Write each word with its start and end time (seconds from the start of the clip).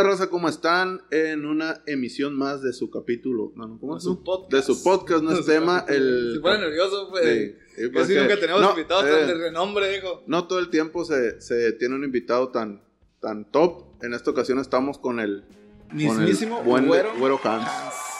onda, 0.00 0.10
raza? 0.10 0.28
¿Cómo 0.30 0.48
están? 0.48 1.02
En 1.10 1.44
una 1.46 1.82
emisión 1.86 2.36
más 2.36 2.62
de 2.62 2.72
su 2.72 2.90
capítulo. 2.90 3.52
No, 3.56 3.66
no, 3.66 3.78
¿cómo 3.80 3.94
De 3.94 3.98
es? 3.98 4.04
su 4.04 4.22
podcast. 4.22 4.52
De 4.52 4.62
su 4.62 4.82
podcast, 4.82 5.22
no 5.22 5.32
es 5.32 5.46
tema. 5.46 5.84
El... 5.88 6.32
Si 6.34 6.40
fuera 6.40 6.58
nervioso, 6.58 7.08
pues. 7.10 7.24
Sí, 7.24 7.90
Casi 7.92 8.14
porque- 8.14 8.20
nunca 8.20 8.40
tenemos 8.40 8.62
no, 8.62 8.70
invitados 8.70 9.04
eh, 9.06 9.10
tan 9.10 9.26
de 9.28 9.34
renombre, 9.34 9.96
hijo. 9.96 10.22
No 10.26 10.46
todo 10.46 10.58
el 10.58 10.70
tiempo 10.70 11.04
se, 11.04 11.40
se 11.40 11.72
tiene 11.72 11.94
un 11.94 12.04
invitado 12.04 12.48
tan, 12.50 12.82
tan 13.20 13.50
top. 13.50 13.84
En 14.02 14.14
esta 14.14 14.30
ocasión 14.30 14.58
estamos 14.58 14.98
con 14.98 15.20
el, 15.20 15.44
con 15.88 15.98
el 16.00 16.06
Mismísimo 16.06 16.62
buen 16.62 16.86
güero. 16.86 17.12
güero 17.18 17.40
Hans. 17.44 17.68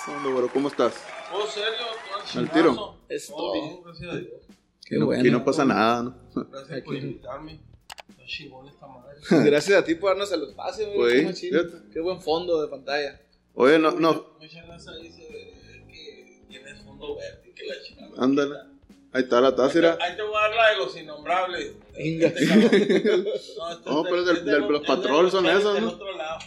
¿Qué 0.07 0.13
onda, 0.13 0.31
güero? 0.31 0.49
¿Cómo 0.53 0.69
estás? 0.69 0.95
¿Oh, 1.33 1.47
serio? 1.47 1.69
¿Todo 2.33 2.41
Al 2.43 2.51
tiro. 2.51 2.69
chingazo? 2.71 2.99
Es 3.09 3.27
Todo 3.29 3.37
todo. 3.39 3.53
bien, 3.53 3.81
gracias 3.85 4.11
a 4.13 4.17
Dios. 4.17 4.31
Qué 4.85 4.99
no, 4.99 5.07
bueno. 5.07 5.21
aquí 5.21 5.31
no 5.31 5.45
pasa 5.45 5.65
nada, 5.65 6.03
¿no? 6.03 6.17
Gracias 6.51 6.83
por 6.83 6.95
invitarme. 6.97 7.61
Gracias 9.31 9.79
a 9.79 9.85
ti 9.85 9.95
por 9.95 10.11
darnos 10.11 10.31
el 10.33 10.43
espacio, 10.45 10.91
güey. 10.93 11.25
Pues, 11.25 11.41
Qué. 11.41 11.51
Qué 11.93 12.01
buen 12.01 12.21
fondo 12.21 12.61
de 12.63 12.69
pantalla. 12.69 13.21
Oye, 13.55 13.79
no, 13.79 13.91
no, 13.93 14.37
Muchas 14.39 14.67
gracias 14.67 14.95
dice 15.03 15.27
que 15.91 16.43
tienes 16.49 16.83
fondo 16.83 17.17
verde, 17.17 17.53
que 17.55 17.65
la 17.67 17.75
chingada. 17.83 18.11
ándale. 18.23 18.55
Ahí 19.13 19.23
está 19.23 19.41
la 19.41 19.57
tásira. 19.57 19.97
Ahí 19.99 20.15
te 20.15 20.21
voy 20.23 20.35
a 20.37 20.41
dar 20.43 20.55
la 20.57 20.71
de 20.71 20.77
los 20.77 20.97
innombrables. 20.97 21.73
Venga. 21.97 22.29
Este. 22.37 22.45
No, 23.57 23.71
este 23.71 23.91
No, 23.91 24.03
es 24.05 24.11
pero 24.11 24.31
es 24.31 24.45
del- 24.45 24.61
los 24.69 24.83
es 24.83 24.87
patrol 24.87 25.31
son 25.31 25.47
es 25.47 25.59
esos, 25.59 25.75
del 25.75 25.85
¿no? 25.85 25.91
otro 25.93 26.13
lado. 26.17 26.39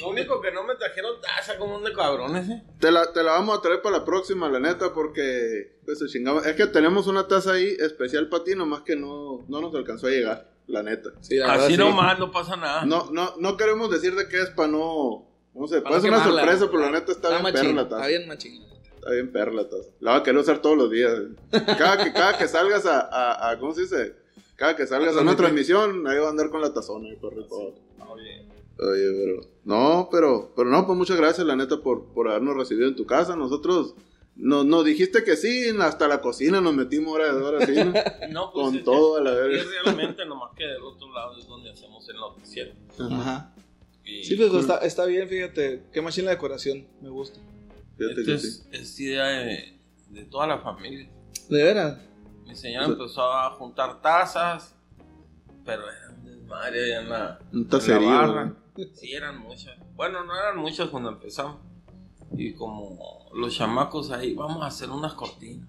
Lo 0.00 0.08
único 0.08 0.40
que 0.40 0.50
no 0.50 0.64
me 0.64 0.74
trajeron 0.74 1.20
taza 1.20 1.56
como 1.58 1.76
un 1.76 1.84
de 1.84 1.92
cabrones, 1.92 2.48
¿eh? 2.48 2.62
Te 2.80 2.90
la, 2.90 3.12
te 3.12 3.22
la 3.22 3.32
vamos 3.32 3.58
a 3.58 3.60
traer 3.62 3.80
para 3.82 3.98
la 3.98 4.04
próxima, 4.04 4.48
la 4.48 4.58
neta, 4.58 4.92
porque 4.94 5.76
pues, 5.84 5.98
se 5.98 6.06
chingaba. 6.06 6.40
Es 6.40 6.56
que 6.56 6.66
tenemos 6.66 7.06
una 7.06 7.28
taza 7.28 7.52
ahí 7.52 7.76
especial 7.78 8.28
para 8.28 8.42
ti, 8.42 8.54
nomás 8.56 8.82
que 8.82 8.96
no, 8.96 9.44
no 9.48 9.60
nos 9.60 9.74
alcanzó 9.74 10.06
a 10.06 10.10
llegar, 10.10 10.50
la 10.66 10.82
neta. 10.82 11.10
Sí, 11.20 11.36
la 11.36 11.52
Así 11.54 11.72
sí. 11.72 11.78
nomás, 11.78 12.18
no 12.18 12.30
pasa 12.30 12.56
nada. 12.56 12.84
No, 12.86 13.10
no, 13.12 13.34
no 13.38 13.56
queremos 13.56 13.90
decir 13.90 14.14
de 14.14 14.28
qué 14.28 14.40
es 14.42 14.50
para 14.50 14.68
no. 14.68 15.26
No 15.54 15.68
sé, 15.68 15.76
Para 15.82 15.90
puede 15.90 16.00
ser 16.02 16.10
una 16.10 16.24
sorpresa, 16.24 16.66
pero 16.70 16.80
la 16.80 16.90
neta 16.90 17.12
está, 17.12 17.28
bien 17.30 17.42
machín, 17.42 17.60
perra 17.60 17.72
la 17.74 17.82
Está 17.82 17.96
taza. 17.96 18.08
bien 18.08 18.28
machín. 18.28 18.62
Está 18.96 19.10
bien 19.12 19.32
perra 19.32 19.52
la 19.52 19.68
taza. 19.68 19.88
La 20.00 20.10
va 20.12 20.16
a 20.18 20.22
querer 20.22 20.40
usar 20.40 20.58
todos 20.62 20.76
los 20.76 20.90
días. 20.90 21.12
Cada 21.50 22.02
que, 22.04 22.12
cada 22.12 22.36
que 22.38 22.48
salgas 22.48 22.86
a, 22.86 23.00
a, 23.00 23.50
a- 23.50 23.58
¿Cómo 23.58 23.72
se 23.74 23.82
dice? 23.82 24.16
Cada 24.56 24.74
que 24.74 24.86
salgas 24.86 25.16
a 25.16 25.20
una 25.20 25.36
transmisión, 25.36 26.06
ahí 26.08 26.18
va 26.18 26.26
a 26.26 26.30
andar 26.30 26.50
con 26.50 26.60
la 26.60 26.72
tazona 26.72 27.08
y 27.08 27.16
por 27.16 27.34
todo. 27.46 27.74
Oye, 28.08 28.46
Oye, 28.78 29.12
pero. 29.24 29.40
No, 29.64 30.08
pero. 30.10 30.52
Pero 30.56 30.68
no, 30.70 30.86
pues 30.86 30.98
muchas 30.98 31.16
gracias, 31.16 31.46
la 31.46 31.54
neta, 31.56 31.76
por, 31.80 32.06
por 32.06 32.28
habernos 32.28 32.56
recibido 32.56 32.88
en 32.88 32.96
tu 32.96 33.06
casa. 33.06 33.36
Nosotros. 33.36 33.94
Nos, 34.36 34.64
nos 34.66 34.84
dijiste 34.84 35.22
que 35.22 35.36
sí, 35.36 35.68
hasta 35.80 36.08
la 36.08 36.20
cocina 36.20 36.60
nos 36.60 36.74
metimos 36.74 37.14
hora 37.14 37.32
de 37.32 37.40
hora, 37.42 37.64
sí, 37.66 37.72
¿no? 37.76 37.92
No, 38.30 38.52
pues 38.52 38.64
Con 38.66 38.76
es- 38.76 38.84
todo 38.84 39.16
a 39.18 39.20
la 39.22 39.30
Y 39.32 39.34
verga. 39.34 39.62
realmente 39.84 40.26
nomás 40.26 40.50
que 40.56 40.64
del 40.64 40.82
otro 40.82 41.12
lado 41.12 41.38
es 41.38 41.46
donde 41.46 41.70
hacemos 41.70 42.08
el 42.08 42.16
noticiero. 42.16 42.72
Ajá. 42.98 43.54
Y 44.04 44.24
Sí, 44.24 44.36
pues 44.36 44.52
está, 44.54 44.78
está 44.78 45.06
bien, 45.06 45.28
fíjate. 45.28 45.84
Qué 45.92 46.02
machín 46.02 46.24
la 46.24 46.32
decoración. 46.32 46.86
Me 47.00 47.08
gusta. 47.10 47.38
Fíjate 47.96 48.20
Esto 48.20 48.24
que 48.24 48.34
es, 48.34 48.56
sí. 48.56 48.68
es 48.72 49.00
idea 49.00 49.24
de, 49.26 49.78
de 50.10 50.24
toda 50.24 50.46
la 50.48 50.58
familia. 50.58 51.08
De 51.48 51.62
veras. 51.62 51.98
Mi 52.44 52.54
señora 52.56 52.86
O 52.86 52.88
sea- 52.88 52.92
empezó 52.96 53.32
a 53.32 53.50
juntar 53.52 54.02
tazas, 54.02 54.74
pero 55.64 55.82
eran 55.88 56.24
desmadre 56.24 56.84
allá 56.96 57.00
en 57.02 57.08
la, 57.08 57.38
Un 57.52 57.68
en 57.70 57.88
la 57.88 57.98
barra. 58.10 58.44
¿no? 58.46 58.56
Sí, 58.94 59.12
eran 59.12 59.38
muchas. 59.38 59.78
Bueno, 59.94 60.24
no 60.24 60.36
eran 60.36 60.58
muchas 60.58 60.88
cuando 60.90 61.10
empezamos. 61.10 61.58
Y 62.36 62.52
como 62.54 63.28
los 63.34 63.54
chamacos 63.56 64.10
ahí, 64.10 64.34
vamos 64.34 64.62
a 64.62 64.66
hacer 64.66 64.90
unas 64.90 65.14
cortinas. 65.14 65.68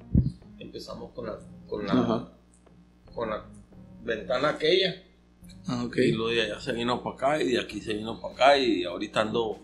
Empezamos 0.60 1.12
con 1.14 1.26
la, 1.28 1.38
con 1.68 1.86
la, 1.86 1.94
Ajá. 1.94 2.32
con 3.14 3.30
la 3.30 3.46
ventana 4.04 4.50
aquella. 4.50 5.04
Ah, 5.68 5.84
ok. 5.86 5.96
Y 5.98 6.12
luego 6.12 6.30
de 6.32 6.42
allá 6.44 6.60
se 6.60 6.74
vino 6.74 7.02
para 7.04 7.16
acá 7.16 7.42
y 7.44 7.52
de 7.52 7.60
aquí 7.60 7.82
se 7.82 7.94
vino 7.94 8.20
para 8.20 8.34
acá 8.34 8.58
y 8.58 8.84
ahorita 8.84 9.22
ando 9.22 9.60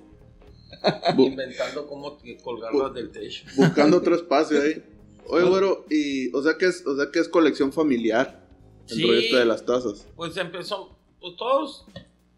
inventando 1.18 1.88
cómo 1.88 2.18
colgarlas 2.44 2.94
del 2.94 3.12
techo. 3.12 3.46
buscando 3.56 3.98
otro 3.98 4.16
espacio 4.16 4.62
ahí. 4.62 4.84
Oye, 5.28 5.48
güero, 5.48 5.86
y. 5.90 6.34
O 6.36 6.42
sea 6.42 6.58
que 6.58 6.66
es, 6.66 6.86
o 6.86 6.96
sea 6.98 7.12
que 7.12 7.20
es 7.20 7.30
colección 7.30 7.72
familiar. 7.72 8.42
El 8.90 8.98
Sí. 8.98 9.32
de 9.36 9.46
las 9.46 9.66
tazas. 9.66 10.06
Pues 10.16 10.36
empezó, 10.36 10.98
pues 11.22 11.36
todos 11.38 11.86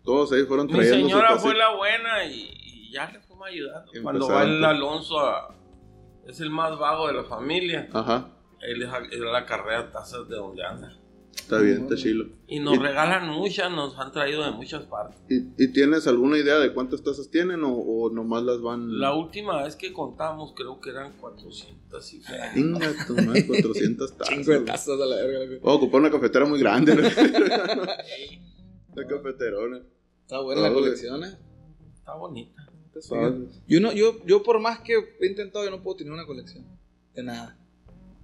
Todos 0.03 0.31
ahí 0.33 0.43
fueron 0.43 0.67
Mi 0.67 0.73
trayendo 0.73 0.99
su 0.99 1.05
señora 1.09 1.39
fue 1.39 1.55
la 1.55 1.75
buena 1.75 2.25
y, 2.25 2.51
y 2.63 2.91
ya 2.91 3.09
le 3.09 3.19
fuimos 3.33 3.47
ayudando. 3.47 3.91
Cuando 4.01 4.27
va 4.29 4.43
el. 4.43 4.63
Alonso 4.63 5.19
a- 5.19 5.55
es 6.27 6.39
el 6.39 6.49
más 6.49 6.77
vago 6.77 7.07
de 7.07 7.13
la 7.13 7.23
familia. 7.25 7.89
Ajá. 7.93 8.29
Él 8.61 8.81
es, 8.83 8.89
a- 8.89 8.97
él 9.11 9.31
la 9.31 9.45
carrera 9.45 9.91
tazas 9.91 10.27
de 10.29 10.35
donde 10.35 10.63
anda. 10.63 10.93
Está 11.35 11.57
bien, 11.57 11.81
está 11.83 11.95
chilo. 11.95 12.25
Y 12.47 12.59
nos 12.59 12.75
¿Y- 12.75 12.77
regalan 12.77 13.27
muchas, 13.29 13.69
nos 13.71 13.97
han 13.99 14.11
traído 14.13 14.43
de 14.43 14.51
muchas 14.51 14.83
partes. 14.83 15.19
¿Y, 15.29 15.47
y 15.61 15.67
tienes 15.73 16.07
alguna 16.07 16.37
idea 16.37 16.59
de 16.59 16.73
cuántas 16.73 17.03
tazas 17.03 17.29
tienen 17.29 17.63
o, 17.65 17.73
o 17.73 18.09
nomás 18.11 18.43
las 18.43 18.61
van... 18.61 18.99
La 18.99 19.13
última 19.13 19.63
vez 19.63 19.75
que 19.75 19.91
contamos 19.91 20.53
creo 20.55 20.79
que 20.79 20.91
eran 20.91 21.11
400 21.17 22.13
y 22.13 22.19
tu 23.07 23.15
madre, 23.15 23.45
400 23.47 24.17
tazas. 24.17 24.35
Cinco 24.35 24.51
de 24.51 24.59
tazas 24.61 25.01
a 25.01 25.05
la 25.05 25.15
verga. 25.17 25.57
a 25.69 25.73
ocupar 25.73 25.99
una 26.01 26.11
cafetera 26.11 26.45
muy 26.45 26.59
grande. 26.59 26.95
¿no? 26.95 27.01
Una 28.95 29.07
cafeterona. 29.07 29.81
Está 30.21 30.39
buena 30.39 30.61
Ah, 30.61 30.69
la 30.69 30.73
colección, 30.73 31.23
eh. 31.23 31.35
Está 31.95 32.13
bonita. 32.15 32.62
Yo, 33.67 33.79
no, 33.79 33.91
yo, 33.91 34.23
yo 34.25 34.43
por 34.43 34.59
más 34.59 34.79
que 34.79 34.93
he 35.19 35.25
intentado, 35.27 35.65
yo 35.65 35.71
no 35.71 35.81
puedo 35.81 35.97
tener 35.97 36.13
una 36.13 36.25
colección. 36.25 36.65
De 37.13 37.23
nada. 37.23 37.57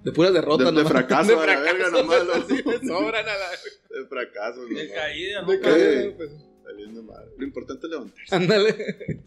De 0.03 0.12
puras 0.12 0.34
derrotas. 0.34 0.74
De- 0.74 0.81
de 0.84 0.88
fracaso 0.88 1.40
a 1.41 1.46
la 1.46 1.59
verga 1.59 1.90
nomás, 1.90 2.25
lo- 2.25 2.47
Sí, 2.47 2.63
me 2.66 2.78
sobran 2.88 3.25
a 3.28 3.34
la 3.38 3.50
verga. 3.50 4.02
De 4.02 4.06
fracasos, 4.07 4.69
De 4.69 4.90
caída. 4.90 5.41
De 5.44 6.12
pues. 6.18 6.31
Saliendo 6.63 7.02
mal. 7.03 7.25
Lo 7.38 7.44
importante 7.46 7.88
es 7.88 7.91
levantarse. 7.91 8.35
Ándale. 8.35 9.24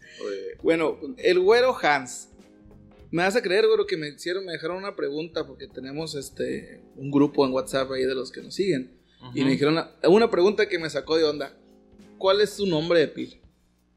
Bueno, 0.61 0.97
el 1.17 1.39
güero 1.39 1.75
Hans. 1.81 2.29
Me 3.11 3.21
vas 3.21 3.35
a 3.35 3.41
creer, 3.43 3.67
güero, 3.67 3.85
que 3.85 3.95
me 3.97 4.07
hicieron, 4.09 4.43
me 4.45 4.53
dejaron 4.53 4.77
una 4.77 4.95
pregunta 4.95 5.45
porque 5.45 5.67
tenemos 5.67 6.15
este 6.15 6.81
un 6.95 7.11
grupo 7.11 7.45
en 7.45 7.51
WhatsApp 7.53 7.91
ahí 7.91 8.05
de 8.05 8.15
los 8.15 8.31
que 8.31 8.41
nos 8.41 8.55
siguen. 8.55 8.97
Y 9.35 9.43
me 9.43 9.51
dijeron 9.51 9.73
una, 9.75 9.91
una 10.09 10.29
pregunta 10.31 10.67
que 10.67 10.79
me 10.79 10.89
sacó 10.89 11.15
de 11.17 11.23
onda. 11.25 11.55
¿Cuál 12.17 12.41
es 12.41 12.51
su 12.51 12.65
nombre 12.65 12.99
de 13.01 13.07
pila? 13.09 13.35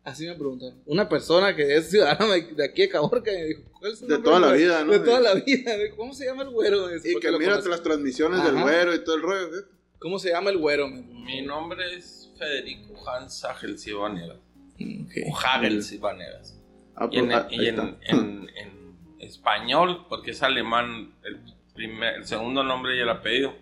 Así 0.07 0.25
me 0.27 0.35
preguntaron. 0.37 0.81
Una 0.87 1.09
persona 1.09 1.55
que 1.57 1.77
es 1.77 1.91
ciudadana 1.91 2.33
de 2.35 2.43
de 2.55 2.65
aquí 2.65 2.83
de 2.83 2.89
Caborca 2.89 3.33
y 3.33 3.37
me 3.37 3.45
dijo, 3.45 3.63
¿cuál 3.79 3.93
es 3.93 3.99
su 3.99 4.07
De 4.07 4.19
toda 4.19 4.39
la 4.41 4.53
vida, 4.53 4.85
¿no? 4.85 4.93
De 4.93 5.01
toda 5.01 5.21
la 5.21 5.35
vida. 5.35 5.73
¿Cómo 5.97 6.15
se 6.15 6.25
llama 6.27 6.45
el 6.45 6.51
güero? 6.51 6.89
Es 6.91 7.05
y 7.05 7.17
que 7.19 7.31
conoce. 7.33 7.69
las 7.69 7.83
transmisiones 7.83 8.43
del 8.45 8.63
güero 8.63 8.95
y 8.95 9.03
todo 9.05 9.17
el 9.17 9.23
rollo. 9.23 9.47
¿eh? 9.59 9.65
¿Cómo 9.99 10.19
se 10.21 10.31
llama 10.31 10.51
el 10.51 10.59
güero? 10.59 10.89
Me- 10.89 11.03
Mi 11.03 11.43
nombre 11.43 11.97
es 11.97 12.31
Federico 12.39 12.95
Hans 13.09 13.45
Hagels 13.45 13.85
y 13.89 13.93
Vanegas. 13.93 14.37
Ok. 14.77 15.13
O 15.29 15.37
Hagels 15.37 15.91
y 15.93 15.99
Vanegas. 15.99 16.57
Ah, 16.95 17.09
Y 17.11 17.19
en, 17.19 17.27
pues, 17.27 17.37
ah, 17.39 17.49
y 17.51 17.67
en- 17.67 17.79
en- 18.03 18.49
en 18.57 18.97
español, 19.19 20.07
porque 20.09 20.31
es 20.31 20.43
alemán, 20.43 21.15
el, 21.25 21.41
primer, 21.75 22.15
el 22.15 22.27
segundo 22.27 22.63
nombre 22.63 22.97
y 22.97 23.01
el 23.01 23.09
apellido 23.09 23.55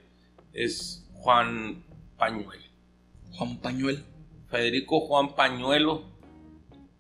es 0.53 1.07
Juan 1.15 1.83
Pañuelo. 2.19 2.63
Juan 3.33 3.57
Pañuel. 3.61 4.05
Federico 4.51 5.01
Juan 5.01 5.35
Pañuelo 5.35 6.13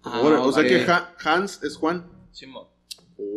Órale, 0.04 0.42
O 0.42 0.52
sea 0.52 0.62
que 0.64 0.80
Ha- 0.90 1.14
Hans 1.24 1.62
es 1.62 1.76
Juan. 1.76 2.06
Simón. 2.32 2.66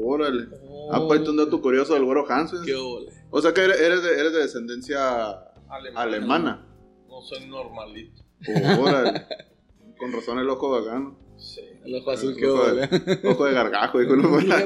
Órale. 0.04 0.48
Oh, 0.64 0.90
Ah, 0.94 1.06
pues 1.08 1.28
un 1.28 1.38
dato 1.38 1.62
curioso 1.62 1.94
del 1.94 2.04
güero 2.06 2.26
Hans. 2.30 2.52
qué 2.66 2.76
ole. 2.76 3.12
O 3.30 3.42
sea 3.42 3.54
que 3.54 3.62
eres, 3.62 4.04
de, 4.04 4.20
eres 4.20 4.34
de 4.34 4.40
descendencia 4.40 5.30
Alemana. 5.70 6.02
alemana. 6.02 6.68
No 7.08 7.22
soy 7.22 7.46
normalito. 7.48 8.24
Órale. 8.80 9.26
Con 9.98 10.12
razón 10.14 10.40
el 10.40 10.50
ojo 10.50 10.70
vagano. 10.70 11.18
Sí. 11.38 11.62
El 11.86 11.96
ojo 11.96 12.12
azul, 12.12 12.32
El 12.32 12.38
qué 12.38 12.48
ojo 12.48 12.64
ole. 12.64 12.88
de, 12.88 13.20
ojo 13.30 13.46
de 13.46 13.54
gargajo, 13.54 14.02
hijo. 14.02 14.16
¿no? 14.16 14.40
El 14.40 14.52
Ojo 14.52 14.62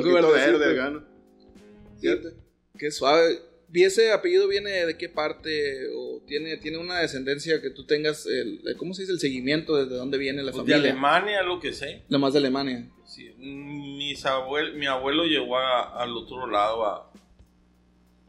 ojito 0.00 0.12
verdecito. 0.14 0.58
verde, 0.58 0.74
gano. 0.74 1.04
Fíjate. 2.00 2.36
Qué 2.78 2.90
suave. 2.90 3.40
¿Y 3.72 3.82
ese 3.82 4.12
apellido 4.12 4.46
viene 4.48 4.70
de 4.70 4.96
qué 4.96 5.08
parte? 5.08 5.88
¿O 5.94 6.22
tiene, 6.26 6.56
tiene 6.56 6.78
una 6.78 6.98
descendencia 7.00 7.60
que 7.60 7.70
tú 7.70 7.84
tengas, 7.84 8.24
el, 8.26 8.62
¿cómo 8.78 8.94
se 8.94 9.02
dice? 9.02 9.12
El 9.12 9.18
seguimiento 9.20 9.76
desde 9.76 9.96
dónde 9.96 10.18
viene 10.18 10.42
la 10.42 10.52
Pues 10.52 10.64
de 10.64 10.72
familia. 10.72 10.92
Alemania, 10.92 11.42
lo 11.42 11.58
que 11.60 11.72
sé. 11.72 12.02
Lo 12.08 12.18
más 12.18 12.32
de 12.32 12.38
Alemania. 12.38 12.88
Sí, 13.04 13.32
mis 13.38 14.24
abuel- 14.24 14.74
mi 14.74 14.86
abuelo 14.86 15.24
llegó 15.24 15.58
a- 15.58 16.00
al 16.02 16.16
otro 16.16 16.46
lado 16.48 16.84
a, 16.86 17.12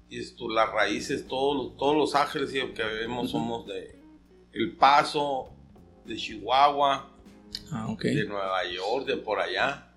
y 0.09 0.19
esto, 0.19 0.49
las 0.49 0.71
raíces, 0.71 1.27
todos 1.27 1.55
los, 1.55 1.77
todos 1.77 1.95
los 1.95 2.15
ángeles 2.15 2.49
que 2.51 2.83
vemos 2.83 3.31
somos 3.31 3.67
de 3.67 3.95
El 4.53 4.75
Paso, 4.75 5.49
de 6.05 6.15
Chihuahua, 6.15 7.13
Ah, 7.71 7.95
de 8.01 8.25
Nueva 8.25 8.63
York, 8.69 9.05
de 9.07 9.17
por 9.17 9.39
allá. 9.39 9.91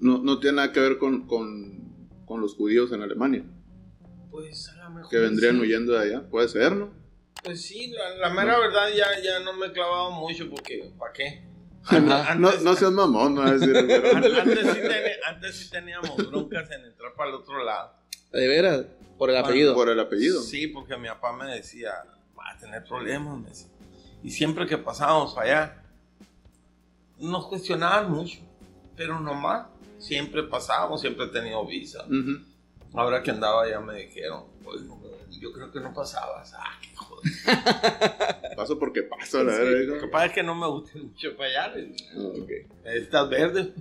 No, 0.00 0.18
no 0.18 0.38
tiene 0.40 0.56
nada 0.56 0.72
que 0.72 0.80
ver 0.80 0.98
con, 0.98 1.26
con, 1.26 1.80
con 2.26 2.40
los 2.40 2.54
judíos 2.54 2.92
en 2.92 3.02
Alemania. 3.02 3.44
Pues 4.32 4.68
a 4.70 4.74
lo 4.82 4.90
mejor. 4.90 5.10
Que 5.10 5.18
vendrían 5.18 5.54
sí. 5.56 5.60
huyendo 5.60 5.92
de 5.92 6.00
allá. 6.00 6.28
Puede 6.28 6.48
ser, 6.48 6.72
¿no? 6.72 6.90
Pues 7.44 7.62
sí, 7.62 7.88
la, 7.88 8.16
la 8.16 8.30
mera 8.30 8.58
verdad 8.58 8.88
ya, 8.96 9.06
ya 9.22 9.38
no 9.40 9.52
me 9.52 9.66
he 9.66 9.72
clavado 9.72 10.10
mucho 10.12 10.48
porque, 10.50 10.90
¿para 10.98 11.12
qué? 11.12 11.44
Ajá. 11.84 12.34
No, 12.36 12.52
no 12.52 12.74
seas 12.76 12.92
mamón, 12.92 13.34
no 13.34 13.42
decir 13.58 13.76
Antes 13.76 14.66
sí, 14.72 14.80
teni- 14.80 15.16
antes 15.26 15.56
sí 15.56 15.70
teníamos 15.70 16.16
broncas 16.16 16.70
en 16.70 16.84
entrar 16.84 17.12
para 17.14 17.30
el 17.30 17.36
otro 17.36 17.62
lado. 17.64 17.92
De 18.32 18.46
veras, 18.48 18.84
por 19.18 19.28
el 19.30 19.36
apellido. 19.36 19.74
Por 19.74 19.88
el 19.90 19.98
apellido. 20.00 20.40
Sí, 20.42 20.68
porque 20.68 20.96
mi 20.96 21.08
papá 21.08 21.32
me 21.32 21.46
decía, 21.52 21.92
va 22.38 22.50
a 22.52 22.56
tener 22.58 22.84
problemas. 22.84 23.38
me 23.40 23.48
decía. 23.48 23.68
Y 24.22 24.30
siempre 24.30 24.66
que 24.66 24.78
pasábamos 24.78 25.34
para 25.34 25.46
allá, 25.64 25.82
nos 27.18 27.46
cuestionaban 27.48 28.10
mucho, 28.10 28.38
pero 28.96 29.18
nomás, 29.20 29.66
siempre 29.98 30.44
pasábamos, 30.44 31.00
siempre 31.00 31.26
he 31.26 31.28
tenido 31.28 31.66
visa. 31.66 32.04
Ujú. 32.06 32.38
Ahora 32.94 33.22
que 33.22 33.30
andaba 33.30 33.68
ya 33.68 33.80
me 33.80 33.94
dijeron, 34.02 34.44
"Oye, 34.64 34.80
yo 35.40 35.52
creo 35.52 35.72
que 35.72 35.80
no 35.80 35.92
pasabas. 35.94 36.52
Ah, 36.56 36.78
qué 36.80 36.94
joder. 36.94 37.22
Paso 38.56 38.78
porque 38.78 39.02
paso, 39.02 39.42
la 39.42 39.56
Sí. 39.56 39.62
verdad. 39.62 39.94
Lo 39.96 40.00
que 40.00 40.08
pasa 40.08 40.26
es 40.26 40.32
que 40.32 40.42
no 40.42 40.54
me 40.54 40.66
gusta 40.68 40.98
mucho 40.98 41.36
para 41.36 41.48
allá. 41.66 41.74
Ah, 42.84 42.90
Estás 42.94 43.28
verde. 43.30 43.72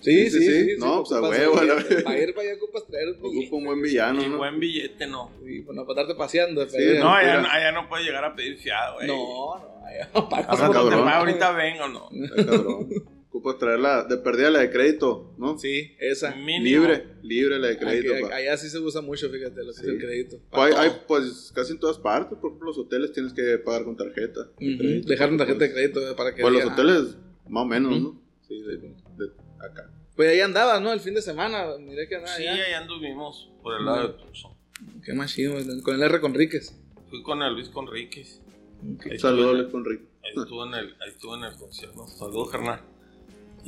Sí, 0.00 0.28
Sí, 0.28 0.40
sí, 0.40 0.64
sí. 0.66 0.76
No, 0.78 1.02
pues, 1.02 1.12
a 1.12 1.22
huevo. 1.22 1.54
Para 2.04 2.18
ir 2.18 2.34
para 2.34 2.48
allá 2.48 2.56
ocupas 2.62 2.86
traer 2.86 3.08
un 3.08 3.20
poquito. 3.20 3.40
Ocupa 3.46 3.56
un 3.56 3.64
buen 3.64 3.82
villano, 3.82 4.22
y 4.22 4.28
¿no? 4.28 4.36
buen 4.36 4.60
billete 4.60 5.06
no. 5.06 5.30
Y 5.44 5.60
bueno, 5.60 5.86
para 5.86 6.02
estarte 6.02 6.18
paseando. 6.18 6.68
Sí, 6.68 6.76
No, 6.98 7.14
allá, 7.14 7.40
allá 7.50 7.72
no 7.72 7.88
puedes 7.88 8.04
llegar 8.04 8.22
a 8.24 8.34
pedir 8.34 8.58
fiado, 8.58 8.96
güey. 8.96 9.06
no, 9.06 9.14
no, 9.14 9.86
allá 9.86 10.10
no 10.14 10.28
pagas 10.28 10.60
Ah, 10.60 11.16
ahorita 11.18 11.52
vengo, 11.52 11.88
no. 11.88 12.08
Está 12.12 12.44
cabrón. 12.44 12.88
Ocupas 13.36 13.58
traerla 13.58 14.04
de 14.04 14.16
perdida 14.16 14.50
la 14.50 14.60
de 14.60 14.70
crédito, 14.70 15.34
¿no? 15.36 15.58
Sí, 15.58 15.94
esa. 15.98 16.34
Mínimo. 16.36 16.64
Libre, 16.86 17.06
libre 17.22 17.58
la 17.58 17.68
de 17.68 17.78
crédito. 17.78 18.14
allá 18.32 18.56
sí 18.56 18.70
se 18.70 18.78
usa 18.78 19.02
mucho, 19.02 19.28
fíjate, 19.28 19.62
lo 19.62 19.72
que 19.72 19.80
Sí. 19.80 19.82
es 19.82 19.88
el 19.88 19.98
crédito. 19.98 20.38
Pues 20.50 20.74
hay, 20.74 20.90
pues 21.06 21.52
casi 21.54 21.72
en 21.72 21.78
todas 21.80 21.98
partes, 21.98 22.38
por 22.38 22.48
ejemplo, 22.50 22.68
los 22.68 22.78
hoteles 22.78 23.12
tienes 23.12 23.34
que 23.34 23.58
pagar 23.58 23.84
con 23.84 23.94
tarjeta. 23.96 24.48
crédito, 24.56 25.06
Dejar 25.08 25.28
una 25.28 25.38
tarjeta 25.38 25.64
de 25.64 25.70
pues, 25.70 25.90
crédito 25.90 26.16
para 26.16 26.34
que. 26.34 26.40
Pues 26.40 26.54
los 26.54 26.64
hoteles, 26.64 27.16
más 27.48 27.62
o 27.62 27.66
menos, 27.66 28.00
¿no? 28.00 28.22
Sí, 28.48 28.58
de, 28.62 28.76
de 28.78 29.32
acá. 29.60 29.90
Pues 30.16 30.30
ahí 30.30 30.40
andabas, 30.40 30.80
¿no? 30.80 30.90
El 30.94 31.00
fin 31.00 31.12
de 31.12 31.20
semana. 31.20 31.76
Miré 31.78 32.08
que 32.08 32.16
andaba 32.16 32.34
Sí, 32.36 32.46
allá. 32.46 32.64
allá 32.64 32.78
anduvimos 32.80 33.50
por 33.62 33.78
el 33.78 33.84
lado 33.84 34.08
de 34.08 34.14
Tucson. 34.24 34.52
Qué 35.04 35.12
más 35.12 35.34
chido, 35.34 35.54
con 35.82 35.94
el 35.96 36.02
R 36.02 36.20
Conríquez. 36.22 36.74
Fui 37.10 37.22
con 37.22 37.42
el 37.42 37.52
Luis 37.52 37.68
Conríquez. 37.68 38.40
Ahí 39.10 39.18
Saludos 39.18 39.56
estuve- 39.58 39.70
con 39.72 39.84
Rico. 39.84 40.04
Ahí 40.24 40.30
estuvo 40.42 40.66
en 40.66 40.74
el, 40.74 40.86
ahí 41.00 41.08
estuvo 41.10 41.36
en 41.36 41.44
el 41.44 41.54
concierto. 41.56 42.06
Saludos, 42.08 42.50
carnal. 42.50 42.80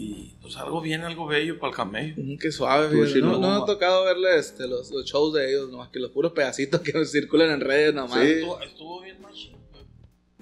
Y 0.01 0.37
pues 0.41 0.57
algo 0.57 0.81
bien, 0.81 1.01
algo 1.03 1.27
bello 1.27 1.59
para 1.59 1.71
el 1.71 1.77
camello. 1.77 2.15
Ujú, 2.23 2.39
Qué 2.41 2.53
suave. 2.53 2.89
No, 3.21 3.39
no 3.39 3.41
me 3.41 3.63
ha 3.63 3.65
tocado 3.65 4.05
verle 4.05 4.39
este, 4.39 4.69
los, 4.69 4.93
los 4.93 5.05
shows 5.05 5.35
de 5.35 5.51
ellos, 5.51 5.71
nomás 5.71 5.89
que 5.89 5.99
los 5.99 6.13
puros 6.13 6.31
pedacitos 6.33 6.81
que 6.83 6.93
circulan 7.05 7.51
en 7.51 7.61
redes 7.61 7.93
nomás. 7.93 8.21
Sí. 8.21 8.31
Estuvo, 8.35 8.61
estuvo 8.63 9.01
bien 9.03 9.21
machín. 9.21 9.57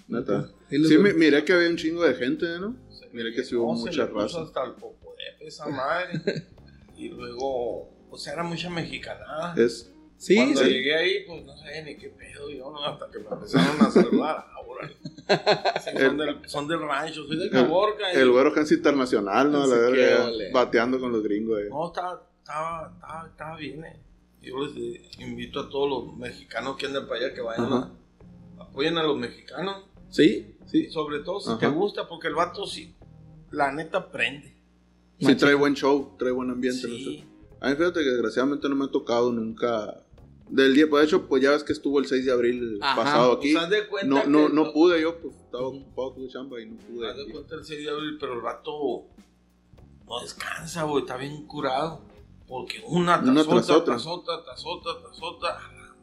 Neta. 0.08 0.49
Sí, 0.69 0.85
Sí, 0.87 0.99
mi- 0.99 1.14
miré 1.14 1.43
que 1.44 1.53
había 1.55 1.69
un 1.70 1.76
chingo 1.76 2.05
de 2.05 2.14
gente, 2.14 2.47
¿no? 2.61 2.76
Se 2.91 3.08
Mira 3.12 3.31
le 3.31 3.35
que 3.35 3.44
sí 3.44 3.55
hubo 3.56 3.75
se 3.76 3.82
mucha 3.85 4.06
raza. 4.06 4.43
hasta 4.43 4.64
el 4.64 4.73
popo 4.73 5.14
de 5.41 5.47
esa 5.47 5.67
madre. 5.69 6.20
y 6.99 7.09
luego, 7.09 7.88
pues 8.11 8.26
era 8.26 8.43
mucha 8.43 8.69
mexicanada. 8.69 9.55
Es. 9.56 9.91
Sí, 10.19 10.35
Cuando 10.37 10.61
sí. 10.62 10.69
llegué 10.70 10.94
ahí, 10.97 11.25
pues 11.26 11.44
no 11.44 11.56
sabía 11.56 11.82
ni 11.82 11.97
qué 11.97 12.09
pedo 12.11 12.50
yo, 12.50 12.70
¿no? 12.70 12.85
hasta 12.85 13.11
que 13.11 13.19
me 13.19 13.29
empezaron 13.31 13.81
a 13.81 13.91
saludar. 13.91 14.47
Ah, 14.56 14.61
órale. 14.67 14.97
Sí, 15.28 15.90
son, 15.99 16.17
del, 16.19 16.49
son 16.49 16.69
del 16.69 16.81
rancho, 16.81 17.26
soy 17.26 17.37
de 17.38 17.50
Caborca. 17.50 18.12
y- 18.12 18.17
El 18.19 18.31
güero 18.31 18.52
Hans 18.56 18.70
Internacional, 18.73 19.50
¿no? 19.50 19.67
La 19.67 19.76
verga. 19.76 20.31
Bateando 20.52 20.99
con 21.00 21.12
los 21.12 21.23
gringos, 21.23 21.61
eh. 21.61 21.69
No, 21.70 21.87
estaba, 21.88 22.23
estaba, 22.38 22.93
estaba, 22.94 23.26
estaba 23.28 23.56
bien. 23.56 23.84
eh. 23.84 24.00
Yo 24.43 24.55
les 24.64 25.19
invito 25.19 25.61
a 25.61 25.69
todos 25.69 25.88
los 25.90 26.17
mexicanos 26.17 26.76
que 26.76 26.87
andan 26.87 27.08
para 27.08 27.20
allá 27.26 27.34
que 27.34 27.40
vayan 27.40 27.64
Ajá. 27.67 27.90
a 28.58 28.62
apoyen 28.62 28.96
a 28.99 29.02
los 29.02 29.17
mexicanos. 29.19 29.84
Sí, 30.08 30.55
sí. 30.67 30.88
sobre 30.90 31.20
todo 31.20 31.40
si 31.40 31.50
Ajá. 31.50 31.58
te 31.58 31.67
gusta, 31.69 32.06
porque 32.08 32.28
el 32.28 32.34
vato 32.37 32.64
sí, 32.67 32.94
la 33.50 33.73
neta 33.73 34.11
prende. 34.12 34.55
Sí, 35.19 35.34
trae 35.34 35.55
buen 35.55 35.75
show, 35.75 36.14
trae 36.19 36.31
buen 36.31 36.50
ambiente. 36.50 36.87
no 36.87 36.94
sé. 36.94 37.00
Sí. 37.05 37.25
A 37.61 37.70
mí 37.70 37.75
fíjate 37.76 38.00
que 38.05 38.11
desgraciadamente 38.11 38.69
no 38.69 38.76
me 38.76 38.84
ha 38.84 38.88
tocado 38.88 39.32
nunca 39.32 40.02
del 40.49 40.75
día. 40.75 40.89
Pues 40.89 41.03
de 41.03 41.07
hecho, 41.09 41.27
pues 41.29 41.43
ya 41.43 41.51
ves 41.51 41.65
que 41.65 41.73
estuvo 41.73 41.99
el 41.99 42.07
6 42.07 42.25
de 42.25 42.33
abril 42.33 42.79
Ajá, 42.81 43.03
pasado 43.03 43.33
aquí. 43.33 43.53
Pues 43.53 43.65
haz 43.65 43.71
de 43.71 43.87
cuenta 43.89 44.09
No, 44.09 44.25
no, 44.27 44.49
que- 44.49 44.55
no 44.55 44.73
pude 44.73 45.01
yo, 45.01 45.19
pues 45.21 45.35
estaba 45.37 45.67
ocupado 45.67 46.15
con 46.15 46.29
chamba 46.29 46.61
y 46.61 46.67
no 46.67 46.77
pude. 46.79 47.09
Haz 47.11 47.17
de 47.17 47.27
cuenta 47.33 47.55
el 47.57 47.65
6 47.65 47.85
de 47.85 47.91
abril, 47.91 48.17
pero 48.21 48.35
el 48.35 48.41
vato 48.41 49.05
no 50.09 50.21
descansa, 50.23 50.85
güey, 50.85 51.03
está 51.03 51.17
bien 51.17 51.47
curado. 51.47 52.01
Porque 52.49 52.81
una 52.87 53.21
tras, 53.21 53.29
Una 53.29 53.41
otra, 53.43 53.55
tras 53.55 53.71
otra. 53.71 53.85
tras 53.97 54.07
otra, 54.07 54.45
tras 54.45 54.63
otra, 54.65 54.93
tras 55.03 55.19
otra. 55.21 55.49
A 55.51 55.73
la 55.73 55.95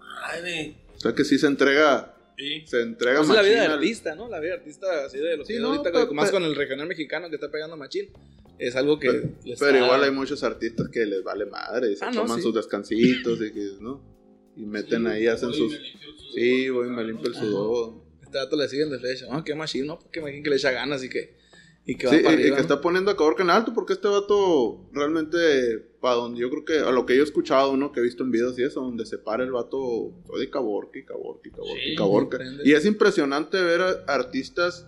madre. 0.42 0.75
O 0.95 1.00
sea 1.00 1.13
que 1.16 1.24
sí 1.24 1.38
se 1.40 1.48
entrega, 1.48 2.13
Sí. 2.38 2.63
se 2.66 2.81
entrega 2.81 3.22
Es 3.22 3.30
la 3.30 3.42
vida 3.42 3.62
de 3.62 3.68
artista, 3.68 4.13
¿no? 4.16 4.28
La 4.28 4.40
vida 4.42 4.54
de 4.56 4.57
artista 4.60 5.06
así 5.06 5.19
de 5.19 5.38
los 5.38 5.48
Sí, 5.48 5.54
que 5.54 5.60
no, 5.62 5.68
ahorita, 5.69 5.92
pero- 5.94 6.12
más 6.13 6.25
pero- 6.30 6.40
con 6.42 6.44
el 6.50 6.56
regional 6.56 6.88
mexicano 6.88 7.30
que 7.30 7.36
está 7.36 7.50
pegando 7.50 7.78
machín. 7.78 8.10
Es 8.60 8.75
algo 8.75 9.00
que 9.00 9.07
Pero, 9.10 9.24
les 9.45 9.57
pero 9.60 9.72
está- 9.72 9.86
igual 9.86 10.04
hay 10.04 10.12
muchos 10.12 10.44
artistas 10.44 10.90
que 10.90 11.06
les 11.06 11.24
vale 11.24 11.45
madre 11.45 11.92
y 11.92 11.95
se 11.95 12.04
Ah, 12.06 12.12
no, 12.12 12.22
toman 12.24 12.38
sí. 12.38 12.44
sus 12.44 12.54
descansitos 12.54 13.40
y 13.42 13.51
que, 13.54 13.72
¿no? 13.80 14.01
Y 14.55 14.65
meten 14.65 15.07
ahí, 15.07 15.27
hacen 15.27 15.50
Voy 15.50 15.57
y 15.57 15.61
sus... 15.61 15.71
me 15.71 15.79
Sí, 16.33 16.69
voy, 16.69 16.88
me 16.88 16.94
claro, 16.95 17.07
limpio 17.07 17.29
el 17.29 17.35
sudor. 17.35 17.94
Este 18.21 18.38
dato 18.38 18.55
le 18.55 18.67
siguen 18.67 18.89
de 18.89 19.00
flecha. 19.00 19.27
No, 19.31 19.44
qué 19.44 19.55
machín, 19.55 19.85
¿no? 19.88 20.00
Porque 20.00 20.19
imagín 20.19 20.44
que 20.44 20.50
le 20.50 20.55
echa 20.55 20.71
ganas 20.71 21.03
y 21.03 21.09
que, 21.09 21.35
y 21.85 21.95
que 21.95 22.07
va 22.07 22.13
Sí, 22.13 22.19
para 22.23 22.35
y- 22.35 22.39
y 22.39 22.44
que 22.45 22.50
¿no? 22.51 22.57
está 22.57 22.81
poniendo 22.81 23.11
a 23.11 23.17
Caborca 23.17 23.44
en 23.44 23.50
alto 23.50 23.73
porque 23.73 23.94
este 23.94 24.07
vato 24.07 24.89
realmente, 24.94 25.38
para 26.01 26.15
donde 26.15 26.39
yo 26.39 26.50
creo 26.50 26.65
que, 26.65 26.77
a 26.79 26.91
lo 26.91 27.05
que 27.05 27.15
yo 27.15 27.21
he 27.21 27.25
escuchado, 27.25 27.77
¿no? 27.77 27.91
Que 27.91 28.00
he 28.00 28.03
visto 28.03 28.23
en 28.23 28.31
videos 28.31 28.57
y 28.57 28.63
eso, 28.63 28.81
donde 28.81 29.05
se 29.05 29.17
para 29.19 29.44
el 29.44 29.51
vato, 29.51 30.11
soy 30.27 30.39
de 30.41 30.50
Caborca 30.50 30.97
y 30.99 31.03
Caborca 31.06 31.47
y 31.47 31.51
Caborca 31.51 31.81
y 31.83 31.89
Sí, 31.91 31.95
Caborca. 31.95 32.39
Y 32.63 32.71
es 32.73 32.85
impresionante 32.85 33.61
ver 33.61 33.81
a 33.81 33.91
artistas 34.07 34.88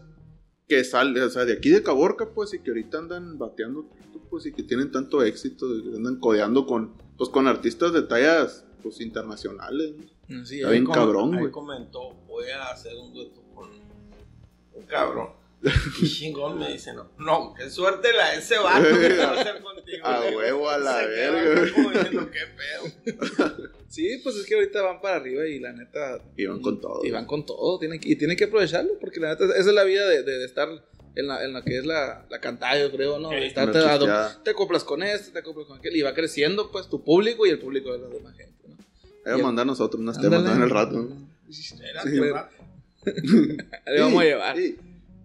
que 0.67 0.83
salen, 0.83 1.21
o 1.21 1.29
sea, 1.29 1.45
de 1.45 1.53
aquí 1.53 1.69
de 1.69 1.83
Caborca, 1.83 2.33
pues, 2.33 2.53
y 2.55 2.59
que 2.59 2.71
ahorita 2.71 2.97
andan 2.97 3.37
bateando 3.37 3.87
pues, 4.31 4.47
y 4.47 4.51
que 4.53 4.63
tienen 4.63 4.91
tanto 4.91 5.21
éxito, 5.23 5.67
y 5.77 5.83
que 5.91 5.97
andan 5.97 6.19
codeando 6.19 6.65
con, 6.65 6.93
pues, 7.17 7.29
con 7.29 7.47
artistas 7.47 7.93
de 7.93 8.01
tallas, 8.01 8.64
pues, 8.89 9.01
internacionales. 9.01 9.93
¿no? 10.27 10.45
Sí, 10.45 10.57
Está 10.59 10.69
bien 10.71 10.85
cabrón, 10.85 11.37
güey. 11.37 11.51
comentó, 11.51 12.13
voy 12.27 12.49
a 12.49 12.67
hacer 12.69 12.95
un 12.95 13.13
dueto 13.13 13.41
con 13.53 13.69
un 14.73 14.83
cabrón. 14.85 15.29
Y 16.01 16.05
chingón 16.07 16.59
me 16.59 16.71
dice, 16.73 16.93
no, 16.93 17.09
no, 17.17 17.53
qué 17.57 17.69
suerte 17.71 18.13
la 18.13 18.31
de 18.31 18.37
ese 18.37 18.57
vato 18.59 18.85
que 18.87 19.17
va 19.17 19.23
a 19.31 19.41
hacer 19.41 19.61
contigo. 19.63 19.75
A 20.05 20.21
digo, 20.25 20.37
huevo, 20.37 20.69
a 20.69 20.77
la 20.77 20.99
se 20.99 21.07
verga. 21.07 21.73
como 21.73 21.89
diciendo, 21.91 22.29
qué 22.31 22.39
pedo. 22.55 23.73
Sí, 23.87 24.19
pues 24.23 24.35
es 24.35 24.45
que 24.45 24.55
ahorita 24.55 24.81
van 24.83 25.01
para 25.01 25.15
arriba 25.15 25.47
y 25.47 25.59
la 25.59 25.71
neta. 25.73 26.19
Y 26.37 26.45
van 26.45 26.61
con 26.61 26.79
todo. 26.81 27.03
Y 27.03 27.09
van 27.11 27.25
con 27.25 27.45
todo. 27.45 27.79
Tienen 27.79 27.99
que, 27.99 28.09
y 28.09 28.15
tienen 28.15 28.37
que 28.37 28.43
aprovecharlo 28.45 28.91
porque 28.99 29.19
la 29.19 29.29
neta, 29.29 29.45
esa 29.45 29.57
es 29.57 29.65
la 29.67 29.83
vida 29.83 30.07
de, 30.07 30.21
de- 30.23 30.37
de 30.39 30.45
estar 30.45 30.67
en 31.15 31.27
la, 31.27 31.43
en 31.45 31.53
la 31.53 31.63
que 31.63 31.77
es 31.77 31.85
la, 31.85 32.25
la 32.29 32.41
cantada, 32.41 32.77
yo 32.77 32.91
creo, 32.91 33.17
¿no? 33.19 33.29
Una 33.29 33.39
dando- 33.39 33.71
chisteada. 33.73 34.43
te 34.43 34.49
acoplas 34.51 34.83
con 34.83 35.01
este, 35.01 35.31
te 35.31 35.39
acoplas 35.39 35.65
con 35.67 35.77
aquel 35.79 35.95
y 35.95 36.01
va 36.01 36.13
creciendo, 36.13 36.71
pues, 36.71 36.89
tu 36.89 37.03
público 37.03 37.45
y 37.47 37.49
el 37.51 37.59
público 37.59 37.91
de 37.93 37.99
la 37.99 38.07
demás 38.09 38.35
gente, 38.35 38.54
va 39.25 39.35
a 39.35 39.37
mandar 39.37 39.65
nosotros 39.65 40.01
unas 40.01 40.19
temas 40.19 40.45
en 40.55 40.61
el 40.61 40.69
rato. 40.69 41.01
¿no? 41.01 41.29
Sí. 41.49 41.75
Ahí 43.85 43.99
vamos 43.99 44.21
a 44.21 44.25
llevar. 44.25 44.57
sí. 44.57 44.77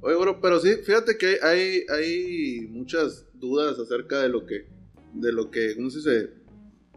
Oye, 0.03 0.17
bro, 0.17 0.41
pero 0.41 0.59
sí, 0.61 0.77
fíjate 0.77 1.19
que 1.19 1.39
hay, 1.43 1.85
hay 1.91 2.67
muchas 2.71 3.27
dudas 3.35 3.79
acerca 3.79 4.21
de 4.21 4.31
lo 4.31 4.47
que, 4.47 4.67
de 5.13 5.33
lo 5.33 5.51
que, 5.51 5.77
¿cómo 5.77 5.91
se 5.91 5.99
dice? 5.99 6.31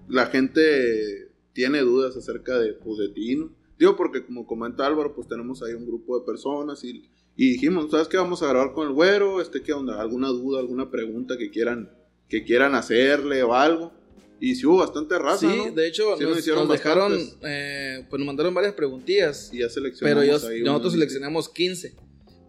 La 0.07 0.27
gente 0.27 1.29
tiene 1.51 1.81
dudas 1.81 2.15
acerca 2.15 2.57
de, 2.59 2.73
pues, 2.73 2.99
de 2.99 3.09
ti, 3.09 3.35
¿no? 3.35 3.53
Digo, 3.77 3.97
porque 3.97 4.25
como 4.25 4.47
comenta 4.47 4.85
Álvaro, 4.85 5.13
pues 5.13 5.27
tenemos 5.27 5.61
ahí 5.63 5.73
un 5.73 5.85
grupo 5.85 6.17
de 6.17 6.25
personas 6.25 6.83
y, 6.85 7.09
y 7.35 7.51
dijimos, 7.51 7.91
¿sabes 7.91 8.07
qué? 8.07 8.15
Vamos 8.15 8.41
a 8.41 8.47
grabar 8.47 8.71
con 8.71 8.87
el 8.87 8.93
güero, 8.93 9.41
este, 9.41 9.61
¿qué 9.61 9.73
onda? 9.73 9.99
¿Alguna 9.99 10.29
duda, 10.29 10.59
alguna 10.59 10.89
pregunta 10.89 11.37
que 11.37 11.49
quieran, 11.49 11.91
que 12.29 12.45
quieran 12.45 12.73
hacerle 12.75 13.43
o 13.43 13.53
algo? 13.53 13.91
Y 14.45 14.55
sí 14.55 14.65
hubo 14.65 14.79
bastante 14.79 15.17
raza, 15.17 15.37
Sí, 15.49 15.55
¿no? 15.55 15.71
de 15.71 15.87
hecho, 15.87 16.17
Sí 16.17 16.25
nos 16.25 16.35
nos, 16.35 16.47
nos 16.47 16.67
dejaron, 16.69 17.17
eh, 17.43 18.05
pues 18.09 18.19
nos 18.19 18.27
mandaron 18.27 18.53
varias 18.53 18.73
preguntillas. 18.73 19.49
Y 19.53 19.59
ya 19.59 19.69
seleccionamos 19.69 20.21
Pero 20.21 20.21
ellos, 20.21 20.43
ahí 20.43 20.61
nosotros 20.63 20.91
seleccionamos 20.91 21.47
15. 21.47 21.95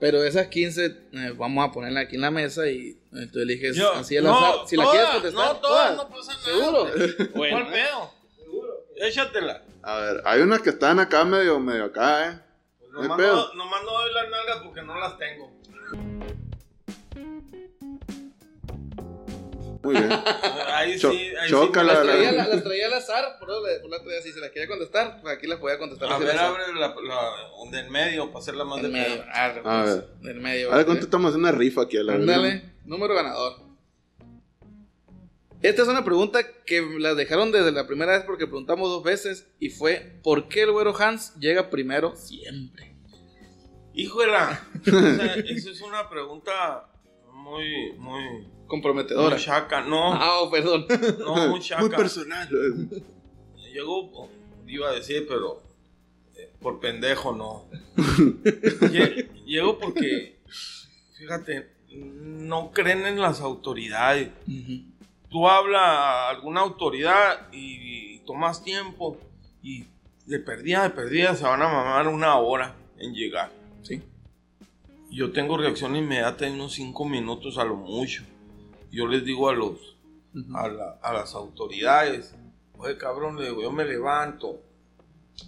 Pero 0.01 0.25
esas 0.25 0.49
15 0.49 0.87
eh, 0.87 1.33
vamos 1.39 1.69
a 1.69 1.71
ponerla 1.71 2.01
aquí 2.01 2.17
en 2.17 2.23
la 2.23 2.33
mesa 2.33 2.69
y 2.69 2.99
eh, 3.13 3.29
tú 3.33 3.39
eliges 3.39 3.77
Yo- 3.77 3.93
así 3.93 4.17
al 4.17 4.25
no, 4.25 4.37
azar. 4.37 4.69
Si 4.69 4.77
la 4.77 4.83
todas, 4.83 4.97
quieres 4.97 5.15
contestar, 5.15 5.55
No, 5.55 5.61
todas, 5.61 5.97
no 5.97 6.09
pasa 6.09 6.33
nada. 6.33 6.45
¿Seguro? 6.45 7.31
¿Cuál 7.33 7.71
pedo? 7.71 8.11
Échatela. 8.97 9.63
A 9.83 10.01
ver, 10.01 10.23
hay 10.25 10.41
unas 10.41 10.63
que 10.63 10.71
están 10.71 10.99
acá 10.99 11.25
medio, 11.25 11.61
medio 11.61 11.85
acá, 11.85 12.29
¿eh? 12.29 12.41
Pues 12.81 12.91
nomás, 13.09 13.19
no, 13.21 13.55
nomás 13.55 13.83
no 13.85 13.91
doy 13.93 14.13
las 14.15 14.31
nalgas 14.31 14.57
porque 14.65 14.83
no 14.83 14.99
las 14.99 15.17
tengo. 15.17 15.53
Muy 19.85 19.95
bien. 19.95 20.09
Ahí 20.75 20.99
Cho- 20.99 21.13
sí, 21.13 21.29
ahí 21.41 21.49
chócala, 21.51 21.93
sí. 21.93 21.97
Las 21.99 22.07
la- 22.07 22.13
traía, 22.15 22.33
la- 22.33 22.49
las 22.49 22.65
traía 22.65 22.87
al 22.87 22.93
azar, 22.95 23.39
por, 23.39 23.51
eso- 23.51 23.61
por 23.83 23.91
la 23.91 23.97
otra 23.99 24.09
vez, 24.09 24.25
si 24.25 24.33
se 24.33 24.41
las 24.41 24.51
quería 24.51 24.67
contestar, 24.69 25.21
pues 25.23 25.37
aquí 25.37 25.47
las 25.47 25.59
podía 25.61 25.79
contestar. 25.79 26.11
A 26.11 26.17
así 26.17 26.25
ver, 26.25 26.39
abre 26.39 26.63
la, 26.75 26.89
la, 26.89 27.71
de 27.71 27.79
en 27.81 27.93
medio 27.93 28.27
para 28.29 28.39
hacerla 28.41 28.65
más 28.65 28.79
En 28.79 28.85
de 28.85 28.89
medio. 28.91 29.15
pedo. 29.23 29.25
Arre, 29.33 29.61
A 29.61 29.83
pues, 29.85 29.97
ver. 29.97 30.09
Del 30.23 30.41
medio. 30.41 30.67
A 30.67 30.71
ver, 30.71 30.71
¿vale? 30.71 30.85
¿cuánto 30.87 31.05
estamos 31.05 31.29
haciendo 31.31 31.49
una 31.49 31.57
rifa 31.59 31.83
aquí 31.83 31.97
a 31.99 32.03
la 32.03 32.15
Ándale, 32.15 32.73
número 32.85 33.15
ganador. 33.15 33.63
Esta 35.63 35.83
es 35.83 35.89
una 35.89 36.05
pregunta 36.05 36.41
que 36.67 36.83
la 36.99 37.15
dejaron 37.15 37.51
desde 37.51 37.73
la 37.73 37.87
primera 37.87 38.13
vez 38.13 38.23
porque 38.25 38.47
preguntamos 38.47 38.91
dos 38.91 39.03
veces 39.03 39.47
y 39.59 39.71
fue 39.71 40.21
¿por 40.23 40.49
qué 40.49 40.63
el 40.63 40.73
güero 40.73 40.95
Hans 40.97 41.35
llega 41.37 41.71
primero 41.71 42.15
siempre? 42.17 42.95
Híjola. 43.95 44.61
O 44.87 44.91
sea, 44.91 45.35
eso 45.37 45.71
es 45.71 45.81
una 45.81 46.11
pregunta 46.11 46.91
muy, 47.33 47.93
muy, 47.97 48.47
Comprometedora. 48.75 49.37
muy 49.37 49.45
chaca. 49.45 49.81
No, 49.83 50.13
Ah, 50.15 50.41
oh, 50.41 50.51
perdón. 50.51 50.87
no, 51.21 51.49
muy 51.51 51.61
chaca. 51.61 51.81
Muy 51.83 51.91
personal. 51.91 52.49
Llegó, 53.73 54.29
iba 54.67 54.89
a 54.89 54.93
decir, 54.93 55.27
pero 55.29 55.63
eh, 56.37 56.51
por 56.61 56.81
pendejo 56.81 57.33
no. 57.33 57.65
Lle- 57.97 59.29
Llegó 59.45 59.79
porque, 59.79 60.39
fíjate, 61.19 61.71
no 61.93 62.71
creen 62.73 63.07
en 63.07 63.21
las 63.21 63.41
autoridades. 63.41 64.31
Tú 65.31 65.49
hablas 65.49 65.83
a 65.83 66.29
alguna 66.31 66.61
autoridad 66.61 67.49
y, 67.53 68.19
tomas 68.27 68.65
tiempo 68.65 69.19
y 69.63 69.85
de 70.27 70.39
perdida, 70.39 70.83
de 70.85 70.91
perdida 70.91 71.35
se 71.35 71.45
van 71.45 71.61
a 71.63 71.69
mamar 71.69 72.09
una 72.09 72.37
hora 72.39 72.75
en 72.99 73.13
llegar. 73.15 73.53
Sí. 73.83 74.01
Yo 75.11 75.31
tengo 75.33 75.59
reacción 75.59 75.95
inmediata 75.95 76.47
en 76.47 76.55
unos 76.55 76.73
cinco 76.73 77.05
minutos 77.05 77.59
a 77.59 77.65
lo 77.65 77.75
mucho. 77.77 78.25
Yo 78.95 79.09
les 79.09 79.25
digo 79.25 79.49
a 79.49 79.55
los, 79.55 79.97
a, 80.55 81.13
las 81.13 81.35
autoridades, 81.35 82.33
oye 82.79 82.97
cabrón, 82.97 83.37
le 83.37 83.49
digo, 83.49 83.61
yo 83.63 83.73
me 83.73 83.85
levanto, 83.85 84.63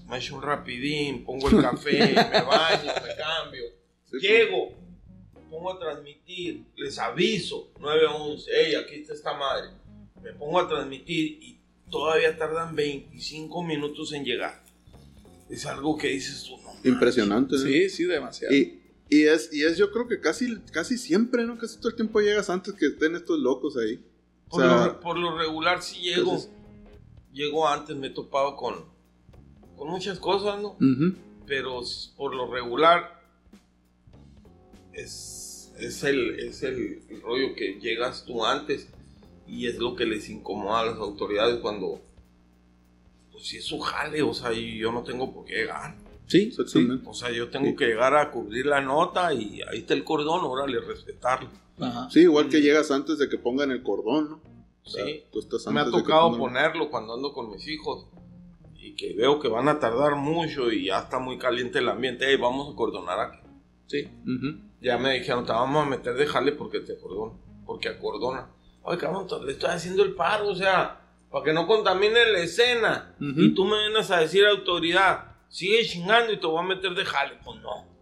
me 0.09 0.19
echo 0.19 0.35
un 0.35 0.43
rapidín, 0.43 1.25
pongo 1.25 1.49
el 1.49 1.63
café, 1.63 1.99
me 2.13 2.43
baño, 2.43 2.93
me 3.07 3.15
cambio, 3.17 3.65
llego, 4.21 4.73
me 5.33 5.41
pongo 5.49 5.73
a 5.73 5.79
transmitir, 5.79 6.65
les 6.77 6.99
aviso, 6.99 7.71
911, 7.79 8.51
hey, 8.53 8.75
aquí 8.75 8.97
está 8.97 9.15
esta 9.15 9.35
madre, 9.35 9.71
me 10.21 10.33
pongo 10.33 10.59
a 10.59 10.69
transmitir 10.69 11.39
y 11.41 11.61
todavía 11.89 12.37
tardan 12.37 12.75
25 12.75 13.63
minutos 13.63 14.13
en 14.13 14.25
llegar. 14.25 14.61
Es 15.49 15.65
algo 15.67 15.97
que 15.97 16.09
dices 16.09 16.43
tú, 16.43 16.57
no. 16.61 16.73
Impresionante. 16.83 17.57
Sí, 17.59 17.89
sí, 17.89 18.03
demasiado. 18.03 18.53
Y, 18.53 18.81
y, 19.09 19.25
es, 19.25 19.53
y 19.53 19.65
es, 19.65 19.77
yo 19.77 19.93
creo 19.93 20.09
que 20.09 20.21
casi, 20.21 20.59
casi 20.73 20.99
siempre, 20.99 21.45
¿no? 21.45 21.59
Casi 21.59 21.79
todo 21.79 21.91
el 21.91 21.97
tiempo 21.97 22.21
llegas 22.21 22.51
antes 22.51 22.75
que 22.75 22.87
estén 22.87 23.15
estos 23.15 23.39
locos 23.39 23.77
ahí. 23.77 24.05
Por, 24.49 24.65
lo, 24.65 25.01
por 25.01 25.19
lo, 25.19 25.39
regular 25.39 25.83
sí 25.83 26.01
llego. 26.01 26.39
llego 27.33 27.69
antes, 27.69 27.97
me 27.97 28.09
he 28.09 28.11
topado 28.11 28.57
con, 28.57 28.85
con 29.77 29.89
muchas 29.89 30.19
cosas, 30.19 30.61
¿no? 30.61 30.77
Pero 31.47 31.83
por 32.17 32.35
lo 32.35 32.51
regular 32.51 33.23
es, 34.93 35.73
es, 35.79 36.03
el, 36.03 36.41
es 36.41 36.63
el, 36.63 37.03
rollo 37.23 37.55
que 37.55 37.79
llegas 37.81 38.25
tú 38.25 38.45
antes 38.45 38.89
y 39.47 39.67
es 39.67 39.79
lo 39.79 39.95
que 39.95 40.07
les 40.07 40.29
incomoda 40.29 40.81
a 40.81 40.87
las 40.87 40.97
autoridades 40.97 41.61
cuando, 41.61 42.01
pues 43.31 43.47
si 43.47 43.59
es 43.59 43.65
su 43.65 43.79
jale, 43.79 44.23
o 44.23 44.35
sea, 44.35 44.53
y 44.53 44.79
yo 44.79 44.91
no 44.91 45.05
tengo 45.05 45.33
por 45.33 45.45
qué 45.45 45.55
llegar. 45.55 45.95
Sí, 46.27 46.53
O 47.05 47.15
sea, 47.15 47.31
yo 47.31 47.49
tengo 47.49 47.77
que 47.77 47.87
llegar 47.87 48.17
a 48.17 48.31
cubrir 48.31 48.67
la 48.67 48.81
nota 48.81 49.33
y 49.33 49.61
ahí 49.63 49.79
está 49.79 49.95
el 49.95 50.03
cordón, 50.03 50.45
órale, 50.45 50.81
respetarlo. 50.81 51.49
Sí, 52.11 52.21
igual 52.21 52.49
que 52.49 52.61
llegas 52.61 52.91
antes 52.91 53.19
de 53.19 53.29
que 53.29 53.39
pongan 53.39 53.71
el 53.71 53.83
cordón, 53.83 54.31
¿no? 54.31 54.41
sí. 54.85 55.25
Me 55.73 55.81
ha 55.81 55.91
tocado 55.91 56.37
ponerlo 56.37 56.91
cuando 56.91 57.15
ando 57.15 57.33
con 57.33 57.51
mis 57.51 57.67
hijos 57.69 58.07
y 58.77 58.95
que 58.95 59.15
veo 59.15 59.41
que 59.41 59.49
van 59.49 59.69
a 59.69 59.79
tardar 59.81 60.15
mucho 60.17 60.71
y 60.71 60.87
ya 60.87 61.01
está 61.01 61.19
muy 61.19 61.39
caliente 61.39 61.81
el 61.81 61.89
ambiente. 61.89 62.27
Hey, 62.29 62.37
vamos 62.41 62.73
a 62.73 62.77
cordonar 62.77 63.19
aquí. 63.21 63.39
Sí. 63.87 64.09
Ya 64.81 64.99
me 64.99 65.15
dijeron, 65.15 65.45
te 65.45 65.53
vamos 65.53 65.87
a 65.87 65.89
meter 65.89 66.15
de 66.15 66.27
jale 66.27 66.53
porque 66.53 66.81
te 66.81 66.95
acordona. 66.95 67.33
Porque 67.65 67.89
acordona. 67.89 68.49
Oye, 68.83 68.99
cabrón, 68.99 69.27
le 69.45 69.53
estoy 69.53 69.71
haciendo 69.71 70.05
el 70.05 70.15
paro, 70.15 70.49
o 70.49 70.55
sea, 70.55 71.01
para 71.31 71.45
que 71.45 71.53
no 71.53 71.67
contamine 71.67 72.31
la 72.33 72.39
escena. 72.39 73.17
Y 73.21 73.55
tú 73.55 73.65
me 73.65 73.77
vienes 73.89 74.11
a 74.11 74.21
decir 74.21 74.45
autoridad 74.47 75.26
sigue 75.49 75.85
chingando 75.85 76.33
y 76.33 76.41
te 76.41 76.47
voy 76.47 76.59
a 76.59 76.67
meter 76.67 76.93
de 76.95 77.05
jale. 77.05 77.39
Pues 77.45 77.61
no. 77.61 77.97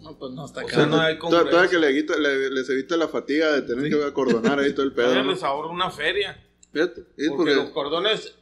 No, 0.00 0.18
pues 0.18 0.32
no, 0.32 0.44
está 0.44 0.62
o 0.62 0.68
sea, 0.68 0.84
no 0.84 1.00
hay 1.00 1.18
Todavía 1.18 1.66
que 1.66 1.78
le 1.78 1.90
le, 1.90 2.50
les 2.50 2.68
evita 2.68 2.94
la 2.98 3.08
fatiga 3.08 3.52
de 3.52 3.62
tener 3.62 3.90
que 3.90 4.04
acordonar 4.04 4.58
ahí 4.58 4.74
todo 4.74 4.84
el 4.84 4.92
pedo. 4.92 5.14
¿no? 5.22 5.32
les 5.32 5.42
ahorra 5.42 5.70
una 5.70 5.90
feria. 5.90 6.44
Fíjate. 6.72 7.06
Porque, 7.34 7.54
los 7.54 7.70
cordones 7.70 8.34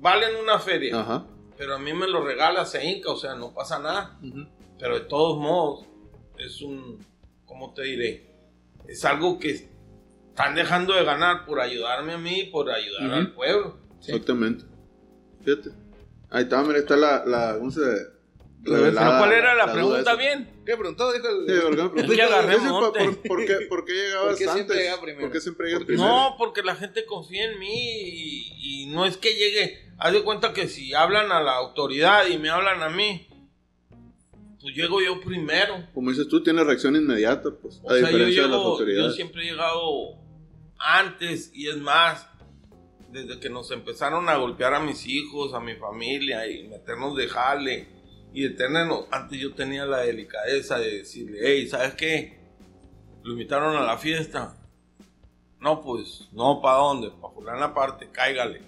valen 0.00 0.36
una 0.36 0.60
feria. 0.60 1.00
Ajá. 1.00 1.26
Pero 1.58 1.74
a 1.74 1.78
mí 1.78 1.92
me 1.92 2.06
lo 2.06 2.24
regala 2.24 2.64
se 2.64 2.84
Inca, 2.86 3.10
o 3.10 3.16
sea, 3.16 3.34
no 3.34 3.52
pasa 3.52 3.80
nada. 3.80 4.18
Pero 4.78 4.94
de 4.94 5.04
todos 5.06 5.38
modos, 5.38 5.86
es 6.38 6.62
un. 6.62 7.04
¿Cómo 7.44 7.74
te 7.74 7.82
diré? 7.82 8.30
Es 8.86 9.04
algo 9.04 9.38
que 9.38 9.68
están 10.28 10.54
dejando 10.54 10.94
de 10.94 11.04
ganar 11.04 11.44
por 11.44 11.60
ayudarme 11.60 12.14
a 12.14 12.18
mí, 12.18 12.44
por 12.44 12.70
ayudar 12.70 13.12
al 13.12 13.32
pueblo. 13.32 13.76
Exactamente. 13.98 14.64
Fíjate. 15.44 15.70
Ahí 16.30 16.44
está, 16.44 16.62
mira, 16.62 16.78
está 16.78 16.96
la, 16.96 17.24
la 17.26 17.56
¿cómo 17.58 17.70
se 17.70 17.80
¿Pero 18.62 18.92
cuál 18.92 19.32
era 19.32 19.54
la, 19.54 19.72
pregunta 19.72 20.14
bien? 20.16 20.62
¿Qué 20.66 20.76
preguntó? 20.76 21.12
Dijo 21.12 21.28
el... 21.28 21.46
Sí, 21.46 21.60
¿por 21.62 22.92
qué, 22.92 23.08
¿por, 23.28 23.28
por, 23.28 23.46
qué, 23.46 23.54
¿Por 23.68 23.84
qué 23.84 23.92
llegabas 23.92 24.28
¿Por 24.28 24.38
qué 24.38 24.50
antes? 24.50 24.76
Llega 24.76 25.00
primero? 25.00 25.20
¿Por 25.22 25.32
qué 25.32 25.40
siempre 25.40 25.68
llegas 25.68 25.84
primero? 25.84 26.08
No, 26.08 26.34
porque 26.36 26.62
la 26.62 26.76
gente 26.76 27.06
confía 27.06 27.50
en 27.50 27.58
mí 27.58 27.72
y, 27.72 28.82
y, 28.82 28.86
no 28.86 29.06
es 29.06 29.16
que 29.16 29.34
llegue... 29.34 29.90
Haz 29.98 30.12
de 30.12 30.22
cuenta 30.22 30.52
que 30.52 30.68
si 30.68 30.94
hablan 30.94 31.32
a 31.32 31.42
la 31.42 31.56
autoridad 31.56 32.26
y 32.26 32.38
me 32.38 32.50
hablan 32.50 32.82
a 32.82 32.90
mí, 32.90 33.26
pues 34.60 34.74
llego 34.74 35.00
yo 35.00 35.20
primero. 35.20 35.86
Como 35.94 36.10
dices 36.10 36.28
tú, 36.28 36.42
tienes 36.42 36.66
reacción 36.66 36.96
inmediata, 36.96 37.50
pues, 37.50 37.80
a 37.88 37.94
diferencia 37.94 38.42
de 38.42 38.48
las 38.48 38.58
autoridades. 38.58 39.10
Yo 39.10 39.16
siempre 39.16 39.42
he 39.42 39.50
llegado 39.50 40.16
antes 40.78 41.50
y 41.54 41.68
es 41.68 41.76
más, 41.76 42.29
desde 43.10 43.40
que 43.40 43.50
nos 43.50 43.70
empezaron 43.70 44.28
a 44.28 44.36
golpear 44.36 44.74
a 44.74 44.80
mis 44.80 45.06
hijos, 45.06 45.54
a 45.54 45.60
mi 45.60 45.74
familia 45.74 46.46
y 46.46 46.68
meternos 46.68 47.16
de 47.16 47.28
jale 47.28 47.88
y 48.32 48.42
detenernos, 48.42 49.06
antes 49.10 49.38
yo 49.38 49.54
tenía 49.54 49.84
la 49.84 49.98
delicadeza 49.98 50.78
de 50.78 50.98
decirle, 50.98 51.38
hey, 51.42 51.66
¿sabes 51.68 51.94
qué? 51.94 52.38
Lo 53.22 53.32
invitaron 53.32 53.76
a 53.76 53.82
la 53.82 53.98
fiesta. 53.98 54.56
No, 55.58 55.82
pues, 55.82 56.28
no, 56.32 56.60
¿para 56.62 56.78
dónde? 56.78 57.10
Para 57.44 57.58
la 57.58 57.74
parte, 57.74 58.08
cáigale. 58.10 58.62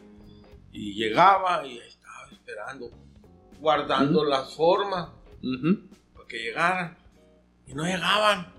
Y 0.72 0.94
llegaba 0.94 1.64
y 1.66 1.78
estaba 1.78 2.28
esperando, 2.30 2.90
guardando 3.60 4.24
las 4.24 4.54
formas 4.54 5.10
para 6.14 6.28
que 6.28 6.38
llegaran. 6.38 6.98
Y 7.66 7.74
no 7.74 7.84
llegaban. 7.84 8.52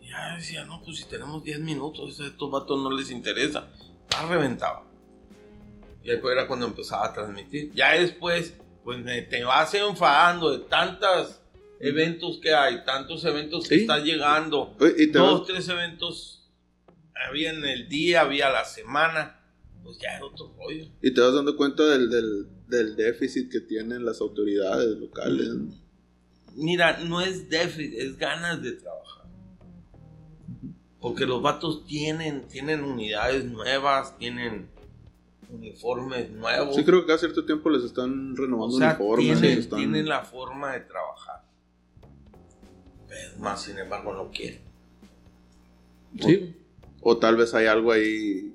Y 0.00 0.10
ya 0.10 0.36
decía, 0.36 0.64
no, 0.66 0.82
pues 0.82 0.98
si 0.98 1.04
tenemos 1.08 1.42
10 1.42 1.60
minutos, 1.60 2.20
a 2.20 2.26
estos 2.26 2.50
vatos 2.50 2.78
no 2.80 2.90
les 2.92 3.10
interesa. 3.10 3.68
Ya 4.10 4.26
reventaba. 4.26 4.89
Y 6.02 6.08
después 6.08 6.32
era 6.32 6.46
cuando 6.46 6.66
empezaba 6.66 7.06
a 7.06 7.12
transmitir. 7.12 7.72
Ya 7.74 7.92
después, 7.92 8.54
pues 8.84 9.04
te 9.28 9.44
vas 9.44 9.74
enfadando 9.74 10.50
de 10.50 10.64
tantos 10.66 11.40
eventos 11.80 12.38
que 12.38 12.54
hay, 12.54 12.84
tantos 12.84 13.24
eventos 13.24 13.68
que 13.68 13.76
están 13.76 14.04
llegando. 14.04 14.76
dos, 15.12 15.46
tres 15.46 15.68
eventos 15.68 16.40
había 17.28 17.50
en 17.50 17.64
el 17.64 17.88
día, 17.88 18.22
había 18.22 18.50
la 18.50 18.64
semana. 18.64 19.36
Pues 19.82 19.98
ya 19.98 20.16
era 20.16 20.26
otro 20.26 20.54
rollo. 20.58 20.86
Y 21.02 21.12
te 21.12 21.20
vas 21.20 21.34
dando 21.34 21.56
cuenta 21.56 21.84
del, 21.84 22.10
del, 22.68 22.96
déficit 22.96 23.50
que 23.50 23.60
tienen 23.60 24.04
las 24.04 24.20
autoridades 24.20 24.96
locales. 24.98 25.48
Mira, 26.54 26.98
no 26.98 27.20
es 27.20 27.48
déficit, 27.48 27.94
es 27.94 28.18
ganas 28.18 28.62
de 28.62 28.72
trabajar. 28.72 29.26
Porque 31.00 31.24
los 31.24 31.40
vatos 31.40 31.86
tienen, 31.86 32.46
tienen 32.46 32.84
unidades 32.84 33.46
nuevas, 33.46 34.18
tienen 34.18 34.68
uniformes 35.52 36.30
nuevos. 36.30 36.74
Sí, 36.74 36.84
creo 36.84 37.00
que 37.00 37.06
cada 37.06 37.18
cierto 37.18 37.44
tiempo 37.44 37.70
les 37.70 37.84
están 37.84 38.36
renovando 38.36 38.76
uniformes. 38.76 39.68
Tienen, 39.68 40.08
la 40.08 40.22
forma 40.22 40.72
de 40.72 40.80
trabajar. 40.80 41.42
Pero 43.08 43.38
más, 43.38 43.62
sin 43.62 43.78
embargo, 43.78 44.12
no 44.12 44.30
quieren. 44.30 44.60
Sí. 46.20 46.56
O, 47.00 47.16
tal 47.18 47.36
vez 47.36 47.54
hay 47.54 47.66
algo 47.66 47.92
ahí. 47.92 48.52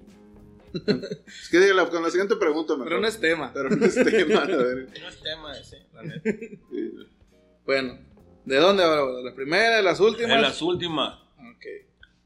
es 0.74 1.50
que 1.50 1.72
con 1.90 2.04
la 2.04 2.10
siguiente 2.10 2.36
pregunta 2.36 2.74
Pero 2.84 3.00
no 3.00 3.08
es 3.08 3.20
tema. 3.20 3.52
Pero 3.54 3.70
no 3.70 3.86
es 3.86 3.96
tema, 3.96 4.42
a 4.42 4.46
ver. 4.48 4.90
No 5.02 5.08
es 5.08 5.22
tema 5.22 5.58
ese, 5.58 5.86
la 5.94 6.04
neta. 6.04 6.30
Bueno, 7.66 7.98
¿de 8.46 8.58
dónde 8.58 8.84
ahora? 8.84 9.18
¿De 9.18 9.24
las 9.24 9.34
primeras, 9.34 9.78
de 9.78 9.84
las 9.84 10.00
últimas? 10.00 10.36
De 10.36 10.42
las 10.42 10.62
últimas. 10.62 11.20
Ok. 11.40 11.66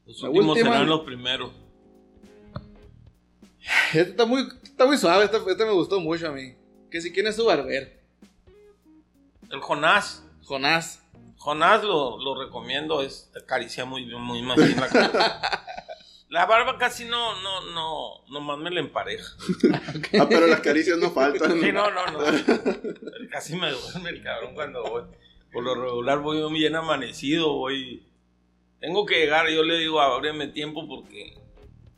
Los 0.06 0.22
últimos 0.24 0.58
serán 0.58 0.86
los 0.86 1.00
primeros. 1.00 1.52
Este 3.92 4.10
está 4.10 4.26
muy, 4.26 4.48
está 4.80 4.88
muy 4.88 4.96
suave, 4.96 5.26
este, 5.26 5.36
este, 5.36 5.64
me 5.66 5.72
gustó 5.72 6.00
mucho 6.00 6.28
a 6.28 6.32
mí. 6.32 6.54
Que 6.90 7.02
si 7.02 7.12
quién 7.12 7.26
es 7.26 7.36
su 7.36 7.44
barber. 7.44 8.00
El 9.50 9.60
Jonás. 9.60 10.24
Jonás. 10.42 11.02
Jonás 11.36 11.84
lo, 11.84 12.18
lo 12.18 12.42
recomiendo, 12.42 13.02
es 13.02 13.30
acaricia 13.36 13.84
muy 13.84 14.06
bien, 14.06 14.22
muy 14.22 14.40
más 14.42 14.56
la 14.56 15.64
La 16.30 16.46
barba 16.46 16.78
casi 16.78 17.04
no, 17.04 17.42
no, 17.42 17.72
no, 17.72 18.24
nomás 18.30 18.56
me 18.56 18.70
la 18.70 18.80
empareja. 18.80 19.34
ah, 20.18 20.26
pero 20.30 20.46
las 20.46 20.60
caricias 20.60 20.96
no 20.96 21.10
faltan. 21.10 21.60
Sí, 21.60 21.72
no, 21.72 21.90
no, 21.90 22.06
no. 22.06 22.20
casi 23.30 23.56
me 23.56 23.70
duerme 23.70 24.10
el 24.10 24.22
cabrón 24.22 24.54
cuando 24.54 24.82
voy. 24.82 25.02
Por 25.52 25.62
lo 25.62 25.74
regular 25.74 26.20
voy 26.20 26.50
bien 26.54 26.74
amanecido, 26.74 27.52
voy... 27.52 28.06
Tengo 28.80 29.04
que 29.04 29.18
llegar, 29.18 29.46
yo 29.50 29.62
le 29.62 29.76
digo, 29.76 30.00
ábreme 30.00 30.46
tiempo 30.46 30.88
porque 30.88 31.36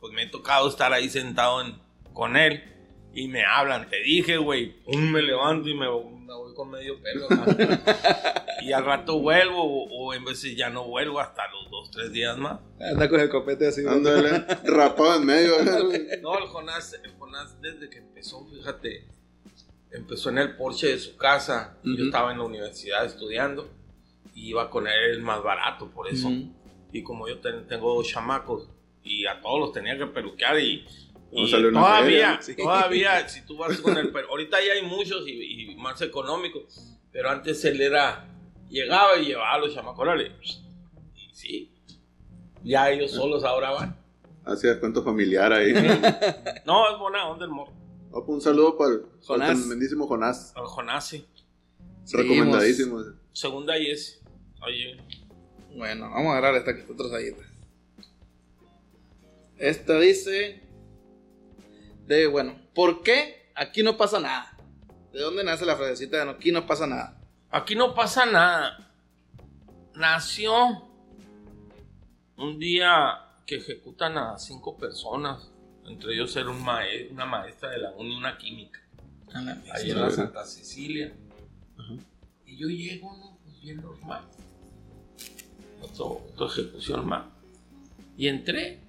pues 0.01 0.11
me 0.11 0.23
he 0.23 0.27
tocado 0.27 0.67
estar 0.67 0.91
ahí 0.91 1.07
sentado 1.07 1.63
con 2.11 2.35
él 2.35 2.72
y 3.13 3.27
me 3.27 3.45
hablan, 3.45 3.89
te 3.89 4.01
dije, 4.01 4.37
güey, 4.37 4.75
me 4.87 5.21
levanto 5.21 5.69
y 5.69 5.75
me, 5.75 5.87
voy 5.87 6.53
con 6.55 6.71
medio 6.71 6.99
pelo. 7.01 7.27
y 8.61 8.71
al 8.71 8.85
rato 8.85 9.19
vuelvo 9.19 9.61
o, 9.85 10.13
en 10.13 10.25
veces 10.25 10.55
ya 10.55 10.69
no 10.69 10.85
vuelvo 10.85 11.19
hasta 11.19 11.43
los 11.51 11.69
dos, 11.69 11.91
tres 11.91 12.11
días 12.11 12.37
más. 12.37 12.59
Anda 12.79 13.09
con 13.09 13.19
el 13.19 13.29
copete 13.29 13.67
así. 13.67 13.85
Ándale, 13.87 14.45
rapado 14.65 15.15
en 15.17 15.25
medio. 15.25 15.53
no, 16.21 16.37
el 16.37 16.45
Jonás, 16.45 16.99
el 17.03 17.11
Jonás 17.17 17.59
desde 17.61 17.89
que 17.89 17.99
empezó, 17.99 18.45
fíjate, 18.47 19.07
empezó 19.91 20.29
en 20.29 20.39
el 20.39 20.55
Porsche 20.55 20.87
de 20.87 20.99
su 20.99 21.15
casa. 21.17 21.77
Yo 21.83 22.05
estaba 22.05 22.31
en 22.31 22.39
la 22.39 22.45
universidad 22.45 23.05
estudiando 23.05 23.69
y 24.33 24.49
iba 24.49 24.69
con 24.69 24.87
él 24.87 25.21
más 25.21 25.43
barato, 25.43 25.89
por 25.91 26.07
eso. 26.07 26.29
Y 26.91 27.03
como 27.03 27.27
yo 27.27 27.39
ten- 27.39 27.67
tengo 27.67 27.93
dos 27.95 28.07
chamacos 28.07 28.69
y 29.03 29.25
a 29.25 29.39
todos 29.41 29.59
los 29.59 29.71
tenía 29.73 29.97
que 29.97 30.05
peluquear 30.07 30.59
y, 30.59 30.85
y 31.35 31.51
todavía, 31.71 32.39
sí. 32.41 32.55
todavía, 32.55 33.27
si 33.27 33.41
tú 33.45 33.57
vas 33.57 33.79
con 33.79 33.97
el 33.97 34.13
ahorita 34.15 34.57
ya 34.65 34.73
hay 34.73 34.83
muchos 34.83 35.27
y, 35.27 35.71
y 35.71 35.75
más 35.75 36.01
económicos, 36.01 36.97
pero 37.11 37.29
antes 37.29 37.63
él 37.65 37.81
era, 37.81 38.27
llegaba 38.69 39.17
y 39.17 39.25
llevaba 39.27 39.53
a 39.53 39.57
los 39.57 39.73
chamacos, 39.73 40.63
y 41.15 41.35
sí, 41.35 41.71
ya 42.63 42.89
ellos 42.91 43.11
solos 43.11 43.43
ahora 43.43 43.71
van. 43.71 43.97
Hacía 44.45 44.79
cuento 44.79 45.03
familiar 45.03 45.53
ahí. 45.53 45.73
No, 46.65 46.91
es 46.91 46.99
buena 46.99 47.27
onda 47.27 47.45
el 47.45 47.51
morro, 47.51 47.71
Oh, 48.11 48.23
pues 48.25 48.35
un 48.35 48.41
saludo 48.41 48.77
para 48.77 48.91
el, 48.93 48.99
para 49.01 49.13
el 49.13 49.23
Jonás. 49.25 49.59
tremendísimo 49.59 50.07
Jonás. 50.07 50.53
al 50.55 50.67
Seguimos. 52.03 52.35
Recomendadísimo. 52.37 52.99
segunda 53.31 53.77
y 53.77 53.89
ese, 53.89 54.19
oye, 54.61 54.97
Bueno, 55.75 56.09
vamos 56.11 56.27
a 56.27 56.37
agarrar 56.37 56.55
esta 56.55 56.75
que 56.75 56.81
está 56.81 56.93
atrasadita. 56.93 57.43
Esta 59.57 59.99
dice. 59.99 60.61
De 62.07 62.27
bueno, 62.27 62.55
¿por 62.73 63.01
qué 63.03 63.51
aquí 63.55 63.83
no 63.83 63.97
pasa 63.97 64.19
nada? 64.19 64.57
¿De 65.11 65.19
dónde 65.21 65.43
nace 65.43 65.65
la 65.65 65.75
frasecita 65.75 66.17
de 66.17 66.25
no, 66.25 66.31
aquí 66.31 66.51
no 66.51 66.65
pasa 66.65 66.87
nada? 66.87 67.19
Aquí 67.49 67.75
no 67.75 67.93
pasa 67.93 68.25
nada. 68.25 68.91
Nació 69.95 70.89
un 72.37 72.57
día 72.59 73.19
que 73.45 73.57
ejecutan 73.57 74.17
a 74.17 74.37
cinco 74.39 74.77
personas. 74.77 75.49
Entre 75.85 76.13
ellos 76.13 76.35
era 76.35 76.49
un 76.49 76.63
mae- 76.63 77.09
una 77.11 77.25
maestra 77.25 77.69
de 77.69 77.77
la 77.79 77.91
uni, 77.91 78.15
una 78.15 78.37
química. 78.37 78.79
Ahí 79.73 79.91
en 79.91 80.01
la. 80.01 80.09
Santa 80.11 80.45
Cecilia. 80.45 81.13
Ajá. 81.77 81.93
Y 82.45 82.57
yo 82.57 82.67
llego, 82.67 83.15
¿no? 83.17 83.37
Pues 83.43 83.61
bien 83.61 83.81
normal. 83.81 84.23
Otro, 85.81 86.21
otra 86.33 86.47
ejecución 86.47 87.07
más. 87.07 87.25
Y 88.17 88.27
entré. 88.27 88.79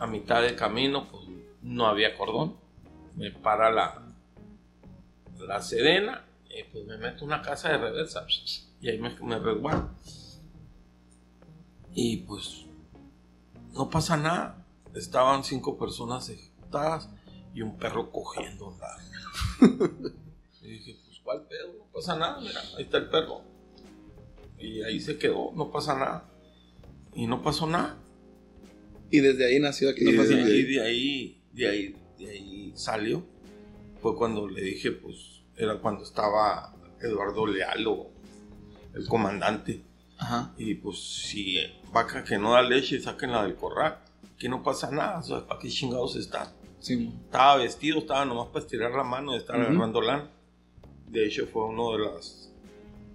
A 0.00 0.06
mitad 0.06 0.42
de 0.42 0.54
camino, 0.54 1.08
pues 1.10 1.24
no 1.68 1.86
había 1.86 2.16
cordón. 2.16 2.56
Me 3.16 3.30
para 3.30 3.70
la, 3.70 4.02
la 5.38 5.60
sedena. 5.62 6.24
Y 6.50 6.62
pues 6.72 6.84
me 6.86 6.96
meto 6.96 7.24
una 7.24 7.42
casa 7.42 7.68
de 7.70 7.78
reversa. 7.78 8.26
Y 8.80 8.88
ahí 8.88 8.98
me, 8.98 9.10
me 9.20 9.38
resguardo. 9.38 9.90
Y 11.94 12.18
pues 12.18 12.64
no 13.72 13.90
pasa 13.90 14.16
nada. 14.16 14.64
Estaban 14.94 15.44
cinco 15.44 15.76
personas 15.78 16.28
ejecutadas 16.28 17.08
y 17.54 17.62
un 17.62 17.76
perro 17.76 18.10
cogiendo 18.10 18.68
un 18.68 18.78
lado. 18.78 18.98
y 20.62 20.66
dije, 20.68 20.96
pues 21.04 21.18
¿cuál 21.22 21.42
pedo? 21.46 21.74
No 21.78 21.84
pasa 21.92 22.16
nada, 22.16 22.40
mira, 22.40 22.60
ahí 22.76 22.84
está 22.84 22.98
el 22.98 23.08
perro. 23.08 23.42
Y 24.58 24.82
ahí 24.82 25.00
se 25.00 25.18
quedó, 25.18 25.52
no 25.54 25.70
pasa 25.70 25.94
nada. 25.94 26.24
Y 27.14 27.26
no 27.26 27.42
pasó 27.42 27.66
nada. 27.66 27.96
Y 29.10 29.20
desde 29.20 29.46
ahí 29.46 29.60
nació 29.60 29.90
aquí 29.90 30.04
no 30.04 30.22
desde- 30.22 30.56
y 30.58 30.62
de 30.64 30.80
ahí, 30.82 31.37
de 31.58 31.68
ahí, 31.68 31.96
de 32.18 32.30
ahí 32.30 32.72
salió. 32.74 33.24
Fue 34.00 34.16
cuando 34.16 34.48
le 34.48 34.62
dije, 34.62 34.92
pues, 34.92 35.42
era 35.56 35.78
cuando 35.78 36.04
estaba 36.04 36.72
Eduardo 37.00 37.46
Leal 37.46 37.86
o 37.86 38.10
el 38.94 39.06
comandante. 39.06 39.82
Ajá. 40.18 40.52
Y 40.56 40.74
pues 40.74 40.98
si 40.98 41.58
vaca 41.92 42.24
que 42.24 42.38
no 42.38 42.52
da 42.52 42.62
leche, 42.62 43.00
sáquenla 43.00 43.42
del 43.42 43.56
corral. 43.56 43.98
Que 44.38 44.48
no 44.48 44.62
pasa 44.62 44.90
nada, 44.90 45.18
o 45.18 45.22
sea, 45.22 45.46
¿para 45.46 45.58
qué 45.60 45.68
chingados 45.68 46.14
está? 46.14 46.52
Sí. 46.78 47.12
Estaba 47.24 47.56
vestido, 47.56 47.98
estaba 47.98 48.24
nomás 48.24 48.48
para 48.48 48.64
estirar 48.64 48.92
la 48.92 49.02
mano 49.02 49.34
y 49.34 49.38
estar 49.38 49.60
agarrando 49.60 50.00
lana. 50.00 50.30
De 51.08 51.26
hecho, 51.26 51.46
fue 51.46 51.64
uno 51.64 51.92
de 51.92 52.04
las 52.04 52.52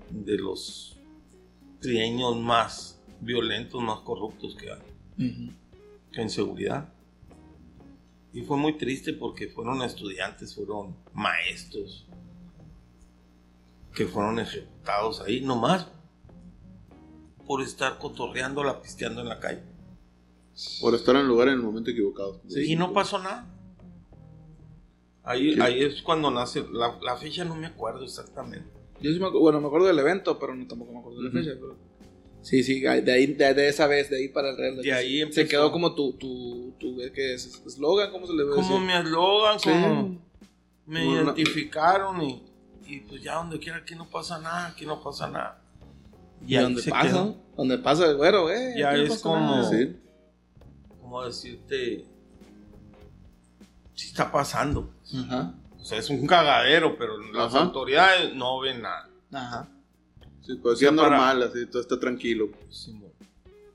de 0.09 0.37
los 0.37 0.97
trienios 1.79 2.37
más 2.37 2.99
violentos, 3.21 3.81
más 3.81 3.99
corruptos 3.99 4.55
que 4.55 4.71
hay, 4.71 5.51
que 6.11 6.21
en 6.21 6.29
seguridad. 6.29 6.93
Y 8.33 8.41
fue 8.41 8.57
muy 8.57 8.77
triste 8.77 9.13
porque 9.13 9.47
fueron 9.47 9.81
estudiantes, 9.83 10.55
fueron 10.55 10.95
maestros 11.13 12.07
que 13.93 14.07
fueron 14.07 14.39
ejecutados 14.39 15.21
ahí, 15.21 15.41
nomás 15.41 15.87
por 17.45 17.61
estar 17.61 17.99
cotorreando, 17.99 18.63
pisteando 18.81 19.21
en 19.21 19.29
la 19.29 19.39
calle. 19.39 19.61
Por 20.81 20.95
estar 20.95 21.13
en 21.15 21.21
el 21.21 21.27
lugar 21.27 21.47
en 21.49 21.55
el 21.55 21.61
momento 21.61 21.91
equivocado. 21.91 22.41
Y 22.49 22.75
no 22.75 22.91
pasó 22.91 23.19
nada. 23.19 23.47
Ahí, 25.23 25.53
Sí. 25.53 25.61
ahí 25.61 25.83
es 25.83 26.01
cuando 26.01 26.31
nace, 26.31 26.65
la, 26.71 26.97
la 27.01 27.15
fecha 27.17 27.45
no 27.45 27.55
me 27.55 27.67
acuerdo 27.67 28.03
exactamente. 28.03 28.67
Yo 28.99 29.11
sí 29.11 29.19
me 29.19 29.25
acuerdo, 29.27 29.39
bueno, 29.41 29.61
me 29.61 29.67
acuerdo 29.67 29.87
del 29.87 29.99
evento, 29.99 30.39
pero 30.39 30.55
no, 30.55 30.65
tampoco 30.67 30.91
me 30.91 30.99
acuerdo 30.99 31.19
de 31.21 31.25
la 31.29 31.31
fecha. 31.31 31.51
pero- 31.59 31.77
Sí, 32.43 32.61
sí, 32.61 32.81
de 32.81 32.89
ahí, 33.11 33.25
de, 33.25 33.53
de 33.53 33.67
esa 33.69 33.87
vez, 33.87 34.09
de 34.09 34.17
ahí 34.17 34.27
para 34.27 34.49
el 34.51 34.57
Real. 34.57 34.75
De 34.81 34.93
ahí 34.93 35.17
se 35.17 35.21
empezó. 35.23 35.47
quedó 35.49 35.71
como 35.71 35.95
tu, 35.95 36.13
tu, 36.13 36.73
tu, 36.79 36.97
¿qué 37.15 37.33
es? 37.33 37.63
¿Eslogan? 37.65 38.11
¿Cómo 38.11 38.27
se 38.27 38.33
le 38.33 38.43
ve? 38.43 38.51
Como 38.53 38.79
mi 38.79 38.93
eslogan, 38.93 39.59
Sí. 39.59 39.69
como 39.69 40.21
me 40.85 41.07
Una- 41.07 41.21
identificaron 41.31 42.21
y, 42.21 42.43
y 42.85 42.99
pues 42.99 43.23
ya 43.23 43.35
donde 43.35 43.57
quiera 43.59 43.77
aquí 43.79 43.95
no 43.95 44.09
pasa 44.09 44.39
nada, 44.39 44.67
aquí 44.67 44.85
no 44.85 45.01
pasa 45.01 45.27
nada. 45.29 45.61
¿Y 46.45 46.55
ahí 46.57 46.63
dónde 46.63 46.81
se 46.81 46.91
pasa? 46.91 47.07
quedó. 47.07 47.35
Donde 47.55 47.77
pasa 47.77 48.05
el 48.09 48.17
güero, 48.17 48.51
eh. 48.51 48.75
Ya 48.77 48.93
es 48.93 49.19
como-. 49.21 49.63
¿Cómo 51.01 51.23
decirte? 51.23 52.03
Sí 53.95 54.07
está 54.07 54.31
pasando. 54.31 54.89
Ajá. 55.15 55.53
O 55.79 55.85
sea, 55.85 55.97
es 55.99 56.09
un 56.09 56.25
cagadero, 56.27 56.97
pero 56.97 57.17
las 57.31 57.53
Ajá. 57.53 57.63
autoridades 57.65 58.33
no 58.35 58.59
ven 58.59 58.81
nada. 58.81 59.09
Ajá. 59.31 59.69
Sí, 60.45 60.55
pues 60.61 60.73
O 60.73 60.77
sea, 60.77 60.89
sí 60.89 60.95
es 60.95 61.01
para- 61.01 61.09
normal, 61.17 61.43
así, 61.43 61.65
todo 61.67 61.81
está 61.81 61.99
tranquilo. 61.99 62.49
Simón. 62.69 63.11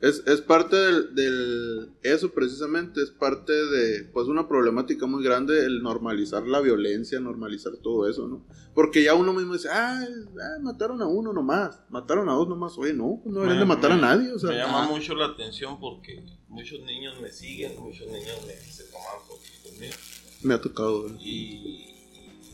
Es, 0.00 0.22
es 0.28 0.40
parte 0.40 0.76
del, 0.76 1.12
del- 1.16 1.90
Eso 2.04 2.30
precisamente 2.32 3.02
es 3.02 3.10
parte 3.10 3.52
de. 3.52 4.04
Pues 4.04 4.28
una 4.28 4.46
problemática 4.46 5.06
muy 5.06 5.24
grande 5.24 5.64
el 5.64 5.82
normalizar 5.82 6.46
la 6.46 6.60
violencia, 6.60 7.18
normalizar 7.18 7.72
todo 7.82 8.08
eso, 8.08 8.28
¿no? 8.28 8.44
Porque 8.74 9.02
ya 9.02 9.14
uno 9.14 9.32
mismo 9.32 9.54
dice, 9.54 9.68
ah, 9.72 10.00
ah, 10.00 10.58
mataron 10.62 11.02
a 11.02 11.06
uno 11.08 11.32
nomás, 11.32 11.80
mataron 11.88 12.28
a 12.28 12.32
dos 12.34 12.48
nomás. 12.48 12.78
Oye, 12.78 12.92
no, 12.92 13.18
pues 13.24 13.34
no 13.34 13.40
deberían 13.40 13.58
de 13.58 13.66
Me- 13.66 13.74
matar 13.74 13.90
a 13.90 13.96
me- 13.96 14.02
nadie, 14.02 14.30
o 14.32 14.38
sea. 14.38 14.50
me 14.50 14.56
llama 14.58 14.84
ah, 14.84 14.88
mucho 14.88 15.16
la 15.16 15.26
atención 15.26 15.80
porque 15.80 16.22
muchos 16.46 16.78
niños 16.82 17.20
me 17.20 17.32
siguen, 17.32 17.72
muchos 17.80 18.06
niños 18.06 18.38
me 18.46 18.52
se 18.54 18.84
toman 18.84 19.04
fotos 19.26 19.50
conmigo. 19.64 19.94
me 20.42 20.54
ha 20.54 20.60
tocado, 20.60 21.08
¿eh? 21.08 21.16
y 21.20 21.94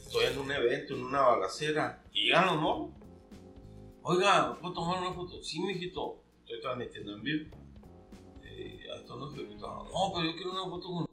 estoy 0.07 0.25
en 0.33 0.39
un 0.39 0.51
evento, 0.51 0.95
en 0.95 1.05
una 1.05 1.21
balacera, 1.21 2.03
y 2.15 2.25
llegan 2.29 2.47
los 2.47 2.57
morros. 2.59 2.91
Oiga, 4.07 4.59
¿puedo 4.61 4.75
tomar 4.75 5.01
una 5.01 5.13
foto? 5.15 5.43
Sí, 5.43 5.61
mijito. 5.61 6.23
Estoy 6.41 6.61
transmitiendo 6.61 7.15
en 7.15 7.23
vivo. 7.23 7.57
Eh, 8.43 8.81
ahí 8.93 9.01
están 9.01 9.19
los 9.19 9.33
ejecutados. 9.35 9.89
No, 9.91 10.13
pero 10.15 10.31
yo 10.31 10.37
quiero 10.37 10.53
una 10.53 10.65
foto 10.65 10.89
con. 10.89 11.07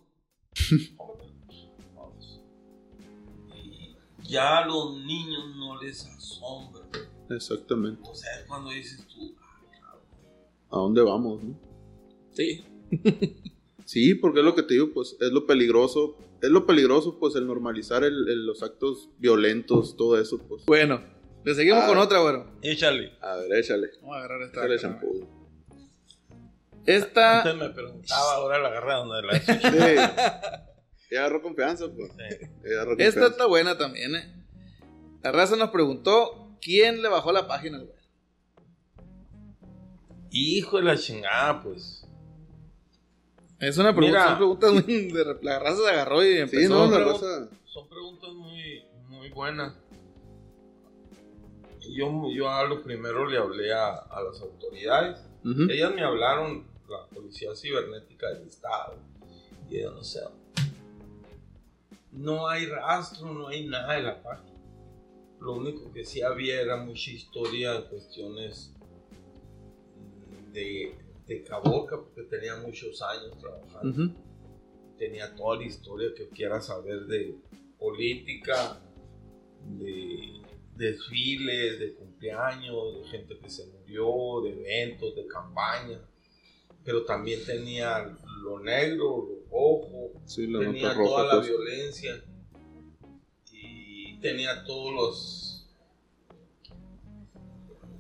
Vamos. 1.96 2.42
Y 3.56 4.34
ya 4.34 4.60
a 4.60 4.66
los 4.68 4.98
niños 4.98 5.56
no 5.56 5.82
les 5.82 6.06
asombra. 6.06 6.86
Exactamente. 7.30 8.02
O 8.10 8.14
sea, 8.16 8.30
es 8.40 8.46
cuando 8.48 8.72
dices 8.72 9.08
tú, 9.08 9.36
ah, 9.40 9.62
cabrón. 9.82 10.04
¿A 10.70 10.78
dónde 10.78 11.02
vamos, 11.02 11.42
no? 11.44 11.56
Sí. 12.34 12.64
Sí, 13.84 14.16
porque 14.16 14.40
es 14.40 14.46
lo 14.46 14.56
que 14.56 14.64
te 14.64 14.76
digo, 14.76 14.92
pues 14.94 15.18
es 15.20 15.32
lo 15.34 15.46
peligroso. 15.46 16.16
Es 16.42 16.50
lo 16.50 16.66
peligroso, 16.66 17.20
pues, 17.20 17.36
el 17.36 17.46
normalizar 17.46 18.06
el- 18.06 18.30
el- 18.30 18.46
los 18.46 18.64
actos 18.64 19.10
violentos, 19.18 19.98
todo 19.98 20.18
eso, 20.18 20.38
pues. 20.48 20.66
Bueno, 20.66 21.02
le 21.44 21.56
seguimos 21.56 21.84
con 21.86 21.98
otra, 21.98 22.20
güero. 22.20 22.52
Échale. 22.62 23.18
A 23.22 23.36
ver, 23.36 23.54
échale. 23.60 23.90
Vamos 24.02 24.16
a 24.16 24.20
agarrar 24.20 24.42
esta. 24.44 24.60
Échale 24.60 24.80
champú. 24.80 25.28
Esta. 26.86 27.38
Antes 27.42 27.56
me 27.56 27.70
preguntaba, 27.70 28.34
ahora 28.36 28.60
la 28.60 28.68
agarra 28.70 28.96
donde 28.96 29.22
la 29.22 29.38
he 29.38 29.42
Sí. 29.42 31.06
Ya 31.12 31.20
agarró 31.20 31.42
confianza, 31.42 31.86
pues. 31.96 32.12
Sí. 32.12 32.48
Ya 32.64 32.72
agarró 32.74 32.92
Esta 32.94 33.04
confianza. 33.04 33.28
está 33.28 33.46
buena 33.48 33.78
también, 33.78 34.16
eh. 34.16 34.34
La 35.24 35.32
raza 35.32 35.56
nos 35.56 35.70
preguntó 35.70 36.58
quién 36.62 37.02
le 37.02 37.10
bajó 37.10 37.32
la 37.32 37.48
página 37.48 37.78
al 37.78 37.86
güero. 37.86 38.02
Hijo 40.32 40.78
de 40.78 40.84
la 40.84 40.98
chingada, 40.98 41.62
pues. 41.62 42.08
Es 43.60 43.78
una 43.78 43.94
pregunta, 43.96 44.20
Mira. 44.20 44.28
son 44.30 44.38
preguntas 44.38 44.72
muy. 44.74 45.12
de- 45.12 45.38
la 45.44 45.60
raza 45.60 45.78
se 45.84 45.90
agarró 45.90 46.26
y 46.26 46.38
empezó. 46.38 46.62
Sí, 46.62 46.68
no, 46.68 46.88
la 46.90 47.00
raza. 47.06 47.50
Son 47.66 47.88
preguntas 47.90 48.30
muy, 48.34 48.84
muy 49.08 49.30
buenas. 49.30 49.74
Yo, 51.90 52.32
yo 52.32 52.50
a 52.50 52.66
lo 52.66 52.84
primero 52.84 53.28
le 53.28 53.38
hablé 53.38 53.74
a, 53.74 53.96
a 53.96 54.24
las 54.24 54.42
autoridades. 54.42 55.20
Ellas 55.44 55.94
me 55.94 56.04
hablaron, 56.04 56.68
la 56.88 57.08
Policía 57.08 57.56
Cibernética 57.56 58.30
del 58.30 58.48
Estado. 58.48 58.98
Y 59.70 59.82
yo 59.82 59.92
no 59.92 60.04
sé. 60.04 60.22
No 62.12 62.48
hay 62.48 62.66
rastro, 62.68 63.34
no 63.34 63.48
hay 63.48 63.68
nada 63.68 63.94
de 63.94 64.04
la 64.04 64.22
página. 64.22 64.52
Lo 65.40 65.54
único 65.54 65.92
que 65.92 66.06
sí 66.06 66.22
había 66.22 66.62
era 66.62 66.78
mucha 66.78 67.12
historia 67.12 67.76
en 67.76 67.84
cuestiones 67.84 68.76
de, 70.54 70.96
de 71.26 71.44
Caborca, 71.44 71.98
porque 71.98 72.24
tenía 72.24 72.58
muchos 72.58 73.02
años 73.02 73.36
trabajando 73.40 74.14
tenía 75.02 75.34
toda 75.34 75.58
la 75.58 75.64
historia 75.64 76.14
que 76.16 76.30
quiera 76.30 76.62
saber 76.62 77.08
de 77.08 77.36
política, 77.80 78.80
de 79.80 80.41
desfiles, 80.82 81.80
de 81.80 81.94
cumpleaños 81.96 82.96
de 82.96 83.08
gente 83.10 83.38
que 83.40 83.50
se 83.50 83.66
murió, 83.68 84.42
de 84.44 84.52
eventos, 84.60 85.16
de 85.16 85.26
campaña. 85.28 86.00
Pero 86.84 87.06
también 87.06 87.46
tenía 87.46 88.18
lo 88.44 88.60
negro, 88.60 89.28
lo 89.28 89.46
rojo, 89.52 90.12
Sí, 90.26 90.48
la 90.48 90.60
tenía 90.60 90.94
roja. 90.94 91.04
toda 91.10 91.24
la 91.28 91.36
pues. 91.36 91.48
violencia 91.50 92.24
y 93.52 94.20
tenía 94.20 94.64
todos 94.66 94.94
los 94.94 95.68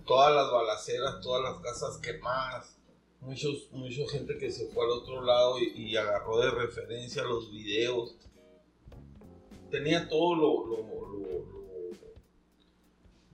todas 0.05 0.35
las 0.35 0.51
balaceras, 0.51 1.21
todas 1.21 1.43
las 1.43 1.61
casas 1.61 1.97
quemadas, 1.99 2.77
muchos 3.21 3.69
mucha 3.71 4.01
gente 4.11 4.37
que 4.37 4.51
se 4.51 4.65
fue 4.67 4.83
al 4.83 4.91
otro 4.91 5.21
lado 5.23 5.59
y, 5.59 5.71
y 5.89 5.95
agarró 5.95 6.39
de 6.39 6.49
referencia 6.51 7.23
los 7.23 7.51
videos. 7.51 8.15
Tenía 9.69 10.09
todo 10.09 10.35
lo, 10.35 10.65
lo, 10.65 10.77
lo, 10.83 11.60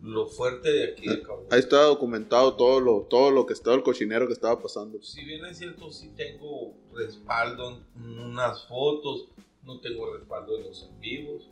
lo- 0.07 0.27
fuerte 0.27 0.71
de 0.71 0.91
aquí 0.91 1.07
de 1.07 1.21
Cabo. 1.21 1.47
Ahí 1.51 1.59
está 1.59 1.81
documentado 1.83 2.55
todo 2.55 2.79
lo, 2.79 3.01
todo 3.09 3.31
lo 3.31 3.45
que 3.45 3.53
estaba 3.53 3.75
el 3.75 3.83
cochinero 3.83 4.27
que 4.27 4.33
estaba 4.33 4.59
pasando. 4.61 5.01
Si 5.01 5.23
bien 5.25 5.43
es 5.45 5.57
cierto, 5.57 5.91
sí 5.91 6.11
tengo 6.15 6.73
respaldo 6.93 7.81
en 7.95 8.19
unas 8.19 8.65
fotos, 8.67 9.27
no 9.63 9.79
tengo 9.81 10.13
respaldo 10.15 10.57
en 10.57 10.63
los 10.63 10.83
en 10.83 10.99
vivos. 10.99 11.49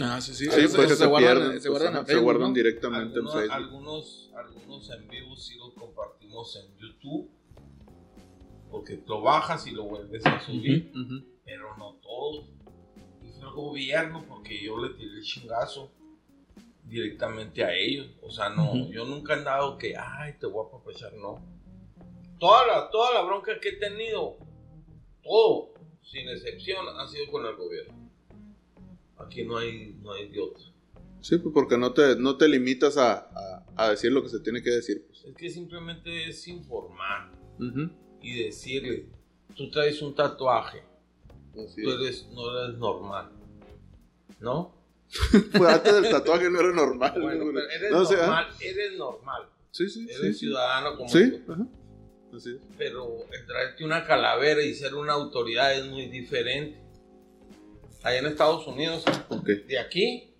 Ah, 0.00 0.20
sí, 0.20 0.32
sí. 0.34 0.44
Sí, 0.46 0.60
eso 0.60 0.80
se, 0.88 0.96
se 0.96 1.06
guardan, 1.06 1.36
pierden, 1.38 1.60
se 1.60 1.68
guardan, 1.68 1.92
pues, 1.94 2.06
se 2.06 2.12
Facebook, 2.12 2.24
guardan 2.24 2.48
¿no? 2.48 2.54
directamente 2.54 3.18
en 3.18 3.26
Algunos, 3.26 3.34
Facebook. 3.34 3.52
algunos, 3.54 4.30
algunos 4.36 4.90
en 4.90 5.08
vivo 5.08 5.36
sí 5.36 5.56
los 5.58 5.74
compartimos 5.74 6.56
en 6.56 6.76
YouTube. 6.78 7.28
Porque 8.70 9.02
lo 9.06 9.20
bajas 9.22 9.66
y 9.66 9.70
lo 9.70 9.84
vuelves 9.84 10.24
a 10.26 10.40
subir. 10.40 10.92
Pero 11.44 11.76
no 11.76 11.94
todos. 12.02 12.46
Y 13.22 13.30
fue 13.30 13.48
el 13.48 13.54
gobierno 13.54 14.24
porque 14.28 14.62
yo 14.62 14.76
le 14.78 14.90
tiré 14.94 15.16
el 15.16 15.22
chingazo 15.22 15.90
directamente 16.86 17.64
a 17.64 17.74
ellos. 17.74 18.08
O 18.22 18.30
sea, 18.30 18.48
no, 18.50 18.90
yo 18.90 19.04
nunca 19.04 19.34
he 19.34 19.38
andado 19.38 19.76
que, 19.78 19.94
ay, 19.96 20.34
te 20.38 20.46
voy 20.46 20.64
a 20.64 20.68
apapachar, 20.68 21.12
no. 21.14 21.44
Toda 22.38 22.66
la, 22.66 22.90
toda 22.90 23.14
la 23.14 23.22
bronca 23.22 23.58
que 23.60 23.70
he 23.70 23.76
tenido, 23.76 24.36
todo, 25.22 25.72
sin 26.02 26.28
excepción, 26.28 26.86
ha 26.98 27.06
sido 27.08 27.30
con 27.30 27.44
el 27.46 27.56
gobierno. 27.56 28.10
Aquí 29.18 29.44
no 29.44 29.56
hay, 29.58 29.96
no 30.02 30.12
hay 30.12 30.30
otro. 30.38 30.62
Sí, 31.22 31.38
pues 31.38 31.52
porque 31.52 31.76
no 31.78 31.92
te, 31.92 32.16
no 32.16 32.36
te 32.36 32.46
limitas 32.46 32.96
a, 32.98 33.14
a- 33.34 33.64
a 33.78 33.90
decir 33.90 34.12
lo 34.12 34.22
que 34.22 34.28
se 34.28 34.40
tiene 34.40 34.62
que 34.62 34.70
decir. 34.70 35.04
Pues. 35.08 35.24
Es 35.24 35.34
que 35.34 35.50
simplemente 35.50 36.28
es 36.28 36.46
informar 36.48 37.32
y 38.22 38.42
decirle, 38.44 39.08
tú 39.54 39.70
traes 39.70 40.00
un 40.02 40.14
tatuaje, 40.14 40.82
Así 41.52 41.82
tú 41.82 41.90
es. 41.90 42.00
eres, 42.00 42.28
no 42.32 42.58
eres 42.62 42.78
normal. 42.78 43.32
¿No? 44.40 44.75
Pues 45.52 45.62
antes 45.74 45.94
del 45.94 46.10
tatuaje 46.10 46.50
no 46.50 46.60
era 46.60 46.72
normal. 46.72 47.12
Bueno, 47.20 47.44
¿no? 47.46 47.52
pero 47.52 47.70
eres 47.70 47.90
No, 47.90 48.02
normal, 48.02 48.46
eres 48.60 48.96
normal. 48.98 49.42
Sí, 49.70 49.88
sí, 49.88 50.04
Eres 50.08 50.16
sí. 50.20 50.32
Sí, 50.32 50.38
ciudadano 50.40 50.96
como 50.96 51.08
sí. 51.08 51.30
tú. 51.46 51.52
ajá. 51.52 51.66
Así 52.34 52.50
es. 52.50 52.60
Pero 52.76 53.16
el 53.32 53.46
traerte 53.46 53.84
una 53.84 54.04
calavera 54.04 54.60
y 54.62 54.74
ser 54.74 54.94
una 54.94 55.12
autoridad 55.12 55.74
es 55.74 55.86
muy 55.86 56.06
diferente. 56.06 56.78
Allá 58.02 58.18
en 58.18 58.26
Estados 58.26 58.66
Unidos, 58.66 59.04
de 59.66 59.78
aquí 59.78 60.30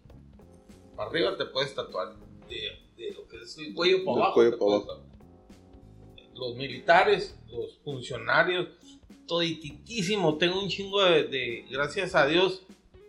para 0.96 1.11
arriba 1.11 1.37
te 1.37 1.46
puedes 1.46 1.74
tatuar. 1.74 2.14
De, 2.48 2.57
de 2.96 3.12
lo 3.12 3.26
que 3.29 3.42
es 3.42 3.57
el 3.59 3.74
cuello 3.74 4.05
para 4.05 4.16
abajo. 4.18 4.35
cuello 4.35 4.59
para 4.59 4.79
tatuar. 4.81 4.98
Los 6.35 6.55
militares, 6.57 7.37
los 7.50 7.79
funcionarios, 7.85 8.68
todititísimo. 9.26 10.37
Tengo 10.38 10.61
un 10.62 10.68
chingo 10.68 11.02
de, 11.05 11.24
de- 11.24 11.64
gracias 11.70 12.14
a 12.14 12.26
Dios, 12.26 12.62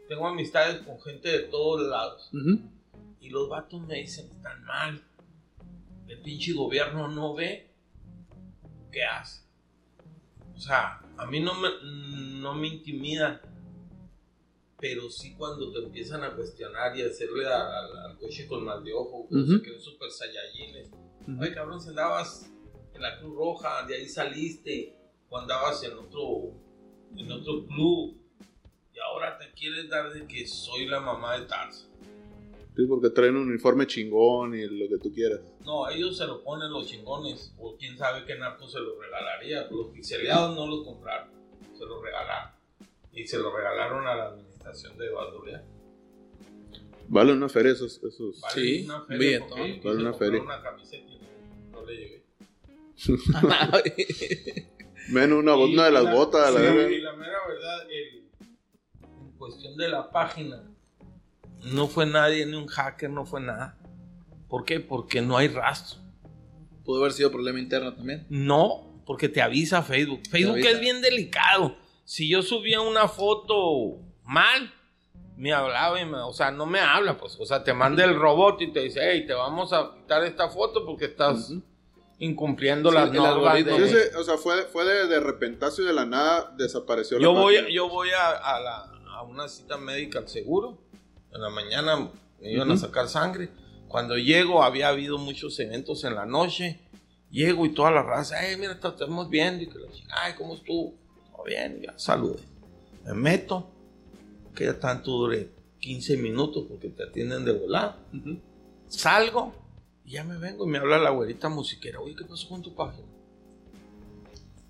tengo 0.07 0.27
amistades 0.27 0.81
con 0.83 0.99
gente 1.01 1.29
de 1.29 1.39
todos 1.47 1.87
lados. 1.87 2.29
Y 3.19 3.29
los 3.29 3.49
vatos 3.49 3.81
me 3.81 3.95
dicen, 3.95 4.29
están 4.31 4.63
mal. 4.63 5.03
El 6.07 6.21
pinche 6.21 6.53
gobierno 6.53 7.07
no 7.07 7.33
ve. 7.33 7.69
¿Qué 8.91 9.03
hace? 9.03 9.43
O 10.55 10.59
sea, 10.59 11.01
a 11.17 11.25
mí 11.27 11.39
no 11.39 11.53
me, 11.55 11.69
no 12.41 12.53
me 12.55 12.67
intimida. 12.67 13.41
Pero 14.79 15.09
sí 15.09 15.33
cuando 15.35 15.71
te 15.71 15.79
empiezan 15.79 16.23
a 16.23 16.35
cuestionar 16.35 16.95
y 16.95 17.01
a 17.01 17.07
hacerle 17.07 17.47
a- 17.47 17.79
al- 17.79 17.97
al 18.11 18.17
coche 18.19 18.47
con 18.47 18.63
mal 18.63 18.83
de 18.83 18.93
ojo, 18.93 19.27
que 19.27 19.35
Ujú. 19.35 19.51
se 19.57 19.61
creen 19.63 19.81
super 19.81 20.11
saiyajines. 20.11 20.91
Ujú. 21.27 21.41
Ay, 21.43 21.53
cabrón, 21.53 21.81
si 21.81 21.89
andabas 21.89 22.51
en 22.93 23.01
la 23.01 23.19
Cruz 23.19 23.35
Roja, 23.35 23.85
de 23.87 23.95
ahí 23.95 24.07
saliste, 24.07 24.95
o 25.29 25.37
andabas 25.39 25.83
en 25.83 25.93
otro, 25.97 26.53
en 27.15 27.31
otro 27.31 27.65
club, 27.65 28.17
y 28.97 28.99
ahora 28.99 29.37
te 29.37 29.51
quieres 29.51 29.87
dar 29.89 30.11
de 30.11 30.25
que 30.25 30.47
soy 30.47 30.87
la 30.87 30.99
mamá 30.99 31.37
de 31.37 31.45
Tarso. 31.45 31.85
Sí, 32.75 32.85
porque 32.87 33.09
traen 33.11 33.35
un 33.35 33.47
uniforme 33.49 33.85
chingón 33.87 34.55
y 34.55 34.65
lo 34.65 34.87
que 34.89 34.97
tú 35.01 35.13
quieras. 35.13 35.39
No, 35.65 35.87
ellos 35.89 36.17
se 36.17 36.25
lo 36.25 36.43
ponen 36.43 36.71
los 36.71 36.87
chingones, 36.87 37.53
o 37.59 37.75
quién 37.77 37.97
sabe 37.97 38.23
qué 38.25 38.35
narco 38.35 38.67
se 38.67 38.79
lo 38.79 38.99
regalaría. 38.99 39.67
Los 39.69 39.87
pixeleados 39.89 40.55
no 40.55 40.65
los 40.67 40.83
compraron, 40.85 41.29
se 41.77 41.85
los 41.85 42.01
regalaron. 42.03 42.51
Y 43.13 43.25
se 43.27 43.37
lo 43.39 43.55
regalaron 43.55 44.05
a 44.07 44.15
la 44.15 44.25
administración 44.29 44.97
de 44.97 45.05
Leal. 45.07 45.63
Vale 47.07 47.33
una 47.33 47.49
feria 47.49 47.71
esos. 47.71 48.03
esos. 48.03 48.39
Vale 48.41 48.53
Sí, 48.53 48.85
una 48.85 49.01
un 49.01 49.07
feria 49.07 49.19
billetón. 49.39 49.49
porque 49.49 49.81
Vale 49.87 49.99
una 50.01 50.13
feria. 50.13 50.41
una 50.41 50.61
camiseta 50.61 51.11
y 51.11 51.17
no, 51.71 51.79
no 51.81 51.85
le 51.85 51.95
llegué. 51.95 52.23
Menos 55.09 55.39
una, 55.39 55.55
Y 55.57 55.73
una 55.73 55.85
de 55.85 55.91
las 55.91 56.03
la- 56.03 56.13
botas, 56.13 56.53
la 56.53 56.59
sí. 56.59 56.65
Y 56.95 56.99
la 57.01 57.13
mera 57.13 57.39
verdad, 57.47 57.89
el- 57.89 58.16
cuestión 59.47 59.75
de 59.77 59.87
la 59.89 60.11
página, 60.11 60.63
no 61.63 61.87
fue 61.87 62.05
nadie, 62.05 62.45
ni 62.45 62.55
un 62.55 62.67
hacker, 62.67 63.09
no 63.09 63.25
fue 63.25 63.41
nada. 63.41 63.77
¿Por 64.47 64.63
qué? 64.65 64.79
Porque 64.79 65.21
no 65.21 65.37
hay 65.37 65.47
rastro. 65.47 65.99
Pudo 66.85 67.01
haber 67.01 67.13
sido 67.13 67.31
problema 67.31 67.59
interno 67.59 67.93
también. 67.93 68.25
No, 68.29 69.01
porque 69.05 69.27
te 69.29 69.41
avisa 69.41 69.81
Facebook. 69.83 70.21
Facebook 70.29 70.53
avisa. 70.55 70.69
es 70.71 70.79
bien 70.79 71.01
delicado. 71.01 71.75
Si 72.05 72.29
yo 72.29 72.41
subía 72.41 72.79
una 72.81 73.07
foto 73.09 73.99
mal, 74.23 74.73
me 75.35 75.51
hablaba 75.53 75.99
y 75.99 76.05
me, 76.05 76.17
o 76.19 76.31
sea, 76.31 76.51
no 76.51 76.65
me 76.65 76.79
habla, 76.79 77.17
pues. 77.17 77.35
O 77.39 77.45
sea, 77.45 77.63
te 77.63 77.73
manda 77.73 78.03
el 78.05 78.15
robot 78.15 78.61
y 78.61 78.71
te 78.71 78.81
dice, 78.81 78.99
hey, 79.03 79.25
te 79.27 79.33
vamos 79.33 79.73
a 79.73 79.91
quitar 79.95 80.23
esta 80.23 80.47
foto 80.49 80.85
porque 80.85 81.05
estás 81.05 81.51
incumpliendo 82.19 82.89
Sí, 82.89 82.95
las 82.95 83.11
normas. 83.11 83.63
de- 83.65 83.85
ese- 83.85 84.15
o 84.15 84.23
sea, 84.23 84.37
fue, 84.37 84.63
fue 84.63 84.85
de, 84.85 85.07
de 85.07 85.19
repentazo 85.19 85.81
y 85.81 85.85
de 85.85 85.93
la 85.93 86.05
nada 86.05 86.53
desapareció 86.57 87.19
yo 87.19 87.33
la 87.33 87.39
voy, 87.39 87.55
página. 87.55 87.73
yo 87.75 87.89
voy 87.89 88.09
a, 88.11 88.29
a 88.31 88.59
la- 88.59 88.96
a 89.17 89.23
una 89.23 89.49
cita 89.49 89.77
médica 89.77 90.19
al 90.19 90.29
seguro. 90.29 90.77
En 91.33 91.41
la 91.41 91.49
mañana 91.49 92.11
me 92.39 92.51
iban 92.51 92.69
a 92.69 92.77
sacar 92.77 93.09
sangre. 93.09 93.49
Cuando 93.87 94.15
llego, 94.15 94.63
había 94.63 94.89
habido 94.89 95.17
muchos 95.17 95.59
eventos 95.59 96.03
en 96.03 96.13
la 96.13 96.27
noche. 96.27 96.79
Llego 97.31 97.65
y 97.65 97.73
toda 97.73 97.89
la 97.89 98.03
raza, 98.03 98.37
ay, 98.39 98.57
mira, 98.57 98.73
estamos 98.73 99.29
viendo. 99.29 99.63
Y 99.63 99.67
que 99.67 99.79
la 99.79 99.91
chica, 99.91 100.13
ay, 100.21 100.33
¿cómo 100.37 100.53
estuvo? 100.53 100.93
Todo 101.31 101.43
bien, 101.45 101.81
ya, 101.81 101.97
salude. 101.97 102.39
Me 103.05 103.13
meto, 103.15 103.67
que 104.53 104.65
ya 104.65 104.79
tanto 104.79 105.11
dure 105.11 105.49
15 105.79 106.17
minutos 106.17 106.65
porque 106.69 106.89
te 106.89 107.03
atienden 107.03 107.43
de 107.43 107.53
volar. 107.53 107.97
Salgo 108.87 109.51
y 110.05 110.11
ya 110.11 110.23
me 110.23 110.37
vengo 110.37 110.65
y 110.65 110.69
me 110.69 110.77
habla 110.77 110.99
la 110.99 111.09
güerita 111.09 111.49
musiquera. 111.49 111.99
Oye, 111.99 112.15
¿qué 112.15 112.23
pasó 112.23 112.47
con 112.49 112.61
tu 112.61 112.75
página? 112.75 113.07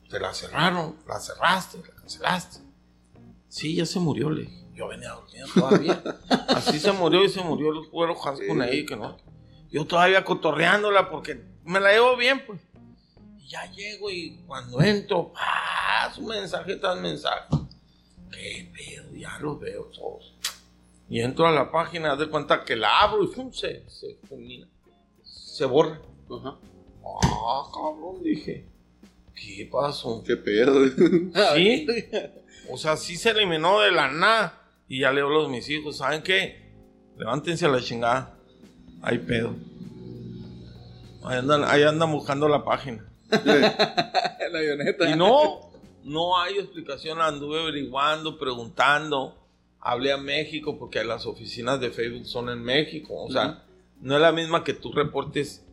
Te 0.09 0.21
la 0.21 0.33
cerraron, 0.33 0.95
la 1.05 1.19
cerraste, 1.19 1.79
la 1.79 1.93
cancelaste. 2.01 2.66
Sí, 3.49 3.75
ya 3.75 3.85
se 3.85 3.99
murió, 3.99 4.29
le 4.29 4.43
dije. 4.43 4.65
Yo 4.73 4.87
venía 4.87 5.09
dormido 5.11 5.47
todavía. 5.53 6.03
Así 6.49 6.79
se 6.79 6.91
murió 6.91 7.23
y 7.23 7.29
se 7.29 7.41
murió 7.41 7.71
el 7.71 7.89
cuero 7.89 8.15
con 8.15 8.61
ahí, 8.61 8.85
que 8.85 8.95
no. 8.95 9.17
Yo 9.71 9.85
todavía 9.85 10.23
cotorreándola 10.23 11.09
porque 11.09 11.41
me 11.63 11.79
la 11.79 11.91
llevo 11.91 12.15
bien, 12.15 12.45
pues. 12.45 12.61
Y 13.39 13.47
ya 13.49 13.69
llego 13.71 14.09
y 14.09 14.37
cuando 14.45 14.81
entro, 14.81 15.33
¡ah! 15.35 16.11
Su 16.13 16.21
mensaje 16.21 16.75
tras 16.75 16.99
mensaje. 16.99 17.47
¿Qué 18.31 18.71
pedo? 18.73 19.15
Ya 19.15 19.37
los 19.39 19.59
veo 19.59 19.85
todos. 19.85 20.35
Y 21.09 21.21
entro 21.21 21.47
a 21.47 21.51
la 21.51 21.71
página, 21.71 22.15
de 22.15 22.29
cuenta 22.29 22.63
que 22.63 22.75
la 22.75 23.01
abro 23.01 23.23
y 23.23 23.27
¡fum! 23.27 23.51
se, 23.51 23.89
se 23.89 24.17
fulmina. 24.27 24.67
Se 25.23 25.65
borra. 25.65 26.01
Ajá. 26.29 26.57
Ah, 27.03 27.63
cabrón, 27.73 28.21
dije. 28.21 28.67
¿Qué 29.33 29.69
pasó? 29.71 30.23
Qué 30.25 30.35
pedo. 30.37 30.85
Sí. 31.55 31.87
O 32.69 32.77
sea, 32.77 32.97
sí 32.97 33.15
se 33.15 33.31
eliminó 33.31 33.79
de 33.81 33.91
la 33.91 34.11
nada. 34.11 34.61
Y 34.87 35.01
ya 35.01 35.11
leo 35.11 35.27
a 35.27 35.31
los 35.31 35.49
mis 35.49 35.69
hijos, 35.69 35.97
¿saben 35.97 36.21
qué? 36.23 36.71
Levántense 37.17 37.65
a 37.65 37.69
la 37.69 37.81
chingada. 37.81 38.37
Hay 39.01 39.17
pedo. 39.19 39.53
Ahí 41.23 41.37
andan, 41.37 41.63
ahí 41.65 41.83
andan 41.83 42.11
buscando 42.11 42.47
la 42.47 42.63
página. 42.63 43.05
la 43.29 44.59
avioneta. 44.59 45.09
Y 45.09 45.15
no, 45.15 45.71
no 46.03 46.39
hay 46.39 46.57
explicación. 46.57 47.19
Anduve 47.19 47.61
averiguando, 47.61 48.37
preguntando. 48.37 49.35
Hablé 49.79 50.11
a 50.13 50.17
México 50.17 50.77
porque 50.79 51.03
las 51.03 51.25
oficinas 51.25 51.79
de 51.79 51.91
Facebook 51.91 52.25
son 52.25 52.49
en 52.49 52.63
México. 52.63 53.23
O 53.23 53.31
sea, 53.31 53.63
no 53.99 54.15
es 54.15 54.21
la 54.21 54.31
misma 54.31 54.63
que 54.63 54.73
tú 54.73 54.91
reportes 54.93 55.65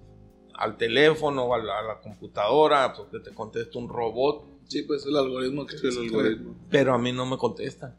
al 0.55 0.77
teléfono 0.77 1.45
o 1.45 1.55
a 1.55 1.59
la, 1.59 1.79
a 1.79 1.83
la 1.83 2.01
computadora 2.01 2.93
porque 2.95 3.21
te 3.21 3.33
contesta 3.33 3.79
un 3.79 3.89
robot. 3.89 4.54
Sí, 4.69 4.83
pues 4.83 5.05
el 5.07 5.17
algoritmo 5.17 5.67
que 5.67 5.79
Sí, 5.79 5.87
el 5.87 5.99
algoritmo. 5.99 6.55
Pero 6.71 6.95
a 6.95 6.99
mí 6.99 7.13
no 7.13 7.27
me 7.27 7.37
contesta. 7.37 7.97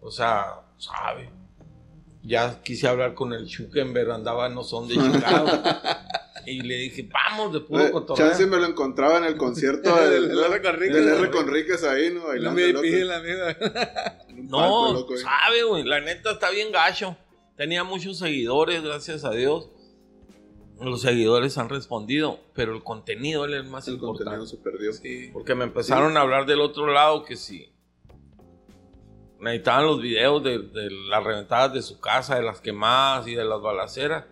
O 0.00 0.10
sea, 0.10 0.62
sabe. 0.78 1.30
ya 2.22 2.62
quise 2.62 2.88
hablar 2.88 3.14
con 3.14 3.32
el 3.32 3.46
Schukenberg, 3.46 4.10
andaba 4.10 4.48
no 4.48 4.62
son 4.64 4.88
de 4.88 4.94
Chicago. 5.12 5.48
y 6.46 6.62
le 6.62 6.76
dije, 6.76 7.08
vamos, 7.12 7.52
de 7.52 7.60
puro 7.60 7.90
cotorreo. 7.92 8.28
Chance 8.28 8.46
me 8.46 8.56
lo 8.56 8.66
encontraba 8.66 9.18
en 9.18 9.24
el 9.24 9.36
concierto 9.36 9.94
del, 10.10 10.28
Del 10.28 10.38
R. 10.38 10.62
Conríquez, 10.62 10.94
del 10.96 11.06
¿no? 11.06 11.16
R. 11.24 11.30
Conríquez 11.30 11.84
ahí, 11.84 12.10
¿no? 12.14 12.20
La 12.20 12.50
Bailando, 12.52 12.60
loco. 12.72 12.80
VIP, 12.82 13.04
la 13.04 13.20
mierda. 13.20 13.56
No, 14.36 14.92
loco, 14.94 15.16
sabe, 15.16 15.62
güey. 15.64 15.84
La 15.84 16.00
neta 16.00 16.32
está 16.32 16.50
bien 16.50 16.72
gacho. 16.72 17.16
Tenía 17.56 17.84
muchos 17.84 18.18
seguidores, 18.18 18.82
gracias 18.82 19.24
a 19.24 19.32
Dios. 19.32 19.68
Los 20.80 21.02
seguidores 21.02 21.58
han 21.58 21.68
respondido, 21.68 22.40
pero 22.54 22.74
el 22.74 22.82
contenido 22.82 23.44
él 23.44 23.54
es 23.54 23.64
más 23.66 23.86
El 23.86 23.94
importante. 23.94 24.24
contenido 24.24 24.46
se 24.46 24.56
perdió. 24.56 24.92
Sí. 24.92 25.30
Porque 25.32 25.54
me 25.54 25.64
empezaron 25.64 26.16
a 26.16 26.22
hablar 26.22 26.46
del 26.46 26.60
otro 26.60 26.86
lado 26.86 27.22
que 27.24 27.36
si 27.36 27.70
necesitaban 29.38 29.86
los 29.86 30.00
videos 30.00 30.42
de, 30.42 30.58
de 30.58 30.90
las 31.08 31.22
reventadas 31.24 31.72
de 31.74 31.82
su 31.82 32.00
casa, 32.00 32.36
de 32.36 32.42
las 32.42 32.60
quemadas 32.60 33.26
y 33.28 33.34
de 33.34 33.44
las 33.44 33.60
balaceras. 33.60 34.24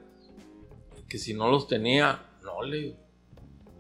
Que 1.09 1.19
si 1.19 1.33
no 1.35 1.51
los 1.51 1.67
tenía, 1.69 2.27
no 2.43 2.63
le 2.63 2.77
digo. 2.77 2.97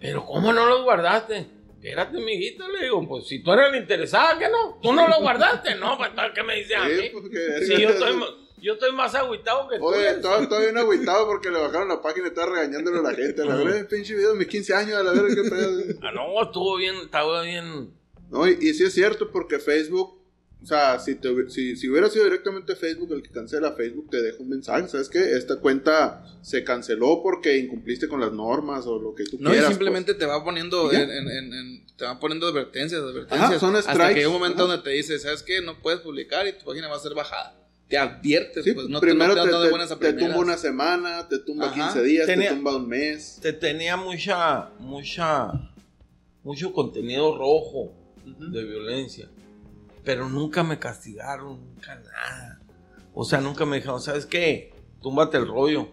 Pero 0.00 0.24
¿cómo 0.24 0.52
no 0.52 0.64
los 0.66 0.82
guardaste? 0.82 1.46
Espérate, 1.74 2.18
mijito, 2.20 2.66
le 2.68 2.84
digo, 2.84 3.06
pues 3.06 3.26
si 3.28 3.42
tú 3.42 3.52
eres 3.52 3.70
la 3.70 3.76
interesada, 3.78 4.38
¿qué 4.38 4.48
no? 4.48 4.78
¿Tú 4.82 4.92
no 4.92 5.06
los 5.08 5.20
guardaste? 5.20 5.74
No, 5.76 5.96
pues 5.96 6.14
tal 6.14 6.32
que 6.32 6.42
me 6.42 6.56
dice 6.56 6.74
a 6.74 6.86
Sí, 6.86 6.92
mí. 7.02 7.08
pues, 7.12 7.24
que- 7.30 7.64
Sí, 7.66 7.82
yo 7.82 7.88
estoy, 7.90 8.16
yo 8.60 8.74
estoy 8.74 8.92
más 8.92 9.14
agüitado 9.14 9.68
que 9.68 9.78
tú. 9.78 9.84
Oye, 9.86 10.10
estaba, 10.10 10.42
estaba 10.42 10.60
bien 10.60 10.76
agüitado 10.78 11.26
porque 11.26 11.50
le 11.50 11.58
bajaron 11.58 11.88
la 11.88 12.00
página 12.02 12.26
y 12.26 12.28
estaba 12.30 12.52
regañándole 12.54 12.98
a 12.98 13.02
la 13.02 13.14
gente. 13.14 13.42
A 13.42 13.44
la 13.46 13.56
verga, 13.56 13.88
pinche 13.88 14.14
video 14.14 14.32
de 14.32 14.38
mis 14.38 14.48
15 14.48 14.74
años, 14.74 14.94
a 14.98 15.02
la 15.02 15.12
verga, 15.12 15.34
qué 15.34 15.48
pedo. 15.50 15.82
Ah, 16.02 16.12
no, 16.12 16.42
estuvo 16.42 16.76
bien, 16.76 16.94
estaba 16.96 17.42
bien. 17.42 17.90
No, 18.30 18.46
y, 18.46 18.58
y 18.60 18.74
sí 18.74 18.84
es 18.84 18.92
cierto 18.94 19.30
porque 19.30 19.58
Facebook, 19.58 20.18
o 20.62 20.66
sea, 20.66 20.98
si, 20.98 21.14
te 21.14 21.48
si, 21.50 21.76
si 21.76 21.88
hubiera 21.88 22.10
sido 22.10 22.24
directamente 22.24 22.74
Facebook 22.76 23.12
el 23.12 23.22
que 23.22 23.30
cancela, 23.30 23.72
Facebook 23.72 24.10
te 24.10 24.20
deja 24.20 24.38
un 24.42 24.48
mensaje. 24.50 24.88
¿Sabes 24.88 25.08
qué? 25.08 25.36
Esta 25.36 25.56
cuenta 25.60 26.24
se 26.42 26.62
canceló 26.64 27.20
porque 27.22 27.56
incumpliste 27.56 28.08
con 28.08 28.20
las 28.20 28.32
normas 28.32 28.86
o 28.86 28.98
lo 28.98 29.14
que 29.14 29.24
tú 29.24 29.36
No, 29.40 29.50
y 29.50 29.52
quieras. 29.52 29.70
simplemente 29.70 30.14
te 30.14 30.26
va 30.26 30.44
poniendo 30.44 30.90
¿Y 30.92 30.96
ya? 30.96 31.02
en, 31.04 31.10
en- 31.10 31.28
en- 31.30 31.52
en- 31.54 31.86
te 31.96 32.04
va 32.04 32.20
poniendo 32.20 32.46
advertencias, 32.48 33.00
advertencias. 33.00 33.50
Ajá, 33.50 33.58
son 33.58 33.74
hasta 33.76 33.92
strikes, 33.92 34.14
que 34.14 34.20
hay 34.20 34.26
un 34.26 34.32
momento 34.32 34.58
ajá. 34.64 34.72
donde 34.72 34.82
te 34.84 34.90
dice, 34.90 35.18
¿sabes 35.18 35.42
qué? 35.42 35.60
No 35.62 35.80
puedes 35.80 36.00
publicar 36.00 36.46
y 36.46 36.52
tu 36.52 36.64
página 36.64 36.88
va 36.88 36.96
a 36.96 37.00
ser 37.00 37.14
bajada. 37.14 37.54
Te 37.88 37.96
adviertes, 37.96 38.64
Sí, 38.64 38.72
pues 38.72 38.88
no 38.88 39.00
primero 39.00 39.32
te, 39.34 39.40
no 39.40 39.46
te, 39.46 39.56
de 39.56 39.64
te- 39.64 39.70
buenas 39.70 39.90
a 39.92 39.98
te 39.98 40.12
tumba 40.12 40.36
una 40.38 40.58
semana, 40.58 41.26
te 41.26 41.38
tumba 41.38 41.66
Ajá. 41.66 41.74
15 41.92 42.02
días, 42.02 42.26
Tenía- 42.26 42.50
te 42.50 42.54
tumba 42.56 42.76
un 42.76 42.86
mes. 42.88 43.38
Te 43.40 43.52
tenía 43.54 43.96
mucha, 43.96 44.70
mucha, 44.78 45.52
mucho 46.44 46.72
contenido 46.74 47.36
rojo 47.38 47.92
de 48.24 48.64
violencia. 48.64 49.28
Pero 50.04 50.28
nunca 50.28 50.62
me 50.62 50.78
castigaron, 50.78 51.58
nunca 51.74 51.94
nada. 51.94 52.60
O 53.14 53.24
sea, 53.24 53.40
nunca 53.40 53.64
me 53.64 53.76
dijeron, 53.76 54.00
¿sabes 54.02 54.26
qué? 54.26 54.72
Túmbate 55.00 55.38
el 55.38 55.46
rollo. 55.48 55.88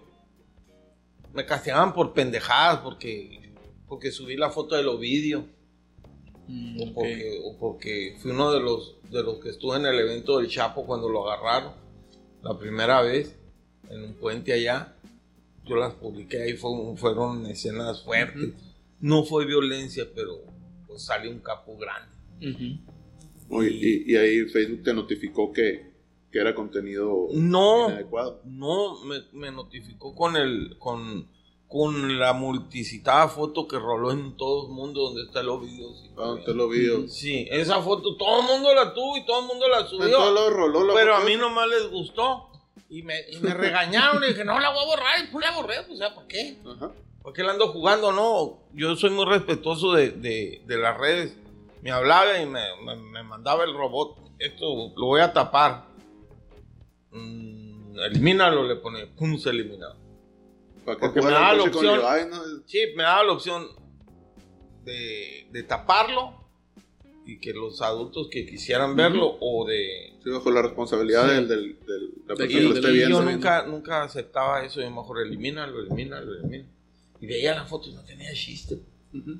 Me 1.34 1.46
castigaban 1.46 1.94
por 1.94 2.14
pendejadas, 2.14 2.80
porque, 2.80 3.54
porque 3.88 4.12
subí 4.12 4.36
la 4.36 4.50
foto 4.52 4.76
del 4.76 4.88
Ovidio. 4.90 5.46
Mm, 6.48 6.82
O 6.82 6.94
porque, 6.94 7.40
o 7.44 7.58
porque 7.58 8.16
fui 8.22 8.32
uno 8.32 8.52
de 8.52 8.60
los, 8.60 8.96
de 9.10 9.24
los 9.24 9.40
que 9.40 9.50
estuve 9.50 9.78
en 9.78 9.86
el 9.86 9.98
evento 10.00 10.38
del 10.40 10.50
Chapo 10.50 10.86
cuando 10.86 11.10
lo 11.10 11.30
agarraron. 11.32 11.85
La 12.46 12.58
primera 12.60 13.02
vez, 13.02 13.36
en 13.90 14.04
un 14.04 14.14
puente 14.14 14.54
allá. 14.54 14.96
Yo 15.66 15.76
las 15.78 15.96
publiqué 15.96 16.44
ahí, 16.44 16.54
fue 16.54 16.70
fueron 16.96 17.46
escenas 17.48 18.04
fuertes. 18.04 18.54
No 19.00 19.24
fue 19.26 19.46
violencia, 19.48 20.06
pero 20.14 20.44
pues 20.88 21.04
salió 21.04 21.32
un 21.32 21.40
capo 21.40 21.76
grande. 21.76 22.80
Oye, 23.50 23.70
y, 23.72 24.12
y 24.12 24.16
ahí 24.16 24.46
Facebook 24.46 24.84
te 24.84 24.94
notificó 24.94 25.52
que, 25.52 25.92
que 26.32 26.40
era 26.40 26.54
contenido 26.54 27.28
No, 27.34 27.88
inadecuado. 27.90 28.42
no, 28.46 29.04
me, 29.06 29.24
me 29.34 29.52
notificó 29.52 30.14
con 30.14 30.36
el, 30.36 30.78
con, 30.78 31.28
con 31.76 32.18
la 32.18 32.32
multicitada 32.32 33.28
foto 33.28 33.68
que 33.68 33.78
roló 33.78 34.14
en 34.14 34.38
todo 34.38 34.68
el 34.68 34.72
mundo 34.72 35.02
donde 35.02 35.24
está 35.24 35.42
el 35.42 35.50
Ovidio. 35.50 35.90
sí. 35.94 36.10
Ah, 36.18 36.36
te 36.46 36.54
lo 36.54 36.70
vi. 36.70 37.10
Sí, 37.10 37.46
esa 37.52 37.82
foto 37.82 38.16
todo 38.16 38.40
el 38.40 38.48
mundo 38.48 38.74
la 38.74 38.94
tuvo 38.94 39.18
y 39.18 39.26
todo 39.26 39.42
el 39.42 39.48
mundo 39.48 39.68
la 39.68 39.86
subió. 39.86 40.08
lados 40.34 40.54
roló 40.54 40.86
la 40.86 40.94
Pero 40.94 41.16
a 41.18 41.20
mí 41.20 41.36
nomás 41.36 41.68
les 41.68 41.90
gustó. 41.92 42.50
Y 42.90 43.02
me, 43.02 43.16
y 43.30 43.40
me 43.40 43.54
regañaron 43.54 44.24
y 44.24 44.28
dije, 44.28 44.46
no 44.46 44.58
la 44.58 44.70
voy 44.70 44.84
a 44.84 44.86
borrar. 44.88 45.20
Y 45.22 45.28
pues 45.34 45.46
la 45.46 45.52
borré, 45.52 45.76
pues, 45.86 45.96
o 45.96 45.98
sea, 45.98 46.16
¿para 46.16 46.28
qué? 46.28 46.56
Ajá. 46.66 46.94
¿Por 47.22 47.34
qué 47.34 47.44
la 47.44 47.52
ando 47.52 47.68
jugando? 47.68 48.14
No, 48.14 48.60
yo 48.74 48.96
soy 48.96 49.10
muy 49.10 49.26
respetuoso 49.26 49.92
de, 49.92 50.12
de- 50.12 50.62
de 50.66 50.78
las 50.78 50.98
redes. 50.98 51.36
Me 51.82 51.92
hablaba 51.92 52.40
y 52.40 52.46
me, 52.46 52.62
me- 52.86 52.96
me 52.96 53.24
mandaba 53.24 53.66
el 53.66 53.74
robot. 53.74 54.16
Esto 54.40 54.66
lo 54.96 55.06
voy 55.08 55.20
a 55.20 55.34
tapar. 55.34 55.88
Mm, 57.12 58.00
elimínalo, 58.00 58.64
le 58.64 58.76
pone. 58.78 59.08
Pum, 59.08 59.38
se 59.38 59.50
eliminaba. 59.50 59.96
¿Para 60.86 61.00
Porque 61.00 61.22
me 61.22 61.32
da 61.32 61.50
al 61.50 61.58
la 61.58 61.64
opción. 61.64 62.00
Levi, 62.00 62.30
no? 62.30 62.42
Sí, 62.66 62.80
me 62.96 63.04
daba 63.04 63.24
la 63.24 63.32
opción 63.34 63.68
de, 64.84 65.48
de 65.52 65.64
taparlo 65.64 66.44
y 67.26 67.40
que 67.40 67.54
los 67.54 67.82
adultos 67.82 68.28
que 68.30 68.46
quisieran 68.46 68.96
verlo 68.96 69.36
o 69.40 69.66
de 69.66 70.14
Sí, 70.24 70.30
bajo 70.30 70.52
la 70.52 70.62
responsabilidad 70.62 71.24
Sí. 71.28 71.34
del, 71.36 71.48
del, 71.48 71.80
del- 71.86 72.10
la 72.28 72.36
De 72.36 72.36
persona 72.36 72.48
que- 72.48 72.54
que 72.56 72.62
lo 72.62 72.76
esté 72.76 72.92
viendo. 72.92 73.24
yo 73.24 73.32
nunca, 73.32 73.66
nunca 73.66 74.04
aceptaba 74.04 74.64
eso. 74.64 74.82
Yo 74.82 74.90
mejor 74.92 75.22
elimínalo, 75.22 75.80
elimínalo, 75.80 76.34
elimínalo. 76.36 76.70
Y 77.22 77.28
veía 77.28 77.56
la 77.56 77.66
foto 77.66 77.90
y 77.90 77.94
no 77.94 78.04
tenía 78.04 78.32
chiste. 78.34 78.76
Ujú. 79.14 79.40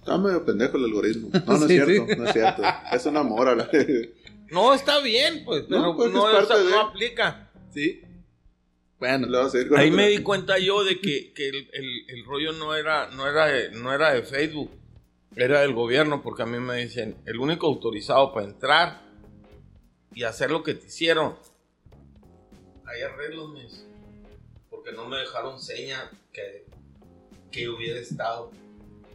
Está 0.00 0.18
medio 0.18 0.44
pendejo 0.44 0.76
el 0.76 0.84
algoritmo. 0.84 1.30
No, 1.46 1.46
no 1.46 1.54
es 1.54 1.60
Sí, 1.62 1.68
cierto, 1.68 2.06
sí. 2.06 2.18
no 2.18 2.24
es 2.26 2.32
cierto. 2.32 2.62
Es 2.92 3.06
una 3.06 3.22
mora. 3.22 3.54
la- 3.54 3.68
No, 4.50 4.74
está 4.74 4.98
bien, 5.00 5.42
pues, 5.44 5.64
pero 5.68 5.80
No, 5.80 5.86
no, 5.92 5.96
pues, 5.96 6.08
es 6.12 6.18
parte 6.20 6.42
esa- 6.54 6.58
de- 6.64 6.70
no 6.70 6.80
aplica. 6.80 7.50
Sí. 7.72 8.02
Bueno, 9.00 9.26
Ahí 9.76 9.90
me 9.90 10.08
di 10.08 10.18
cuenta 10.22 10.58
yo 10.58 10.84
de 10.84 11.00
que, 11.00 11.32
que 11.32 11.48
el, 11.48 11.68
el- 11.72 12.04
el 12.10 12.24
rollo 12.24 12.52
no 12.52 12.74
era, 12.76 13.08
no, 13.08 13.26
era 13.26 13.46
de, 13.46 13.70
no 13.70 13.92
era 13.92 14.12
de 14.12 14.22
Facebook, 14.22 14.70
era 15.34 15.62
del 15.62 15.72
gobierno, 15.72 16.22
porque 16.22 16.42
a 16.42 16.46
mí 16.46 16.58
me 16.58 16.76
dicen, 16.76 17.16
el 17.24 17.38
único 17.38 17.66
autorizado 17.66 18.32
para 18.32 18.46
entrar 18.46 19.00
y 20.14 20.24
hacer 20.24 20.50
lo 20.50 20.62
que 20.62 20.74
te 20.74 20.86
hicieron, 20.86 21.34
hay 22.84 23.02
arreglos, 23.02 23.50
mis, 23.52 23.86
porque 24.68 24.92
no 24.92 25.08
me 25.08 25.16
dejaron 25.18 25.58
seña 25.60 26.10
que, 26.32 26.66
que 27.50 27.68
hubiera 27.68 27.98
estado. 28.00 28.50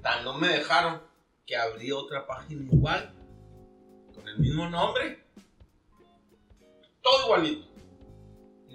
Tan 0.01 0.23
no 0.23 0.37
me 0.37 0.47
dejaron 0.49 1.01
que 1.45 1.55
abrí 1.57 1.91
otra 1.91 2.25
página 2.25 2.63
igual, 2.73 3.13
con 4.15 4.27
el 4.27 4.39
mismo 4.39 4.67
nombre, 4.69 5.19
todo 7.01 7.25
igualito. 7.25 7.67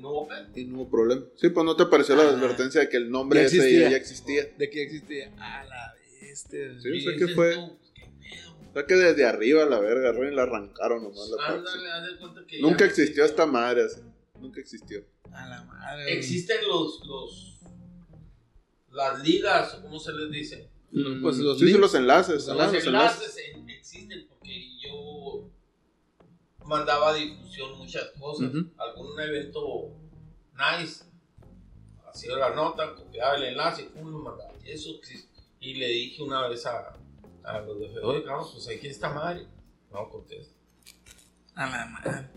Y 0.01 0.03
no 0.03 0.11
hubo 0.11 0.29
pedo. 0.29 0.47
Y 0.57 0.65
no 0.65 0.77
hubo 0.79 0.91
problema. 0.91 1.23
Sí, 1.37 1.49
pues 1.51 1.65
no 1.67 1.77
te 1.77 1.83
apareció 1.83 2.17
la 2.17 2.23
Ah. 2.25 2.29
advertencia 2.31 2.81
de 2.81 2.89
que 2.89 2.97
el 2.97 3.11
nombre 3.11 3.41
Ya 3.41 3.47
ese 3.47 3.57
existía. 3.59 3.81
ya, 3.83 3.91
ya 3.91 3.97
existía. 3.97 4.45
de 4.57 4.71
que 4.71 4.83
existía. 4.83 5.33
A 5.39 5.65
la 5.65 5.95
bestia. 6.21 6.81
Sí, 6.81 6.89
Y 6.89 7.07
o 7.07 7.11
sea, 7.11 7.19
¿qué 7.19 7.35
fue? 7.35 7.51
¿qué? 7.95 8.01
O 8.71 8.73
sea 8.73 8.87
que 8.87 8.95
desde 8.95 9.27
arriba 9.27 9.65
la 9.67 9.81
verga, 9.81 10.13
y 10.27 10.35
la 10.35 10.43
arrancaron 10.45 11.03
nomás 11.03 11.29
la 11.29 11.37
parte. 11.37 11.59
Ándale, 11.59 11.91
haz 11.91 12.07
de 12.07 12.19
cuenta 12.19 12.47
que 12.47 12.61
Nunca 12.63 12.85
existió 12.85 13.25
esta 13.25 13.45
madre 13.47 13.85
así. 13.85 14.01
Nunca 14.41 14.61
existió. 14.61 15.05
A 15.33 15.47
la 15.49 15.65
madre. 15.65 16.13
Existen 16.13 16.57
los, 16.69 17.05
los 17.07 17.59
las 18.93 19.23
ligas, 19.23 19.75
o 19.75 19.83
¿cómo 19.83 19.99
se 20.01 20.13
les 20.13 20.31
dice? 20.31 20.69
Pues 21.23 21.39
los 21.39 21.59
sí, 21.61 21.73
los 21.73 21.95
enlaces. 21.95 22.47
Los 22.47 22.49
ajá, 22.49 22.65
Los 22.65 22.73
los 22.75 22.87
enlaces. 22.87 23.19
enlaces 23.21 23.45
en- 23.55 23.71
existen 23.71 24.27
porque 24.29 24.69
yo 24.83 25.49
mandaba 26.71 27.13
difusión 27.13 27.77
muchas 27.77 28.07
cosas. 28.19 28.49
Ujú. 28.49 28.71
Algún 28.79 29.21
evento 29.21 29.89
nice, 30.55 31.05
hacía 32.09 32.37
la 32.37 32.55
nota, 32.55 32.95
copiaba 32.95 33.35
el 33.37 33.45
enlace, 33.45 33.85
pum, 33.85 34.11
lo 34.11 34.19
mandaba. 34.21 34.53
Eso. 34.65 34.91
Y 35.59 35.75
le 35.75 35.89
dije 35.89 36.23
una 36.23 36.49
vez 36.49 36.65
a, 36.65 36.97
a 37.43 37.61
los 37.61 37.79
de 37.81 38.01
oye, 38.01 38.23
cabrón, 38.23 38.47
pues 38.53 38.69
aquí 38.69 38.87
está 38.87 39.11
madre. 39.11 39.47
No 39.93 40.09
contesta. 40.09 40.55
A 41.57 41.67
la 41.69 41.87
madre. 41.87 42.29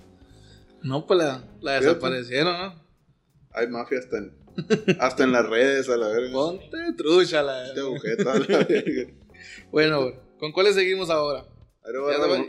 No, 0.82 1.06
pues 1.06 1.20
la, 1.20 1.44
la 1.62 1.80
desaparecieron, 1.80 2.58
¿no? 2.60 2.84
Hay 3.52 3.68
mafia 3.68 4.00
hasta 4.00 4.18
en, 4.18 4.36
hasta 5.00 5.24
en 5.24 5.32
las 5.32 5.48
redes, 5.48 5.88
a 5.90 5.96
la 5.96 6.08
verga. 6.08 6.34
Ponte 6.34 6.78
trucha 6.98 7.44
la 7.44 7.68
Este 7.68 7.80
agujeta, 7.80 8.34
a 8.34 8.40
la 8.40 8.58
verga. 8.66 9.14
Bueno, 9.72 10.12
¿con 10.40 10.52
cuáles 10.52 10.76
seguimos 10.76 11.10
ahora? 11.10 11.46
A 11.86 11.88
ver, 11.92 12.00
voy 12.02 12.14
a 12.14 12.18
Ya 12.18 12.24
agarrar 12.24 12.38
voy 12.40 12.48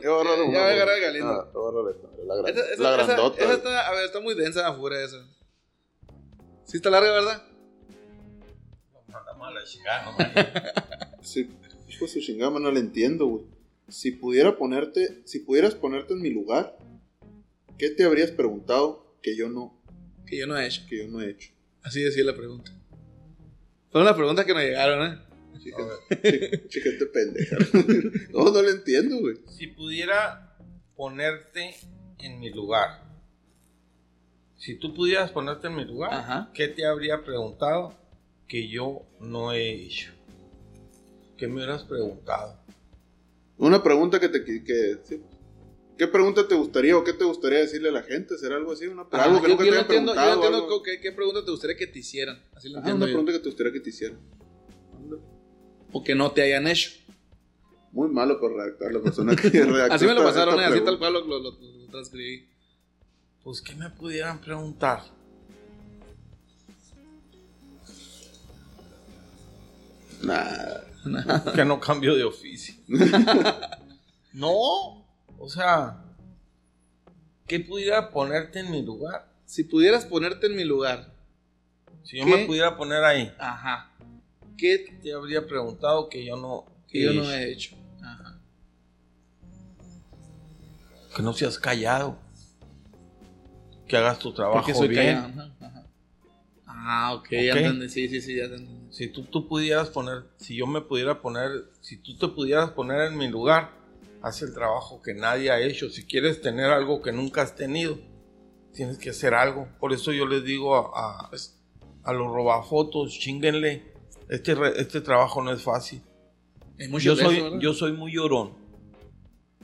a 0.49 0.53
ya 0.53 0.59
a 0.67 0.71
agarrar 0.71 0.97
el 0.97 1.03
Galindo. 1.03 1.29
Ah, 1.31 1.51
voy 1.53 1.65
a 1.67 1.69
agarrar 1.69 1.95
esta, 1.97 2.09
la, 2.25 2.35
gran- 2.37 2.47
Esa, 2.55 2.73
esa- 2.73 2.83
la 2.83 2.95
esa- 2.95 3.05
grandota. 3.07 3.43
esa 3.45 3.55
está, 3.55 3.89
a 3.89 3.93
ver, 3.95 4.05
está 4.05 4.21
muy 4.21 4.35
densa 4.35 4.63
la 4.63 4.75
fura 4.75 5.03
esa. 5.03 5.17
Sí 6.65 6.77
está 6.77 6.91
larga, 6.91 7.11
¿verdad? 7.13 7.43
Nos 8.93 9.09
mandamos 9.09 9.49
a 9.49 9.51
la 9.53 9.65
chingada, 9.65 10.05
no 10.05 10.13
mames. 10.13 10.35
Sí, 11.23 11.49
hijo 11.89 12.05
de 12.05 12.11
su 12.11 12.21
chingada, 12.21 12.59
no 12.61 12.71
le 12.71 12.81
entiendo, 12.81 13.27
güey. 13.27 13.45
Si 13.89 14.13
pudiera 14.13 14.57
ponerte, 14.57 15.23
si 15.25 15.39
pudieras 15.41 15.75
ponerte 15.75 16.13
en 16.15 16.21
mi 16.23 16.31
lugar, 16.31 16.77
¿qué 17.79 17.91
te 17.91 18.05
habrías 18.05 18.31
preguntado 18.31 19.17
que 19.23 19.35
yo 19.37 19.49
no, 19.49 19.75
Que 20.27 20.39
yo 20.39 20.47
no 20.47 20.57
he 20.59 20.67
hecho. 20.67 20.83
que 20.89 20.99
yo 20.99 21.09
no 21.09 21.21
he 21.23 21.31
hecho? 21.31 21.51
Así 21.83 22.03
decía 22.03 22.25
la 22.25 22.35
pregunta. 22.37 22.71
Fueron 23.91 24.07
las 24.07 24.17
preguntas 24.17 24.45
que 24.45 24.53
nos 24.55 24.63
llegaron, 24.63 25.07
¿eh? 25.13 25.19
Chica, 25.63 25.77
chica, 26.23 26.69
chiquete 26.69 27.07
pendeja. 27.07 27.57
no, 28.33 28.45
no 28.51 28.63
le 28.63 28.71
entiendo, 28.71 29.19
güey. 29.21 29.37
Si 29.49 29.67
pudiera 29.69 30.57
ponerte 30.97 31.75
en 32.19 32.39
mi 32.41 32.51
lugar, 32.51 33.03
Si 34.57 34.77
tú 34.79 34.95
pudieras 34.95 35.31
ponerte 35.31 35.67
en 35.69 35.77
mi 35.77 35.85
lugar, 35.85 36.13
Ajá. 36.15 36.51
¿qué 36.55 36.69
te 36.69 36.87
habría 36.87 37.23
preguntado 37.25 37.95
que 38.49 38.69
yo 38.69 39.03
no 39.21 39.53
he 39.53 39.71
hecho? 39.85 40.11
¿Qué 41.37 41.47
me 41.49 41.57
hubieras 41.57 41.83
preguntado? 41.85 42.59
Una 43.59 43.83
pregunta 43.83 44.19
que 44.21 44.29
te... 44.29 44.43
Que, 44.45 44.97
sí. 45.05 45.21
¿Qué 45.99 46.09
pregunta 46.09 46.49
te 46.49 46.55
gustaría 46.55 46.97
o 46.97 47.05
qué 47.05 47.13
te 47.13 47.25
gustaría 47.25 47.59
decirle 47.61 47.89
a 47.91 47.93
la 47.93 48.03
gente? 48.03 48.37
¿Será 48.39 48.57
algo 48.57 48.73
así? 48.73 48.87
Una, 48.87 49.03
algo 49.13 49.41
que 49.43 49.49
yo, 49.49 49.55
nunca 49.55 49.65
yo 49.65 49.71
te 49.71 49.77
hayan 49.77 49.81
entiendo, 49.83 50.15
yo 50.15 50.21
no 50.21 50.25
preguntado. 50.25 50.35
entiendo 50.35 50.57
algo. 50.57 50.69
co- 50.69 50.83
qué, 50.83 51.01
qué 51.01 51.13
pregunta 51.13 51.45
te 51.45 51.51
gustaría 51.51 51.77
que 51.77 51.87
te 51.87 51.99
hicieran. 52.01 52.43
Así 52.55 52.69
lo 52.69 52.79
Ajá, 52.79 52.89
entiendo 52.91 53.05
una 53.05 53.13
yo. 53.13 53.13
pregunta 53.19 53.33
que 53.33 53.39
te 53.41 53.49
gustaría 53.49 53.73
que 53.73 53.81
te 53.81 53.91
hicieran. 53.91 54.19
O 55.97 56.03
que 56.03 56.15
no 56.15 56.33
te 56.33 56.43
hayan 56.43 56.67
hecho. 56.67 56.91
Muy 57.93 58.09
malo 58.09 58.41
por 58.41 58.53
redactar 58.57 58.93
la 58.93 59.01
persona 59.01 59.37
que 59.37 59.49
redactó 59.51 59.95
Así 59.95 60.05
me 60.07 60.15
lo 60.15 60.25
pasaron, 60.25 60.55
esta 60.57 60.69
eh, 60.69 60.73
así 60.75 60.85
tal 60.85 60.99
cual 60.99 61.13
lo, 61.13 61.21
lo- 61.25 61.39
lo- 61.39 61.51
lo 61.53 61.87
transcribí. 61.91 62.49
Pues, 63.45 63.61
¿qué 63.63 63.75
me 63.77 63.89
pudieran 63.91 64.41
preguntar? 64.41 65.03
Nah. 70.23 70.81
que 71.55 71.65
no 71.65 71.79
cambio 71.81 72.15
de 72.17 72.25
oficio. 72.25 72.75
no, 74.33 74.51
o 75.39 75.49
sea, 75.49 76.03
¿qué 77.47 77.61
pudiera 77.61 78.11
ponerte 78.11 78.61
en 78.61 78.71
mi 78.71 78.83
lugar? 78.83 79.29
Si 79.45 79.65
pudieras 79.65 80.07
ponerte 80.07 80.47
en 80.47 80.57
mi 80.57 80.65
lugar. 80.65 81.13
Si 82.05 82.19
yo 82.19 82.25
¿Qué? 82.25 82.37
me 82.39 82.47
pudiera 82.47 82.77
poner 82.77 83.05
ahí, 83.05 83.33
Ajá. 83.39 83.91
¿Qué 84.57 84.99
te 85.03 85.13
habría 85.13 85.47
preguntado 85.47 86.09
que 86.09 86.25
yo 86.25 86.37
no, 86.37 86.65
que 86.89 87.03
yo 87.03 87.13
no 87.13 87.31
he 87.31 87.51
hecho? 87.53 87.77
Ajá. 88.03 88.41
que 91.15 91.23
no 91.23 91.33
seas 91.33 91.59
callado, 91.61 92.19
que 93.87 93.97
hagas 93.97 94.19
tu 94.19 94.33
trabajo 94.33 94.59
Porque 94.59 94.75
soy 94.75 94.89
bien. 94.89 95.15
callado. 95.17 95.29
Ajá, 95.29 95.57
ajá. 95.61 95.87
Ah, 96.67 97.15
ok, 97.15 97.29
ya 97.31 97.53
Ok. 97.53 97.57
entendí. 97.61 97.89
Sí, 97.89 98.09
sí, 98.09 98.21
sí, 98.21 98.37
ya 98.37 98.45
entendí. 98.45 98.93
Si 98.93 99.09
tú, 99.09 99.23
tú 99.25 99.47
pudieras 99.47 99.91
poner, 99.91 100.25
si 100.39 100.57
yo 100.57 100.67
me 100.67 100.81
pudiera 100.81 101.21
poner, 101.21 101.71
si 101.81 101.99
tú 101.99 102.17
te 102.19 102.27
pudieras 102.29 102.71
poner 102.71 103.03
en 103.03 103.17
mi 103.17 103.29
lugar, 103.29 103.71
haz 104.23 104.43
el 104.43 104.53
trabajo 104.55 105.03
que 105.03 105.15
nadie 105.15 105.51
ha 105.53 105.61
hecho. 105.61 105.89
Si 105.89 106.05
quieres 106.05 106.41
tener 106.41 106.67
algo 106.71 107.01
que 107.01 107.13
nunca 107.13 107.43
has 107.43 107.55
tenido, 107.55 107.97
tienes 108.73 108.99
que 108.99 109.11
hacer 109.11 109.35
algo. 109.35 109.69
Por 109.79 109.93
eso 109.93 110.13
yo 110.13 110.27
les 110.27 110.43
digo 110.45 110.75
a, 110.75 111.29
a, 111.29 111.31
a 112.03 112.13
los 112.13 112.27
robafotos, 112.33 113.13
chinguenle. 113.13 113.94
Este, 114.29 114.55
re- 114.55 114.81
este 114.81 115.01
trabajo 115.01 115.43
no 115.43 115.53
es 115.53 115.63
fácil. 115.63 116.03
Yo 117.05 117.15
soy, 117.25 117.37
yo 117.61 117.73
soy 117.75 117.93
muy 117.93 118.13
llorón. 118.13 118.55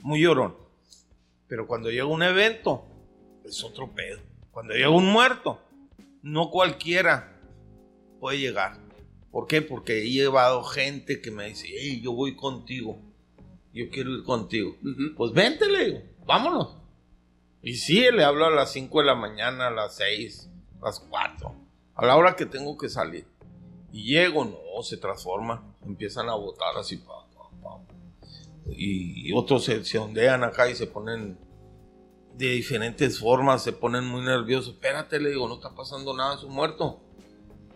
Muy 0.01 0.21
llorón. 0.21 0.55
Pero 1.47 1.67
cuando 1.67 1.89
llega 1.89 2.05
un 2.05 2.23
evento, 2.23 2.85
es 3.43 3.63
otro 3.63 3.91
pedo. 3.93 4.19
Cuando 4.51 4.73
llega 4.73 4.89
un 4.89 5.05
muerto, 5.11 5.59
no 6.21 6.49
cualquiera 6.49 7.37
puede 8.19 8.39
llegar. 8.39 8.79
¿Por 9.31 9.47
qué? 9.47 9.61
Porque 9.61 9.99
he 10.03 10.09
llevado 10.09 10.63
gente 10.63 11.21
que 11.21 11.31
me 11.31 11.47
dice, 11.47 11.67
hey, 11.69 12.01
yo 12.03 12.13
voy 12.13 12.35
contigo. 12.35 12.99
Yo 13.73 13.89
quiero 13.89 14.11
ir 14.11 14.23
contigo. 14.23 14.75
Pues 15.15 15.31
vente, 15.31 15.69
le 15.69 15.85
digo, 15.85 16.01
vámonos. 16.25 16.75
Y 17.61 17.75
sí, 17.75 18.01
le 18.11 18.23
hablo 18.23 18.45
a 18.45 18.49
las 18.49 18.71
5 18.73 18.99
de 18.99 19.05
la 19.05 19.15
mañana, 19.15 19.67
a 19.67 19.71
las 19.71 19.95
6, 19.95 20.49
a 20.81 20.85
las 20.85 20.99
4, 20.99 21.55
a 21.95 22.05
la 22.05 22.15
hora 22.17 22.35
que 22.35 22.45
tengo 22.45 22.77
que 22.77 22.89
salir. 22.89 23.25
Y 23.91 24.03
llego, 24.13 24.45
no, 24.45 24.83
se 24.83 24.97
transforma, 24.97 25.75
empiezan 25.85 26.29
a 26.29 26.35
botar 26.35 26.77
así, 26.77 26.97
pa, 26.97 27.27
pa, 27.35 27.49
pa. 27.61 27.79
Y, 28.67 29.33
otros 29.33 29.65
se, 29.65 29.83
se 29.83 29.97
ondean 29.97 30.43
acá 30.43 30.69
y 30.69 30.75
se 30.75 30.87
ponen 30.87 31.37
de 32.37 32.51
diferentes 32.51 33.19
formas, 33.19 33.63
se 33.63 33.73
ponen 33.73 34.05
muy 34.05 34.21
nerviosos. 34.21 34.75
Espérate, 34.75 35.19
le 35.19 35.31
digo, 35.31 35.47
no 35.47 35.55
está 35.55 35.75
pasando 35.75 36.15
nada, 36.15 36.35
es 36.35 36.43
un 36.43 36.53
muerto. 36.53 37.01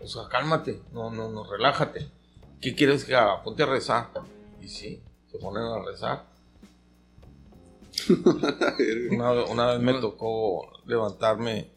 O 0.01 0.08
sea, 0.08 0.23
cálmate, 0.30 0.82
no, 0.91 1.10
no, 1.10 1.30
no, 1.30 1.43
relájate. 1.49 2.10
¿Qué 2.62 2.75
quieres 2.75 3.04
que 3.04 3.15
haga? 3.15 3.43
Ponte 3.43 3.63
a 3.63 3.65
rezar. 3.65 4.10
Y 4.62 4.67
sí, 4.67 5.04
se 5.28 5.38
ponen 5.38 5.63
a 5.63 5.84
rezar. 5.84 6.25
Una, 9.12 9.45
una 9.45 9.67
vez 9.67 9.80
me 9.80 9.93
tocó 9.93 10.69
levantarme. 10.86 11.71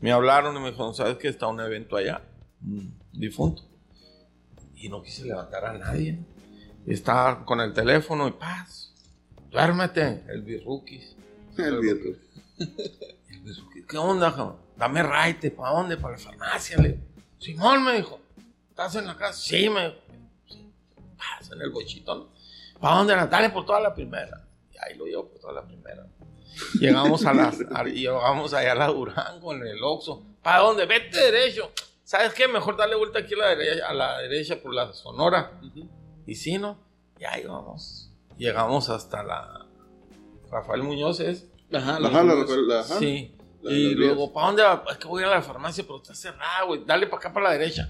Me 0.00 0.12
hablaron 0.12 0.56
y 0.56 0.60
me 0.60 0.70
dijeron, 0.70 0.94
¿sabes 0.94 1.16
que 1.18 1.28
está 1.28 1.46
un 1.46 1.60
evento 1.60 1.96
allá? 1.96 2.22
Un 2.62 2.98
difunto. 3.12 3.69
Y 4.80 4.88
no 4.88 5.02
quise 5.02 5.24
levantar 5.24 5.64
a 5.64 5.72
nadie. 5.78 6.18
Estaba 6.86 7.44
con 7.44 7.60
el 7.60 7.72
teléfono 7.72 8.26
y 8.28 8.32
paz. 8.32 8.92
Duérmete, 9.50 10.24
el 10.28 10.42
birruquis. 10.42 11.16
El 11.58 11.80
birruquis, 11.80 12.16
¿Qué 13.88 13.98
onda, 13.98 14.30
cabrón? 14.34 14.56
Dame 14.76 15.02
raite, 15.02 15.50
¿para 15.50 15.72
dónde? 15.74 15.96
Para 15.96 16.16
la 16.16 16.22
farmacia. 16.22 16.78
Le 16.78 16.88
digo. 16.90 17.00
Simón 17.38 17.84
me 17.84 17.96
dijo, 17.96 18.20
¿estás 18.70 18.94
en 18.96 19.06
la 19.06 19.16
casa? 19.16 19.32
Sí, 19.40 19.68
me 19.68 19.88
dijo. 19.88 19.96
Sí. 20.48 20.72
Paz, 21.18 21.50
en 21.52 21.60
el 21.60 21.70
bochito, 21.70 22.14
¿no? 22.14 22.28
¿Para 22.80 22.96
dónde? 22.96 23.14
Dale 23.14 23.50
por 23.50 23.66
toda 23.66 23.80
la 23.80 23.94
primera. 23.94 24.46
Y 24.72 24.76
ahí 24.78 24.96
lo 24.96 25.04
llevo 25.06 25.28
por 25.28 25.40
toda 25.40 25.52
la 25.54 25.66
primera. 25.66 26.06
Llegamos 26.78 27.24
a 27.26 27.34
las, 27.34 27.58
a- 27.72 27.84
llegamos 27.84 28.54
allá 28.54 28.72
a 28.72 28.74
la 28.74 28.86
Durango 28.88 29.54
en 29.54 29.66
el 29.66 29.82
Oxxo. 29.82 30.22
¿Para 30.42 30.60
dónde? 30.60 30.86
Vete 30.86 31.18
derecho. 31.18 31.72
¿Sabes 32.10 32.34
qué? 32.34 32.48
Mejor 32.48 32.76
darle 32.76 32.96
vuelta 32.96 33.20
aquí 33.20 33.34
a 33.34 33.36
la 33.36 33.48
derecha, 33.54 33.86
a 33.88 33.94
la 33.94 34.18
derecha 34.18 34.60
por 34.60 34.74
la 34.74 34.92
Sonora. 34.92 35.60
Y 36.26 36.34
sí, 36.34 36.58
¿no? 36.58 36.76
Y 37.20 37.24
ahí 37.24 37.44
vamos. 37.46 38.10
Llegamos 38.36 38.88
hasta 38.90 39.22
la 39.22 39.64
Rafael 40.50 40.82
Muñoz 40.82 41.20
es. 41.20 41.46
Ajá, 41.72 42.00
la- 42.00 42.08
Ajá, 42.08 42.24
la, 42.24 42.34
la- 42.34 42.80
ajá. 42.80 42.98
Sí. 42.98 43.36
La- 43.62 43.70
y 43.70 43.94
luego. 43.94 44.32
¿para 44.32 44.48
dónde 44.48 44.62
va? 44.64 44.82
Es 44.90 44.96
que 44.98 45.06
voy 45.06 45.22
a 45.22 45.26
ir 45.26 45.32
a 45.32 45.36
la 45.36 45.42
farmacia, 45.42 45.84
pero 45.84 45.98
está 45.98 46.12
cerrada, 46.16 46.64
güey. 46.66 46.82
Dale 46.84 47.06
para 47.06 47.18
acá, 47.18 47.32
para 47.32 47.46
la 47.50 47.52
derecha. 47.52 47.88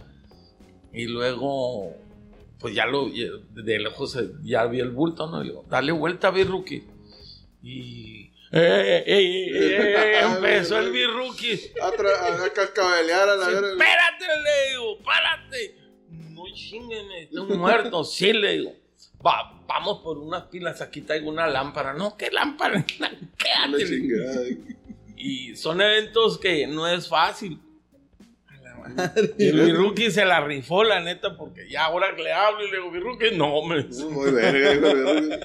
Y 0.93 1.07
luego, 1.07 1.95
pues 2.59 2.75
ya 2.75 2.85
lo, 2.85 3.09
de 3.09 3.79
lejos 3.79 4.17
eh, 4.17 4.33
ya 4.43 4.67
vi 4.67 4.81
el 4.81 4.91
bulto, 4.91 5.29
¿no? 5.29 5.41
Y 5.41 5.45
le 5.47 5.51
digo, 5.53 5.65
dale 5.67 5.93
vuelta, 5.93 6.31
Birruki. 6.31 6.87
Y. 7.63 8.20
¡Eh, 8.53 8.59
eh, 8.59 9.05
eh, 9.07 9.51
eh, 9.53 9.95
eh! 9.97 10.21
Empezó 10.37 10.79
el 10.79 10.91
Birruki. 10.91 11.73
A, 11.81 11.89
a 12.45 12.51
cascabelear 12.53 13.29
a 13.29 13.37
la 13.37 13.47
Sí. 13.47 13.53
Espérate, 13.53 14.25
le 14.27 14.71
digo, 14.71 14.99
párate. 15.05 15.77
No 16.31 16.45
chingueme, 16.53 17.23
está 17.23 17.43
un 17.43 17.59
muerto. 17.59 18.05
Sí, 18.05 18.33
le 18.33 18.53
digo. 18.53 18.75
Va, 19.25 19.63
vamos 19.67 20.01
por 20.03 20.19
unas 20.19 20.45
pilas, 20.45 20.81
aquí 20.81 21.03
traigo 21.03 21.29
una 21.29 21.47
lámpara. 21.47 21.93
No, 21.93 22.17
¿qué 22.17 22.31
lámpara? 22.31 22.85
Quédate. 23.39 24.59
Y 25.17 25.55
son 25.55 25.81
eventos 25.81 26.39
que 26.39 26.67
no 26.67 26.89
es 26.89 27.09
fácil. 27.09 27.61
Y 29.39 29.49
el 29.49 29.61
Birruki 29.61 30.11
se 30.11 30.25
la 30.25 30.41
rifó, 30.41 30.83
la 30.83 31.01
neta, 31.01 31.37
porque 31.37 31.69
ya 31.71 31.85
ahora 31.85 32.17
que 32.17 32.23
le 32.23 32.33
hablo 32.33 32.67
y 32.67 32.71
le 32.71 32.79
digo, 32.79 32.91
Birruki, 32.91 33.37
no, 33.37 33.63
me. 33.63 33.85
Muy 33.85 34.33
verga. 34.33 35.39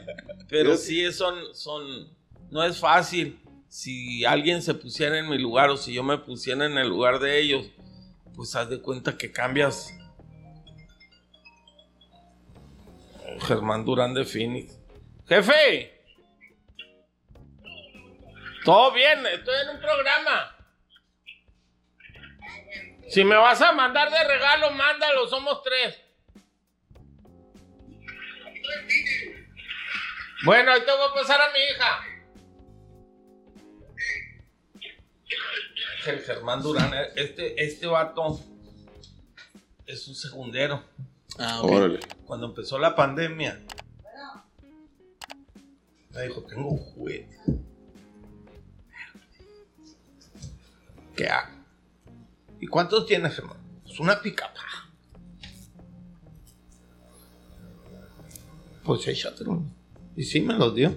Pero 0.47 0.77
sí, 0.77 1.11
son, 1.11 1.53
son, 1.53 2.14
no 2.55 2.63
es 2.63 2.79
fácil. 2.79 3.37
Si 3.67 4.23
alguien 4.23 4.61
se 4.61 4.73
pusiera 4.73 5.19
en 5.19 5.27
mi 5.27 5.37
lugar 5.37 5.69
o 5.69 5.75
si 5.75 5.93
yo 5.93 6.03
me 6.03 6.17
pusiera 6.17 6.65
en 6.65 6.77
el 6.77 6.87
lugar 6.87 7.19
de 7.19 7.37
ellos, 7.37 7.69
pues 8.33 8.55
haz 8.55 8.69
de 8.69 8.81
cuenta 8.81 9.17
que 9.17 9.29
cambias. 9.29 9.93
Germán 13.45 13.83
Durán 13.83 14.13
de 14.13 14.23
Phoenix. 14.23 14.79
Jefe. 15.27 16.01
Todo 18.63 18.93
bien, 18.93 19.25
estoy 19.25 19.55
en 19.63 19.75
un 19.75 19.81
programa. 19.81 20.55
Si 23.09 23.25
me 23.25 23.35
vas 23.35 23.61
a 23.61 23.73
mandar 23.73 24.09
de 24.09 24.23
regalo, 24.23 24.71
mándalo, 24.71 25.27
somos 25.27 25.61
tres. 25.61 26.01
Bueno, 30.45 30.71
ahí 30.71 30.79
te 30.85 30.91
voy 30.91 31.09
a 31.09 31.13
pasar 31.13 31.41
a 31.41 31.51
mi 31.51 31.59
hija. 31.59 32.14
Germán 36.13 36.61
Durán, 36.61 36.91
este, 37.15 37.63
este 37.63 37.87
vato 37.87 38.39
es 39.85 40.07
un 40.07 40.15
segundero. 40.15 40.83
Ah. 41.37 41.61
Órale. 41.63 41.99
Cuando 42.25 42.47
empezó 42.47 42.77
la 42.77 42.95
pandemia, 42.95 43.61
me 46.13 46.21
dijo, 46.23 46.43
tengo 46.43 46.69
un 46.69 46.77
juguete. 46.77 47.37
¿Qué 51.15 51.27
hago? 51.27 51.55
¿Y 52.59 52.67
cuántos 52.67 53.05
tienes, 53.05 53.37
hermano? 53.37 53.59
Pues 53.83 53.99
una 53.99 54.21
picapa. 54.21 54.61
Pues 58.83 59.07
échatelo. 59.07 59.63
Y 60.15 60.23
sí, 60.23 60.41
me 60.41 60.53
los 60.53 60.75
dio. 60.75 60.95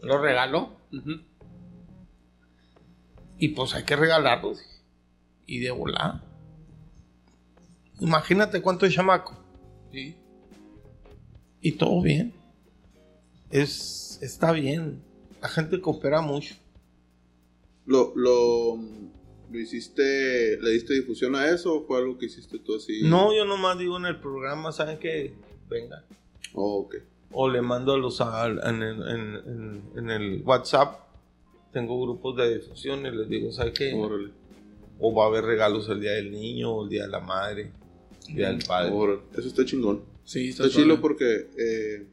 Los 0.00 0.20
regaló. 0.20 0.76
Ujú. 0.92 1.27
Y 3.38 3.48
pues 3.48 3.74
hay 3.74 3.84
que 3.84 3.96
regalarlos. 3.96 4.60
Y 5.46 5.60
de 5.60 5.70
volar. 5.70 6.22
Imagínate 8.00 8.62
cuánto 8.62 8.86
es 8.86 8.94
chamaco. 8.94 9.36
Sí. 9.92 10.16
Y 11.60 11.72
todo 11.72 12.00
bien. 12.02 12.32
Es, 13.50 14.18
está 14.22 14.52
bien. 14.52 15.02
La 15.40 15.48
gente 15.48 15.80
coopera 15.80 16.20
mucho. 16.20 16.54
Lo, 17.86 18.12
lo, 18.14 18.76
¿Lo 19.50 19.58
hiciste, 19.58 20.58
le 20.60 20.70
diste 20.70 20.94
difusión 20.94 21.34
a 21.34 21.48
eso 21.48 21.74
o 21.74 21.86
fue 21.86 21.98
algo 21.98 22.18
que 22.18 22.26
hiciste 22.26 22.58
tú 22.58 22.76
así? 22.76 23.00
No, 23.04 23.34
yo 23.34 23.44
nomás 23.46 23.78
digo 23.78 23.96
en 23.96 24.04
el 24.06 24.20
programa, 24.20 24.70
¿saben 24.72 24.98
qué? 24.98 25.34
Venga. 25.70 26.04
Oh, 26.54 26.80
ok. 26.80 26.96
O 27.32 27.48
le 27.48 27.62
mando 27.62 27.94
a 27.94 27.98
los 27.98 28.20
a- 28.20 28.46
en, 28.46 28.82
el- 28.82 29.08
en- 29.08 29.34
en- 29.46 29.82
en 29.96 30.10
el 30.10 30.42
WhatsApp. 30.44 31.07
Tengo 31.72 32.00
grupos 32.02 32.36
de 32.36 32.58
difusión 32.58 33.04
y 33.06 33.10
les 33.10 33.28
digo, 33.28 33.52
¿saben 33.52 33.72
qué? 33.74 33.92
Órale. 33.94 34.30
O 34.98 35.14
va 35.14 35.24
a 35.24 35.26
haber 35.28 35.44
regalos 35.44 35.88
el 35.88 36.00
día 36.00 36.12
del 36.12 36.30
niño, 36.32 36.72
o 36.72 36.84
el 36.84 36.90
día 36.90 37.02
de 37.02 37.08
la 37.08 37.20
madre, 37.20 37.72
el 38.28 38.34
día 38.36 38.48
del 38.48 38.64
padre. 38.66 38.90
Órale. 38.92 39.20
Eso 39.36 39.48
está 39.48 39.64
chingón. 39.64 40.02
Sí, 40.24 40.48
Está 40.48 40.68
chilo 40.68 41.00
porque, 41.00 41.48
eh, 41.58 42.06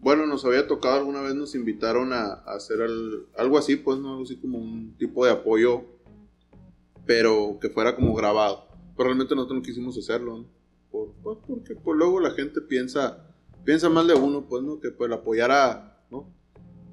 bueno, 0.00 0.26
nos 0.26 0.44
había 0.44 0.66
tocado 0.66 0.96
alguna 0.98 1.20
vez, 1.22 1.34
nos 1.34 1.54
invitaron 1.54 2.12
a, 2.12 2.32
a 2.32 2.54
hacer 2.54 2.80
al- 2.82 3.26
algo 3.36 3.58
así, 3.58 3.76
pues, 3.76 3.98
¿no? 3.98 4.10
Algo 4.12 4.22
así 4.22 4.36
como 4.36 4.58
un 4.58 4.94
tipo 4.96 5.24
de 5.26 5.32
apoyo, 5.32 5.82
pero 7.06 7.58
que 7.60 7.68
fuera 7.70 7.94
como 7.96 8.14
grabado. 8.14 8.66
Pero 8.96 9.08
realmente 9.08 9.34
nosotros 9.34 9.58
no 9.58 9.62
quisimos 9.64 9.96
hacerlo, 9.98 10.38
¿no? 10.38 10.44
Por- 10.90 11.12
pues, 11.22 11.38
porque 11.46 11.74
pues, 11.74 11.96
luego 11.96 12.20
la 12.20 12.30
gente 12.30 12.60
piensa, 12.60 13.26
piensa 13.64 13.88
mal 13.88 14.06
de 14.06 14.14
uno, 14.14 14.46
pues, 14.48 14.62
¿no? 14.62 14.80
Que 14.80 14.90
pues 14.90 15.08
el 15.08 15.14
apoyar 15.14 15.50
a, 15.50 16.00
¿no? 16.10 16.28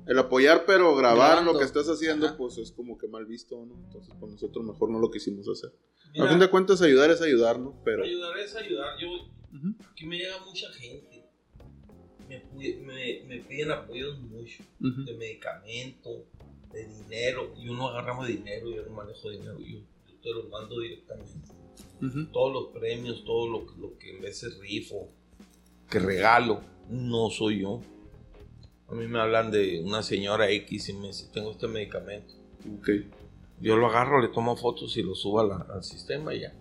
El 0.07 0.17
apoyar 0.19 0.63
pero 0.65 0.95
grabar 0.95 1.31
Grabando. 1.31 1.53
lo 1.53 1.59
que 1.59 1.65
estás 1.65 1.87
haciendo, 1.87 2.27
Ajá. 2.27 2.37
pues 2.37 2.57
es 2.57 2.71
como 2.71 2.97
que 2.97 3.07
mal 3.07 3.25
visto, 3.25 3.65
¿no? 3.65 3.75
Entonces, 3.75 4.13
pues 4.19 4.31
nosotros 4.31 4.65
mejor 4.65 4.89
no 4.89 4.99
lo 4.99 5.11
quisimos 5.11 5.47
hacer. 5.49 5.73
Mira, 6.13 6.25
a 6.25 6.29
fin 6.29 6.39
de 6.39 6.49
cuentas, 6.49 6.81
ayudar 6.81 7.09
es 7.11 7.21
ayudar, 7.21 7.59
¿no? 7.59 7.75
Pero... 7.83 8.03
ayudar 8.03 8.37
es 8.39 8.55
ayudar. 8.55 8.97
Yo, 8.99 9.07
Ujú. 9.09 9.75
aquí 9.91 10.05
me 10.05 10.17
llega 10.17 10.39
mucha 10.45 10.71
gente. 10.73 11.25
Me, 12.29 12.43
me, 12.55 13.23
me 13.25 13.39
piden 13.39 13.71
apoyos 13.71 14.19
mucho. 14.19 14.63
Ujú. 14.81 15.03
de 15.05 15.13
medicamento, 15.15 16.25
de 16.71 16.85
dinero, 16.87 17.53
y 17.57 17.69
uno 17.69 17.89
agarramos 17.89 18.27
dinero, 18.27 18.69
yo 18.69 18.83
no 18.85 18.91
manejo 18.91 19.29
dinero, 19.29 19.57
yo, 19.59 19.79
yo 19.79 20.15
te 20.21 20.29
lo 20.33 20.43
mando 20.49 20.79
directamente. 20.79 21.51
Ujú. 22.01 22.25
Todos 22.31 22.53
los 22.53 22.79
premios, 22.79 23.23
todo 23.25 23.47
lo, 23.47 23.65
lo 23.77 23.97
que 23.97 24.15
en 24.15 24.21
veces 24.21 24.57
rifo, 24.59 25.07
que 25.89 25.99
regalo, 25.99 26.61
no 26.89 27.29
soy 27.29 27.61
yo. 27.61 27.81
A 28.89 28.93
mí 28.93 29.05
me 29.07 29.19
hablan 29.19 29.51
de 29.51 29.81
una 29.83 30.01
señora 30.01 30.49
X 30.49 30.89
y 30.89 30.93
me 30.93 31.07
dice, 31.07 31.27
tengo 31.33 31.51
este 31.51 31.67
medicamento. 31.67 32.33
Ok. 32.79 32.89
Yo 33.59 33.75
lo 33.75 33.87
agarro, 33.87 34.21
le 34.21 34.29
tomo 34.29 34.55
fotos 34.55 34.95
y 34.97 35.03
lo 35.03 35.15
subo 35.15 35.43
la- 35.43 35.65
al 35.73 35.83
sistema 35.83 36.33
y 36.33 36.41
ya. 36.41 36.53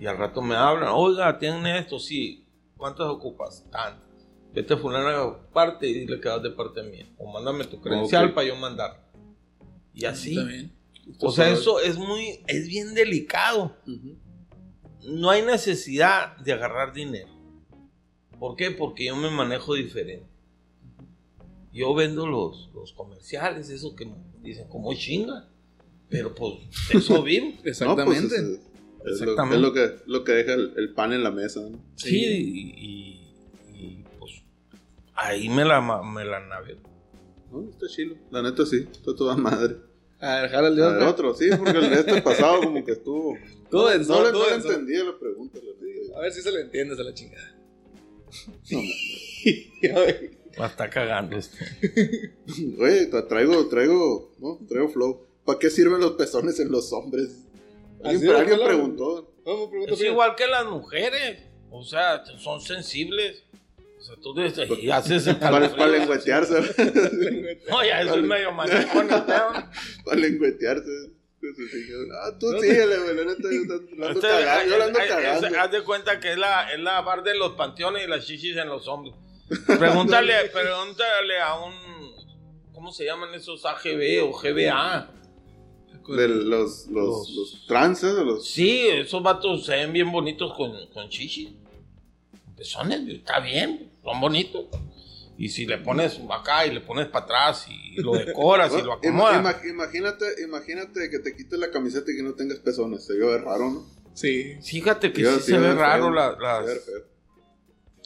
Y 0.00 0.06
al 0.06 0.16
rato 0.16 0.40
me 0.42 0.54
hablan, 0.54 0.90
oiga, 0.94 1.38
tienen 1.38 1.66
esto, 1.66 1.98
sí. 1.98 2.44
¿Cuántas 2.76 3.08
ocupas? 3.08 3.64
Tantas. 3.70 4.02
Vete 4.54 4.74
a 4.74 4.76
fulana 4.76 5.36
parte 5.52 5.86
y 5.88 5.92
dile 5.94 6.20
que 6.20 6.28
vas 6.28 6.42
de 6.42 6.50
parte 6.50 6.82
mía. 6.82 7.06
O 7.18 7.30
mándame 7.30 7.64
tu 7.64 7.80
credencial 7.80 8.26
Ok. 8.28 8.34
para 8.34 8.46
yo 8.46 8.56
mandar. 8.56 9.04
Y 9.92 10.04
así. 10.04 10.38
Está 10.38 10.48
bien. 10.48 10.72
O 11.20 11.32
sea, 11.32 11.50
eso 11.50 11.80
es 11.80 11.98
muy, 11.98 12.40
es 12.46 12.68
bien 12.68 12.94
delicado. 12.94 13.76
No 15.04 15.30
hay 15.30 15.42
necesidad 15.42 16.36
de 16.38 16.52
agarrar 16.52 16.92
dinero. 16.92 17.28
¿Por 18.38 18.56
qué? 18.56 18.70
Porque 18.70 19.06
yo 19.06 19.16
me 19.16 19.30
manejo 19.30 19.74
diferente. 19.74 20.26
Yo 21.72 21.94
vendo 21.94 22.26
los, 22.26 22.70
los 22.74 22.92
comerciales, 22.92 23.68
eso 23.70 23.94
que 23.94 24.08
dicen 24.42 24.68
como 24.68 24.94
chinga. 24.94 25.48
Pero 26.08 26.34
pues, 26.34 26.54
eso 26.94 27.22
vivo. 27.24 27.52
Exactamente. 27.64 28.14
No, 28.22 28.28
pues, 28.28 28.32
es, 28.32 28.32
es 28.32 29.20
lo- 29.20 29.32
Exactamente. 29.32 29.56
es 29.56 29.62
lo, 29.62 29.72
que, 29.74 29.96
lo 30.06 30.24
que 30.24 30.32
deja 30.32 30.54
el, 30.54 30.72
el 30.76 30.94
pan 30.94 31.12
en 31.12 31.22
la 31.22 31.30
mesa. 31.30 31.60
¿no? 31.68 31.78
Sí, 31.96 32.16
y, 32.24 32.70
y- 32.84 33.74
y, 33.74 34.04
pues 34.18 34.32
ahí 35.14 35.48
me 35.48 35.64
la, 35.64 35.80
me 36.02 36.24
la 36.24 36.40
navego. 36.46 36.80
No, 37.52 37.68
está 37.68 37.86
chilo. 37.88 38.16
La 38.30 38.42
neta 38.42 38.64
sí, 38.66 38.86
está 38.90 39.14
toda 39.14 39.36
madre. 39.36 39.76
A 40.20 40.40
ver, 40.42 40.50
jala 40.50 40.68
el 40.68 40.76
dedo. 40.76 40.92
ver, 40.94 41.02
otro, 41.04 41.34
sí, 41.34 41.48
porque 41.56 41.78
el 41.78 41.90
de 41.90 41.94
este 42.00 42.22
pasado 42.22 42.60
como 42.62 42.84
que 42.84 42.92
estuvo. 42.92 43.36
Todo 43.70 43.90
No, 43.90 43.98
le, 43.98 44.04
todo 44.06 44.32
no 44.32 44.46
le 44.46 44.52
denso. 44.52 44.70
entendía 44.72 45.04
la 45.04 45.18
pregunta. 45.18 45.58
le 45.62 45.86
digo. 45.86 46.16
A 46.16 46.20
ver 46.22 46.32
si 46.32 46.40
se 46.40 46.50
le 46.50 46.62
entiendes 46.62 46.98
a 46.98 47.02
la 47.02 47.12
chingada. 47.12 47.54
No. 48.70 48.80
La 50.58 50.66
está 50.66 50.90
cagando 50.90 51.36
este. 51.36 51.56
Oye, 52.80 53.10
tra- 53.10 53.26
traigo, 53.28 53.68
traigo, 53.68 54.32
no, 54.38 54.58
traigo 54.68 54.88
flow. 54.88 55.26
¿Para 55.44 55.58
qué 55.58 55.70
sirven 55.70 56.00
los 56.00 56.12
pezones 56.12 56.58
en 56.60 56.70
los 56.70 56.92
hombres? 56.92 57.44
Alguien, 58.04 58.30
alguien 58.34 58.60
preguntó. 58.64 59.32
Es 59.88 60.00
igual 60.02 60.34
que 60.36 60.46
las 60.46 60.66
mujeres. 60.66 61.42
O 61.70 61.82
sea, 61.84 62.22
son 62.38 62.60
sensibles. 62.60 63.42
O 63.98 64.02
sea, 64.02 64.14
tú 64.22 64.34
dices, 64.34 64.68
y 64.80 64.90
haces 64.90 65.26
el 65.26 65.36
Para, 65.36 65.68
para 65.70 65.88
lengüetearse. 65.88 66.54
No, 67.68 67.84
ya 67.84 68.00
eso 68.02 68.14
es 68.16 68.22
medio 68.22 68.52
manejón. 68.52 69.08
¿no? 69.08 69.26
para 69.26 70.16
lengüetearse. 70.16 71.12
Ah, 72.22 72.32
tú 72.38 72.50
síguele, 72.60 72.96
güey. 72.98 73.26
Neta, 73.26 73.48
yo 73.50 73.74
la 73.96 74.06
ando 74.08 74.20
Este, 74.20 74.28
cagando. 74.28 74.70
Yo 74.70 74.78
la 74.78 74.84
ando 74.86 74.98
es- 74.98 75.04
es- 75.04 75.10
cagando. 75.10 75.60
Haz 75.60 75.70
de 75.72 75.82
cuenta 75.84 76.20
que 76.20 76.32
es 76.32 76.38
la, 76.38 76.72
es 76.72 76.80
la 76.80 77.00
bar 77.02 77.22
de 77.22 77.34
los 77.36 77.52
panteones 77.52 78.04
y 78.04 78.08
las 78.10 78.26
chichis 78.26 78.56
en 78.56 78.68
los 78.68 78.86
hombres. 78.88 79.14
Pregúntale, 79.66 80.34
pregúntale 80.52 81.40
a 81.40 81.54
un. 81.54 81.72
¿Cómo 82.72 82.92
se 82.92 83.04
llaman 83.04 83.34
esos 83.34 83.64
AGB 83.64 84.22
o 84.24 84.32
GBA? 84.32 85.10
De 86.08 86.26
los, 86.28 86.86
los, 86.86 86.88
Los- 86.90 87.30
los 87.30 87.66
trances, 87.66 88.14
de 88.16 88.24
los. 88.24 88.46
Sí, 88.48 88.86
esos 88.88 89.22
vatos 89.22 89.66
se 89.66 89.72
ven 89.76 89.92
bien 89.92 90.10
bonitos 90.10 90.54
con, 90.54 90.72
con 90.94 91.08
chichis. 91.08 91.50
Pezones, 92.56 93.06
está 93.08 93.40
bien, 93.40 93.90
son 94.02 94.20
bonitos. 94.20 94.66
Y 95.36 95.50
si 95.50 95.66
le 95.66 95.78
pones 95.78 96.18
acá 96.30 96.66
y 96.66 96.72
le 96.72 96.80
pones 96.80 97.06
para 97.06 97.24
atrás 97.24 97.66
y 97.68 98.00
lo 98.02 98.12
decoras 98.14 98.72
y 98.76 98.82
lo 98.82 98.94
acomodas. 98.94 99.36
ima- 99.40 99.68
imagínate, 99.70 100.24
imagínate 100.42 101.10
que 101.10 101.18
te 101.20 101.36
quites 101.36 101.58
la 101.58 101.70
camiseta 101.70 102.10
y 102.10 102.16
que 102.16 102.22
no 102.22 102.34
tengas 102.34 102.58
pezones. 102.58 103.04
Se 103.04 103.14
vio 103.14 103.36
raro, 103.38 103.70
¿no? 103.70 103.86
Sí. 104.14 104.56
Fíjate 104.62 105.12
que 105.12 105.22
Yo- 105.22 105.34
sí 105.36 105.40
sí, 105.42 105.52
se 105.52 105.58
ve 105.58 105.68
feo. 105.68 105.76
raro 105.76 106.10
la- 106.10 106.36
las, 106.40 106.66
Se 106.66 106.74
ve 106.74 106.80
feo. 106.80 107.07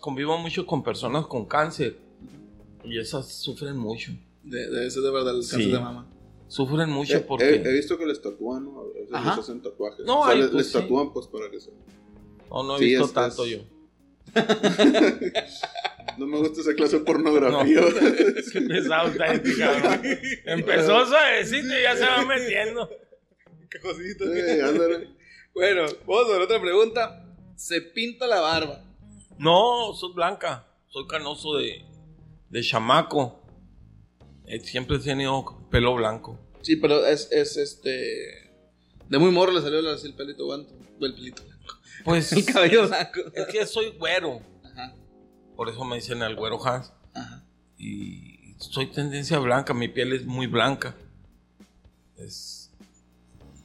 Convivo 0.02 0.36
mucho 0.36 0.66
con 0.66 0.82
personas 0.82 1.26
con 1.26 1.46
cáncer 1.46 1.96
y 2.84 2.98
esas 2.98 3.32
sufren 3.32 3.76
mucho. 3.76 4.10
De, 4.42 4.68
de 4.68 4.86
ese 4.88 5.00
de 5.00 5.10
verdad 5.12 5.34
el 5.36 5.40
cáncer 5.42 5.60
Sí. 5.62 5.70
de 5.70 5.78
mama. 5.78 6.08
Sufren 6.48 6.90
mucho 6.90 7.16
He- 7.18 7.20
porque 7.20 7.44
He, 7.48 7.54
he 7.62 7.72
visto 7.72 7.96
que 7.96 8.04
les 8.04 8.20
tatúan, 8.20 8.64
¿no? 8.64 8.80
A 8.80 8.84
veces 8.92 9.08
Ajá. 9.12 9.30
les 9.30 9.38
hacen 9.38 9.62
tatuajes. 9.62 10.04
No, 10.04 10.20
o 10.20 10.24
sea, 10.24 10.32
ay, 10.34 10.40
les, 10.40 10.48
pues 10.50 10.64
les 10.64 10.72
sí. 10.72 10.78
tatúan 10.80 11.12
pues 11.12 11.26
para 11.28 11.48
que 11.50 11.60
se... 11.60 11.70
no, 12.50 12.62
no 12.64 12.76
he 12.76 12.78
Sí, 12.80 12.84
visto 12.86 13.04
es- 13.06 13.12
tanto 13.12 13.44
es- 13.44 13.50
yo. 13.50 13.58
No 16.18 16.26
me 16.26 16.38
gusta 16.38 16.60
esa 16.60 16.74
clase 16.74 16.98
de 16.98 17.04
pornografía. 17.04 17.80
Qué 18.52 18.60
pesado 18.60 19.08
está 19.12 19.32
este 19.32 19.56
cabrón. 19.56 20.00
Empezó 20.44 21.06
suavecito 21.06 21.66
y 21.78 21.82
ya 21.82 21.96
se 21.96 22.04
va 22.04 22.24
metiendo. 22.26 22.90
Qué 23.70 23.78
cosita. 23.80 24.24
Eh, 24.26 24.60
ándale. 24.62 25.08
Bueno, 25.54 25.86
vamos 26.06 26.26
a 26.28 26.32
ver 26.32 26.42
otra 26.42 26.60
pregunta. 26.60 27.24
Se 27.56 27.80
pinta 27.80 28.26
la 28.26 28.40
barba. 28.40 28.84
No, 29.42 29.92
soy 29.94 30.12
blanca. 30.12 30.68
Soy 30.86 31.04
canoso 31.08 31.56
de, 31.56 31.84
de 32.48 32.62
chamaco. 32.62 33.40
Eh, 34.46 34.60
Siempre 34.60 34.98
he 34.98 35.00
tenido 35.00 35.66
pelo 35.68 35.94
blanco. 35.96 36.38
Sí, 36.62 36.76
pero 36.76 37.04
es, 37.04 37.28
es 37.32 37.56
este. 37.56 38.52
De 39.08 39.18
muy 39.18 39.32
morro 39.32 39.50
le 39.50 39.60
salió 39.60 39.80
el 39.80 40.14
pelito 40.14 40.46
blanco. 40.46 40.70
El 41.00 41.14
pelito 41.14 41.42
blanco. 41.42 41.74
Pues 42.04 42.32
El 42.34 42.44
cabello 42.44 42.86
blanco. 42.86 43.20
es 43.34 43.46
que 43.48 43.66
soy 43.66 43.90
güero. 43.98 44.40
Ajá. 44.64 44.94
Por 45.56 45.68
eso 45.68 45.84
me 45.84 45.96
dicen 45.96 46.22
el 46.22 46.36
güero 46.36 46.64
Hans. 46.64 46.92
Ajá. 47.12 47.44
Y 47.76 48.54
soy 48.58 48.86
tendencia 48.92 49.40
blanca. 49.40 49.74
Mi 49.74 49.88
piel 49.88 50.12
es 50.12 50.24
muy 50.24 50.46
blanca. 50.46 50.94
Es. 52.16 52.70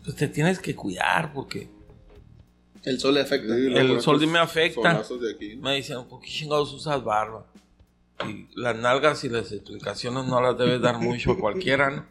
Pues 0.03 0.15
te 0.15 0.28
tienes 0.28 0.57
que 0.57 0.75
cuidar 0.75 1.34
porque 1.34 1.69
El 2.88 3.00
sol 3.02 3.16
le 3.16 3.22
afecta. 3.22 3.54
Sí, 3.54 3.66
el 3.76 4.02
sol 4.02 4.28
me 4.28 4.40
afecta. 4.40 4.82
solazos 4.94 5.22
de 5.22 5.32
aquí, 5.34 5.56
¿no? 5.58 5.64
Me 5.64 5.76
dicen, 5.76 6.06
¿por 6.08 6.22
qué 6.22 6.28
chingados 6.30 6.72
usas 6.72 7.04
barba? 7.04 7.46
Y 8.26 8.48
las 8.56 8.78
nalgas 8.78 9.26
y 9.26 9.30
las 9.30 9.52
explicaciones 9.52 10.26
no 10.26 10.40
las 10.42 10.58
debes 10.58 10.80
dar 10.82 10.98
mucho 10.98 11.34
a 11.34 11.38
cualquiera, 11.38 11.90
¿no? 11.92 12.06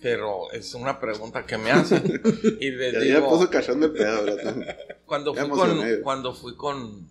Pero 0.00 0.50
es 0.52 0.72
una 0.74 0.98
pregunta 0.98 1.44
que 1.44 1.58
me 1.58 1.70
hacen. 1.70 2.02
Y 2.60 2.70
les 2.70 2.94
Ya, 2.94 3.00
digo, 3.00 3.28
puso 3.28 3.50
cachando 3.50 3.86
el 3.86 3.92
pedo, 3.92 4.24
¿verdad? 4.24 4.76
cuando 5.04 5.34
fui, 5.34 5.48
con, 5.50 5.80
cuando 6.02 6.32
fui 6.34 6.56
con... 6.56 7.06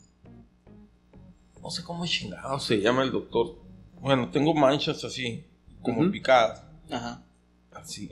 No 1.62 1.70
sé 1.70 1.84
cómo 1.84 2.06
chingado 2.08 2.60
se 2.60 2.82
llama 2.82 3.04
el 3.04 3.12
doctor. 3.12 3.56
Bueno, 4.02 4.30
tengo 4.32 4.54
manchas 4.56 5.04
así, 5.04 5.46
como 5.84 6.02
Ujú. 6.02 6.12
picadas. 6.12 6.64
Ajá. 6.90 7.24
Así. 7.72 8.12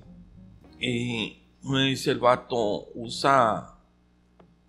Y 0.80 1.40
me 1.64 1.86
dice 1.86 2.12
el 2.12 2.20
vato, 2.20 2.90
usa 2.94 3.73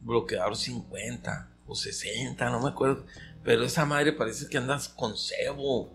bloqueador 0.05 0.57
50 0.57 1.50
o 1.66 1.74
60, 1.74 2.48
no 2.50 2.61
me 2.61 2.68
acuerdo. 2.68 3.05
Pero 3.42 3.64
esa 3.64 3.84
madre 3.84 4.12
parece 4.12 4.48
que 4.48 4.59
andas 4.59 4.88
con 4.88 5.16
cebo. 5.18 5.90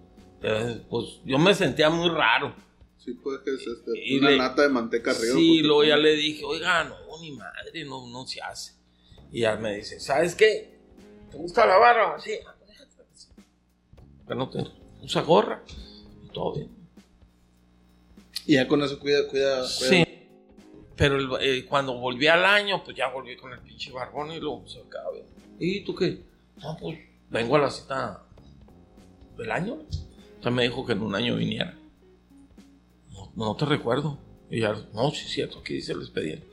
Pues 0.89 1.05
yo 1.25 1.37
me 1.39 1.53
sentía 1.55 1.89
muy 1.89 2.09
raro. 2.09 2.53
Sí, 2.97 3.13
pues 3.13 3.39
que 3.45 3.51
es 3.55 3.61
este, 3.65 3.91
Y 4.03 4.19
una 4.19 4.29
le- 4.31 4.37
nata 4.37 4.61
de 4.63 4.69
manteca 4.69 5.11
arriba. 5.11 5.33
Sí, 5.35 5.61
luego 5.61 5.83
ya 5.85 5.95
le 5.97 6.13
dije, 6.15 6.43
oiga, 6.43 6.83
no, 6.83 6.95
ni 7.21 7.31
madre, 7.31 7.85
no, 7.85 8.07
no 8.09 8.27
se 8.27 8.41
hace. 8.41 8.73
Y 9.31 9.41
ya 9.41 9.55
me 9.55 9.75
dice, 9.77 9.99
¿sabes 9.99 10.35
qué? 10.35 10.77
¿Te 11.31 11.37
gusta 11.37 11.65
la 11.65 11.77
barba? 11.77 12.19
Sí. 12.19 12.31
Pero 14.27 14.39
no 14.39 14.49
te 14.49 14.59
usa 15.01 15.21
gorra. 15.21 15.63
Y 16.23 16.27
todo 16.33 16.55
bien. 16.55 16.69
Y 18.45 18.55
ya 18.55 18.67
con 18.67 18.81
eso 18.83 18.99
cuida, 18.99 19.27
cuida. 19.27 19.57
cuida. 19.59 19.67
Sí. 19.67 20.05
Pero 20.99 21.39
eh, 21.39 21.63
cuando 21.63 21.93
volví 21.93 22.27
al 22.27 22.43
año, 22.43 22.83
pues 22.83 22.97
ya 22.97 23.07
volví 23.07 23.37
con 23.37 23.53
el 23.53 23.59
pinche 23.59 23.89
barbón 23.89 24.33
y 24.33 24.39
luego 24.41 24.67
se 24.67 24.81
acaba. 24.81 25.11
¿Y 25.57 25.79
tú 25.85 25.95
qué? 25.95 26.23
No, 26.57 26.75
pues 26.75 26.99
vengo 27.29 27.55
a 27.55 27.59
la 27.59 27.71
cita 27.71 28.21
del 29.37 29.49
año. 29.49 29.75
O 29.75 30.43
sea, 30.43 30.51
me 30.51 30.63
dijo 30.63 30.85
que 30.85 30.91
en 30.91 31.01
un 31.01 31.15
año 31.15 31.37
viniera. 31.37 31.73
No, 33.13 33.31
no 33.33 33.55
te 33.55 33.63
recuerdo. 33.63 34.19
Y 34.51 34.59
ya, 34.59 34.75
no, 34.93 35.09
sí 35.11 35.23
es 35.25 35.31
cierto, 35.31 35.59
aquí 35.59 35.75
dice 35.75 35.93
el 35.93 36.01
expediente. 36.01 36.45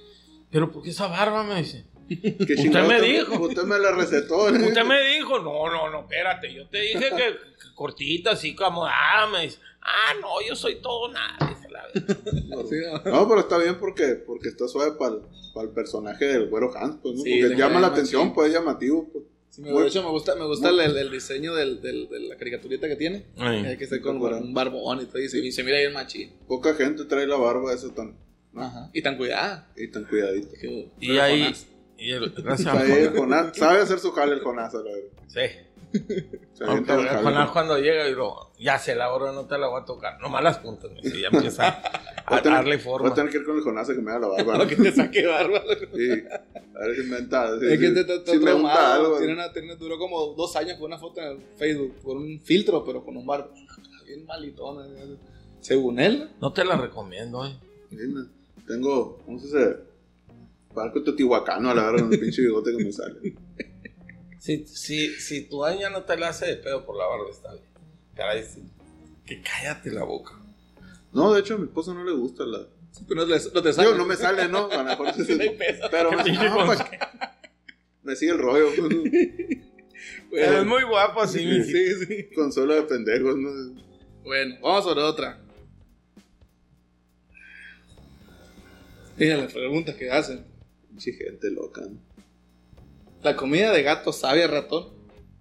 Pero 0.49 0.71
¿por 0.71 0.85
qué 0.85 0.91
esa 0.91 1.09
barba? 1.09 1.43
Me 1.43 1.57
dice. 1.57 1.85
¿Qué 2.09 2.55
Usted 2.57 2.87
me 2.87 3.01
dijo. 3.01 3.41
Usted 3.41 3.65
me 3.65 3.81
la 3.81 3.91
recetó. 3.97 4.49
¿no? 4.53 4.65
Usted 4.65 4.85
me 4.85 5.03
dijo, 5.09 5.41
no, 5.41 5.69
no, 5.69 5.91
no, 5.91 6.03
espérate, 6.03 6.55
yo 6.55 6.69
te 6.69 6.83
dije 6.83 7.11
que, 7.11 7.17
que 7.17 7.75
cortita, 7.75 8.31
así 8.31 8.55
como, 8.55 8.87
ah, 8.87 9.29
me 9.33 9.43
dice, 9.43 9.59
ah, 9.83 10.15
no, 10.21 10.41
yo 10.49 10.55
soy 10.55 10.77
todo 10.77 11.11
nada. 11.11 11.56
La. 11.77 12.63
Sí, 12.69 12.77
¿no? 13.05 13.11
No, 13.13 13.29
pero 13.29 13.41
está 13.41 13.59
bien 13.59 13.79
porque, 13.79 14.15
porque 14.27 14.49
está 14.49 14.67
suave 14.69 14.93
para 14.99 15.17
el 15.67 15.73
personaje 15.73 16.25
del 16.27 16.49
güero 16.49 16.71
Hans, 16.77 16.97
pues, 17.03 17.15
¿no? 17.17 17.23
Sí, 17.23 17.41
porque 17.41 17.57
llama 17.57 17.81
la 17.81 17.89
atención, 17.89 18.33
pues 18.35 18.49
es 18.49 18.55
llamativo, 18.55 19.09
pues. 19.13 19.25
Sí, 19.51 19.63
me, 19.63 19.73
Muy- 19.73 19.83
de 19.85 19.89
hecho, 19.89 20.03
me 20.03 20.11
gusta, 20.11 20.35
me 20.35 20.45
gusta 20.45 20.69
el, 20.69 20.81
el 20.81 21.11
diseño 21.11 21.55
del, 21.55 21.81
del- 21.81 22.09
de 22.11 22.21
la 22.21 22.37
caricaturita 22.37 22.89
que 22.89 22.97
tiene. 22.97 23.25
Ay. 23.39 23.65
Eh, 23.65 23.77
que 23.79 23.85
está 23.85 24.01
con 24.03 24.23
un 24.23 24.53
barbón 24.53 25.01
y 25.01 25.07
todo. 25.07 25.23
Y 25.23 25.29
se, 25.31 25.39
y 25.39 25.51
se 25.53 25.63
mira 25.65 25.79
bien 25.79 25.93
machín. 25.95 26.33
Poca 26.47 26.75
gente 26.75 27.05
trae 27.07 27.27
la 27.27 27.37
barba 27.37 27.73
esa 27.73 27.95
tan, 27.95 28.17
¿no? 28.53 28.63
Ajá. 28.63 28.91
Y 28.93 29.01
tan 29.01 29.17
cuidada. 29.17 29.71
y 29.77 29.89
tan 29.89 30.05
cuidadita. 30.05 30.51
Y 31.01 31.17
ahí, 31.19 31.41
Jonás. 31.43 31.67
Y 31.99 32.11
el- 32.13 32.31
gracias 32.31 32.75
a 32.75 32.81
Ahí 32.81 32.93
el 32.93 33.17
Jonás. 33.17 33.57
Sabe 33.57 33.81
hacer 33.81 33.99
su 33.99 34.13
jale 34.13 34.35
el 34.35 34.41
Jonás, 34.41 34.75
a 34.75 34.79
la 34.79 34.85
verdad. 34.85 35.09
Sí. 35.29 35.41
Se 36.53 36.65
Aunque 36.65 36.93
avienta 36.93 36.95
el 37.01 37.07
jale. 37.09 37.23
Jonás 37.23 37.51
cuando 37.51 37.79
llega 37.79 38.09
y 38.09 38.15
lo, 38.15 38.51
ya 38.59 38.79
se 38.79 38.95
la 38.95 39.13
hora 39.13 39.33
no 39.33 39.47
te 39.47 39.57
la 39.57 39.69
voy 39.69 39.81
a 39.81 39.85
tocar, 39.85 40.21
nomás 40.21 40.43
las 40.43 40.59
puntas, 40.59 40.91
me 40.91 41.01
dice, 41.01 41.21
ya 41.21 41.29
empieza 41.33 41.69
a, 41.69 41.83
Voy 42.29 42.39
a 42.39 42.43
tener- 42.43 42.59
darle 42.59 42.77
Voy 42.77 42.85
forma. 42.85 43.09
a 43.11 43.15
tener 43.15 43.31
que 43.31 43.39
ir 43.39 43.45
con 43.45 43.57
el 43.57 43.63
Jonás 43.63 43.89
a 43.89 43.95
que 43.95 44.01
me 44.01 44.11
haga 44.11 44.21
la 44.21 44.27
barba. 44.29 44.45
Para 44.53 44.65
¿no? 44.65 44.67
que 44.69 44.77
te 44.77 44.93
saque 44.93 45.27
barba. 45.27 45.63
Sí. 45.95 46.11
A 46.75 46.79
ver 46.87 46.95
si 46.97 47.01
inventa. 47.03 47.59
sí, 47.61 47.67
es 47.67 47.79
que 47.81 47.91
te 47.91 48.39
traumado. 48.41 48.93
algo. 49.05 49.19
Tiene 49.19 49.33
una, 49.35 49.53
tiene- 49.53 49.77
duró 49.77 49.97
como 49.99 50.35
dos 50.35 50.55
años 50.57 50.75
con 50.75 50.87
una 50.87 50.99
foto 50.99 51.21
en 51.23 51.29
el 51.29 51.39
Facebook. 51.57 51.95
Con 52.03 52.19
un 52.19 52.41
filtro, 52.43 52.85
pero 52.85 53.03
con 53.05 53.17
un 53.17 53.25
barbo. 53.25 53.51
Bien 54.07 54.27
malitona. 54.27 54.87
Según 55.61 55.99
él. 55.99 56.31
No 56.41 56.53
te 56.53 56.65
la 56.65 56.77
recomiendo, 56.77 57.47
eh. 57.47 57.57
Sí, 57.91 57.97
no. 58.09 58.27
Tengo, 58.67 59.19
¿cómo 59.25 59.39
se 59.39 59.47
dice? 59.47 59.77
Parco 60.77 61.03
teotihuacano 61.03 61.71
a 61.71 61.75
la 61.75 61.85
verdad 61.91 62.05
con 62.05 62.13
el 62.13 62.21
pinche 62.21 62.43
bigote 62.43 62.77
que 62.77 62.85
me 62.85 62.93
sale. 62.93 63.35
Si, 64.39 64.67
si, 64.67 65.09
si 65.15 65.49
tu 65.49 65.63
daña 65.63 65.89
no 65.89 66.03
te 66.05 66.17
la 66.19 66.29
hace 66.29 66.45
de 66.47 66.57
pedo 66.57 66.85
por 66.85 66.97
la 66.99 67.07
barba, 67.07 67.31
está 67.31 67.51
bien. 67.53 67.65
Caray, 68.15 68.45
sí. 68.45 68.63
que 69.25 69.41
cállate 69.43 69.91
la 69.91 70.05
boca. 70.05 70.33
No, 71.13 71.33
de 71.33 71.41
hecho 71.41 71.55
a 71.55 71.59
mi 71.59 71.65
esposa 71.65 71.95
no 71.95 72.05
le 72.05 72.13
gusta 72.13 72.45
la... 72.45 72.59
Sí, 72.93 73.05
pero 73.09 73.23
no, 73.23 73.27
le- 73.27 73.41
no 73.55 73.63
te 73.63 73.73
sale. 73.73 73.89
Digo, 73.89 73.99
no 73.99 74.05
me 74.07 74.17
sale, 74.17 74.49
¿no? 74.49 74.67
A 74.71 74.77
lo 74.77 74.85
mejor 74.85 75.15
sí. 75.15 75.23
Pero 75.91 76.13
me, 76.13 76.33
no, 76.33 76.67
pues, 76.67 76.79
me 78.03 78.15
sigue 78.15 78.33
el 78.33 78.39
rollo. 78.39 78.69
pues, 78.77 78.89
Pero 80.31 80.59
es 80.61 80.67
muy 80.67 80.83
guapo 80.85 81.23
así, 81.23 81.45
mi 81.45 81.63
Sí, 81.65 82.05
sí. 82.07 82.29
Consuelo 82.35 82.75
de 82.75 82.83
pendejos, 82.83 83.35
¿no? 83.37 83.51
Bueno, 84.25 84.57
vamos 84.63 84.85
sobre 84.85 85.01
otra. 85.03 85.41
Mira 89.17 89.39
las 89.39 89.53
preguntas 89.53 89.95
que 89.97 90.11
hacen. 90.11 90.45
Pinche 90.97 91.13
gente 91.13 91.51
loca. 91.51 91.83
¿no? 91.83 91.99
La 93.23 93.37
comida 93.37 93.71
de 93.73 93.83
gato 93.83 94.13
sabe 94.13 94.45
a 94.45 94.47
ratón. 94.49 94.89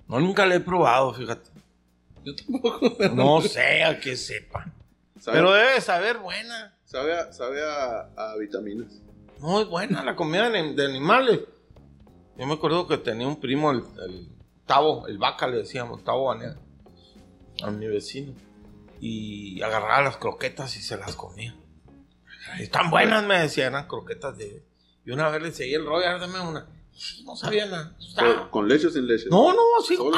No, 0.07 0.19
nunca 0.19 0.45
la 0.45 0.55
he 0.55 0.59
probado, 0.59 1.13
fíjate. 1.13 1.49
Yo 2.25 2.35
tampoco. 2.35 2.95
pero- 2.97 3.15
No 3.15 3.41
sé 3.41 3.83
a 3.83 3.99
qué 3.99 4.15
sepa. 4.17 4.71
¿Sabe, 5.19 5.37
Pero 5.37 5.53
debe 5.53 5.79
saber 5.81 6.17
buena. 6.17 6.77
sabe, 6.83 7.17
a, 7.17 7.31
sabe 7.31 7.61
a, 7.63 8.09
a 8.17 8.35
vitaminas. 8.37 9.01
No, 9.39 9.61
es 9.61 9.67
buena 9.67 10.03
la 10.03 10.15
comida 10.15 10.49
de, 10.49 10.73
de 10.73 10.85
animales. 10.85 11.39
Yo 12.37 12.45
me 12.45 12.53
acuerdo 12.53 12.85
que 12.87 12.97
tenía 12.97 13.27
un 13.27 13.39
primo, 13.39 13.71
el, 13.71 13.83
el 14.05 14.27
Tavo, 14.65 15.07
el 15.07 15.17
vaca 15.17 15.47
le 15.47 15.57
decíamos, 15.57 16.03
Tavo 16.03 16.25
Baneda, 16.25 16.57
a 17.63 17.71
mi 17.71 17.87
vecino. 17.87 18.33
Y 18.99 19.61
agarraba 19.61 20.01
las 20.01 20.17
croquetas 20.17 20.75
y 20.77 20.81
se 20.81 20.97
las 20.97 21.15
comía. 21.15 21.55
Están 22.59 22.89
buenas, 22.89 23.23
me 23.25 23.39
decían, 23.39 23.73
eran 23.73 23.87
croquetas 23.87 24.37
de... 24.37 24.63
Y 25.05 25.11
una 25.11 25.29
vez 25.29 25.41
le 25.41 25.51
seguí 25.51 25.73
el 25.73 25.85
rollo, 25.85 26.07
a 26.07 26.17
dame 26.17 26.39
una. 26.39 26.67
No 27.25 27.35
sabía 27.35 27.65
nada. 27.65 27.97
¿Con, 28.17 28.49
con 28.49 28.67
leche 28.67 28.87
o 28.87 28.89
sin 28.89 29.05
leche? 29.05 29.27
No, 29.29 29.53
no, 29.53 29.61
así. 29.79 29.95
Solo. 29.95 30.17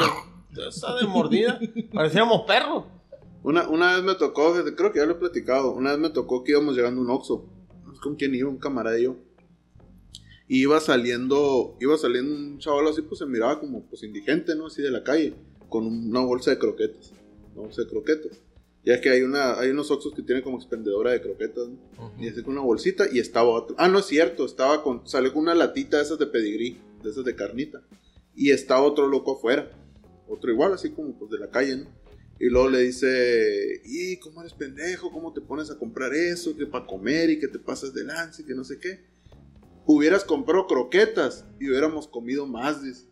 Esa 0.68 0.94
de 0.96 1.06
mordida. 1.06 1.60
Parecíamos 1.92 2.42
perros. 2.42 2.84
Una, 3.42 3.68
una 3.68 3.94
vez 3.94 4.04
me 4.04 4.14
tocó, 4.14 4.54
creo 4.76 4.92
que 4.92 4.98
ya 4.98 5.06
lo 5.06 5.12
he 5.12 5.16
platicado, 5.16 5.70
una 5.72 5.90
vez 5.90 5.98
me 6.00 6.10
tocó 6.10 6.42
que 6.42 6.52
íbamos 6.52 6.74
llegando 6.74 7.00
a 7.00 7.04
un 7.04 7.10
Oxxo. 7.10 7.44
No 7.86 7.94
sé 7.94 8.00
con 8.00 8.16
quién 8.16 8.34
iba, 8.34 8.48
un 8.48 8.58
camarada 8.58 8.98
y 8.98 9.04
yo. 9.04 9.16
Y 10.48 10.62
iba 10.62 10.80
saliendo, 10.80 11.76
iba 11.80 11.96
saliendo 11.98 12.34
un 12.34 12.58
chaval 12.58 12.88
así, 12.88 13.02
pues 13.02 13.18
se 13.18 13.26
miraba 13.26 13.60
como 13.60 13.84
pues 13.84 14.02
indigente, 14.02 14.56
¿no? 14.56 14.66
Así 14.66 14.82
de 14.82 14.90
la 14.90 15.04
calle, 15.04 15.34
con 15.68 15.86
una 15.86 16.20
bolsa 16.20 16.50
de 16.50 16.58
croquetas. 16.58 17.12
Una 17.54 17.64
bolsa 17.64 17.82
de 17.82 17.88
croquetas. 17.88 18.40
Ya 18.88 19.02
que 19.02 19.10
hay 19.10 19.20
una, 19.20 19.60
hay 19.60 19.68
unos 19.68 19.90
Oxxos 19.90 20.14
que 20.14 20.22
tienen 20.22 20.42
como 20.42 20.56
expendedora 20.56 21.10
de 21.10 21.20
croquetas, 21.20 21.68
¿no? 21.68 22.14
Y 22.18 22.26
así 22.26 22.42
con 22.42 22.54
una 22.54 22.62
bolsita 22.62 23.04
y 23.12 23.18
estaba 23.18 23.50
otro. 23.50 23.76
Ah, 23.78 23.86
no 23.86 23.98
es 23.98 24.06
cierto, 24.06 24.46
estaba 24.46 24.82
con, 24.82 25.06
salió 25.06 25.30
con 25.34 25.42
una 25.42 25.54
latita 25.54 25.98
de 25.98 26.04
esas 26.04 26.18
de 26.18 26.26
pedigrí, 26.26 26.80
de 27.02 27.10
esas 27.10 27.26
de 27.26 27.36
carnita. 27.36 27.82
Y 28.34 28.50
estaba 28.50 28.80
otro 28.80 29.06
loco 29.06 29.36
afuera. 29.36 29.70
Otro 30.26 30.50
igual, 30.50 30.72
así 30.72 30.88
como 30.88 31.18
pues 31.18 31.30
de 31.30 31.38
la 31.38 31.50
calle, 31.50 31.76
¿no? 31.76 31.86
Y 32.40 32.48
luego 32.48 32.70
le 32.70 32.80
dice, 32.80 33.82
¿y 33.84 34.16
cómo 34.20 34.40
eres 34.40 34.54
pendejo? 34.54 35.12
¿Cómo 35.12 35.34
te 35.34 35.42
pones 35.42 35.70
a 35.70 35.76
comprar 35.76 36.14
eso? 36.14 36.56
Que 36.56 36.64
para 36.64 36.86
comer 36.86 37.28
y 37.28 37.38
que 37.38 37.48
te 37.48 37.58
pasas 37.58 37.92
de 37.92 38.04
lance 38.04 38.40
y 38.40 38.46
que 38.46 38.54
no 38.54 38.64
sé 38.64 38.78
qué. 38.78 39.04
Hubieras 39.84 40.24
comprado 40.24 40.66
croquetas 40.66 41.44
y 41.60 41.68
hubiéramos 41.68 42.08
comido 42.08 42.46
más, 42.46 42.82
dice. 42.82 43.07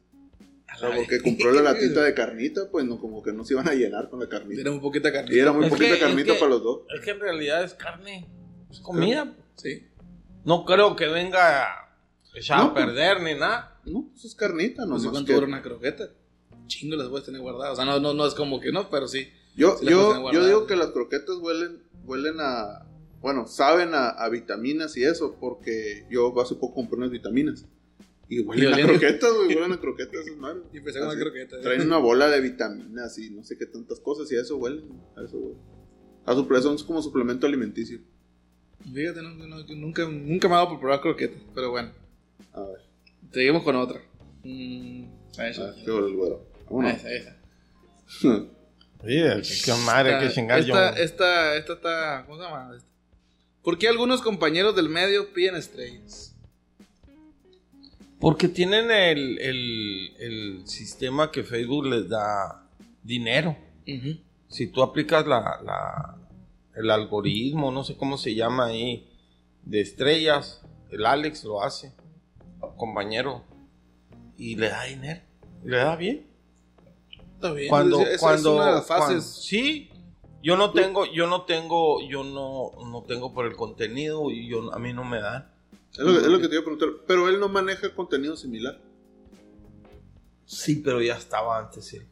O 0.77 0.79
sea, 0.79 0.95
porque 0.95 1.20
compró 1.22 1.53
la 1.53 1.62
latita 1.62 2.03
de 2.03 2.14
carnita, 2.14 2.68
pues 2.70 2.85
no, 2.85 2.99
como 3.01 3.22
que 3.22 3.33
no 3.33 3.45
se 3.45 3.55
iban 3.55 3.68
a 3.68 3.72
llenar 3.74 4.09
con 4.11 4.20
la 4.20 4.29
carnita. 4.29 4.61
Era 4.61 4.70
un 4.70 4.81
poquito 4.81 5.09
de 5.09 5.12
carne. 5.14 5.35
Y 5.35 5.39
era 5.39 5.53
muy 5.53 5.64
Es 5.64 5.70
poquita 5.70 5.89
que- 5.89 5.95
es 5.95 6.01
carnita 6.01 6.33
que- 6.35 6.39
para 6.39 6.51
los 6.51 6.62
dos. 6.62 6.81
Es 6.95 7.01
que 7.05 7.11
en 7.11 7.20
realidad 7.20 7.64
es 7.64 7.74
carne. 7.74 8.29
Es 8.70 8.81
comida. 8.81 9.35
Sí. 9.57 9.87
No 10.45 10.64
creo 10.64 10.95
que 10.97 11.07
venga 11.09 11.66
echada 12.35 12.62
No, 12.64 12.70
a 12.70 12.74
perder 12.74 13.20
ni 13.22 13.35
nada. 13.35 13.81
No, 13.85 14.09
pues 14.12 14.24
es 14.27 14.35
carnita, 14.35 14.83
No 14.83 14.95
no 14.95 14.99
sé 15.01 15.09
cuánto 15.11 15.33
dura 15.33 15.47
una 15.47 15.62
croqueta. 15.62 16.09
Chingo 16.66 16.97
las 16.97 17.09
puedes 17.09 17.24
tener 17.27 17.41
guardadas. 17.41 17.72
O 17.72 17.77
sea, 17.77 17.85
no, 17.85 17.99
no, 18.01 18.12
no 18.14 18.27
es 18.27 18.35
como 18.35 18.61
que 18.61 18.72
no, 18.72 18.91
pero 18.91 19.07
sí. 19.09 19.29
Yo, 19.57 19.77
Sí 19.79 19.87
yo, 19.87 20.31
yo 20.33 20.45
digo 20.47 20.66
que 20.66 20.77
las 20.77 20.89
croquetas 20.89 21.37
huelen, 21.41 21.83
huelen 22.05 22.37
a, 22.41 22.85
bueno, 23.20 23.47
saben 23.47 23.95
a, 23.95 24.09
a 24.11 24.29
vitaminas 24.29 24.97
y 24.97 25.05
eso, 25.05 25.37
porque 25.41 26.07
yo 26.11 26.39
hace 26.41 26.55
poco 26.57 26.74
compré 26.74 26.99
unas 26.99 27.11
vitaminas. 27.11 27.64
Y 28.29 28.41
huelen 28.41 28.74
a 28.74 28.83
croquetas, 28.87 29.33
güey, 29.33 29.55
huelen 29.55 29.72
a 29.72 29.81
croquetas, 29.81 30.27
esas 30.27 30.37
madres. 30.37 30.64
Y 30.72 30.79
empecé 30.79 30.99
con 30.99 31.09
Así. 31.09 31.16
una 31.16 31.24
croqueta. 31.24 31.61
Traen 31.61 31.83
una 31.83 31.99
bola 31.99 32.29
de 32.29 32.41
vitaminas 32.41 33.18
y 33.18 33.31
no 33.31 33.45
sé 33.45 33.57
qué 33.57 33.66
tantas 33.66 34.01
cosas, 34.01 34.31
y 34.33 34.37
a 34.37 34.41
eso 34.41 34.57
huelen, 34.57 34.85
a 35.16 35.22
eso 35.22 35.37
huelen. 35.39 35.77
A 36.27 36.35
su 36.35 36.45
son 36.61 36.77
como 36.87 37.01
suplemento 37.03 37.47
alimenticio. 37.47 38.01
Fíjate, 38.93 39.22
no, 39.22 39.31
no, 39.31 39.64
yo 39.64 39.77
nunca, 39.77 40.05
nunca 40.09 40.49
me 40.49 40.55
ha 40.55 40.59
dado 40.59 40.70
por 40.70 40.81
probar 40.81 41.01
croquetas. 41.01 41.41
Pero 41.55 41.70
bueno, 41.70 41.93
A 42.53 42.62
ver, 42.62 42.81
seguimos 43.33 43.62
con 43.62 43.77
otra. 43.77 44.01
Mm, 44.43 45.05
a 45.39 45.49
esa, 45.49 45.70
ver, 45.70 45.85
qué 45.85 45.91
huele 45.93 46.09
el 46.09 46.16
güero. 46.16 46.47
Vámonos. 46.68 46.93
esa, 46.95 47.12
esa. 47.12 47.37
Sí, 49.05 49.62
qué 49.64 49.72
madre, 49.85 50.33
chingar 50.33 50.64
yo. 50.64 50.74
esta, 50.74 50.99
esta, 51.01 51.57
esta 51.57 51.72
está. 51.74 52.24
¿Cómo 52.27 52.39
se 52.39 52.45
llama? 52.49 52.74
Esta. 52.74 52.89
¿Por 53.62 53.79
qué 53.79 53.89
algunos 53.89 54.20
compañeros 54.22 54.74
del 54.74 54.89
medio 54.89 55.33
piden 55.33 55.55
estrellas? 55.55 56.36
Porque 58.27 58.49
tienen 58.49 58.91
el, 58.91 59.39
el, 59.39 60.16
el 60.18 60.66
sistema 60.66 61.31
que 61.31 61.45
Facebook 61.45 61.87
les 61.87 62.09
da 62.09 62.68
dinero. 63.05 63.57
Si 64.49 64.66
tú 64.66 64.83
aplicas 64.83 65.24
la, 65.29 65.61
la, 65.62 66.18
el 66.74 66.91
algoritmo, 66.91 67.70
no 67.70 67.85
sé 67.85 67.97
cómo 67.97 68.18
se 68.18 68.35
llama 68.35 68.66
ahí, 68.66 69.09
de 69.62 69.81
estrellas, 69.81 70.61
el 70.91 71.07
Alex 71.07 71.45
lo 71.45 71.62
hace, 71.62 71.93
compañero, 72.77 73.45
y 74.37 74.57
le 74.57 74.70
da 74.70 74.83
dinero, 74.87 75.20
le 75.62 75.77
da 75.77 75.95
bien. 75.95 76.27
Está 77.37 77.53
bien. 77.53 77.68
cuando 77.68 78.01
Esa 78.01 78.11
es 78.11 78.20
cuando 78.20 78.57
una 78.57 78.66
de 78.66 78.72
las 78.72 78.87
cuando- 78.89 79.07
fases. 79.07 79.24
sí 79.45 79.89
yo 80.43 80.57
no 80.57 80.72
tengo 80.72 81.07
yo 81.07 81.29
no 81.29 81.43
tengo 81.43 82.01
yo 82.09 82.24
no 82.24 82.72
no 82.91 83.03
tengo 83.05 83.33
por 83.33 83.47
el 83.47 83.55
contenido 83.55 84.33
y 84.33 84.49
yo 84.49 84.72
a 84.74 84.81
mí 84.81 84.93
no 84.93 85.05
me 85.05 85.20
dan 85.20 85.49
Es 85.99 86.05
lo, 86.05 86.12
que- 86.12 86.18
es 86.18 86.26
lo 86.26 86.38
que 86.40 86.49
te 86.49 86.55
iba 86.55 86.61
a 86.61 86.64
preguntar. 86.64 86.88
Pero 87.07 87.28
él 87.28 87.40
no 87.40 87.49
maneja 87.49 87.94
contenido 87.94 88.36
similar. 88.36 88.78
sí 90.44 90.76
pero 90.84 91.01
ya 91.03 91.16
estaba 91.16 91.59
antes 91.59 91.92
él 91.94 92.07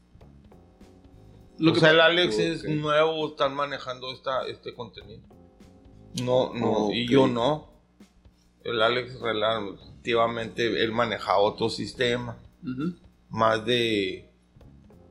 Lo 1.59 1.70
o 1.70 1.74
que 1.74 1.80
sea 1.80 1.91
el 1.93 2.01
Alex 2.01 2.39
es 2.39 2.64
nuevo 2.64 3.28
están 3.28 3.55
manejando 3.55 4.12
esta 4.12 4.47
este 4.49 4.74
contenido 4.74 5.22
no 6.22 6.53
no 6.55 6.91
y 6.93 7.07
yo 7.07 7.26
no 7.28 7.70
el 8.64 8.80
Alex 8.82 9.20
relativamente 9.20 10.82
él 10.82 10.91
manejaba 10.93 11.39
otro 11.39 11.68
sistema 11.68 12.37
más 13.28 13.64
de 13.64 14.28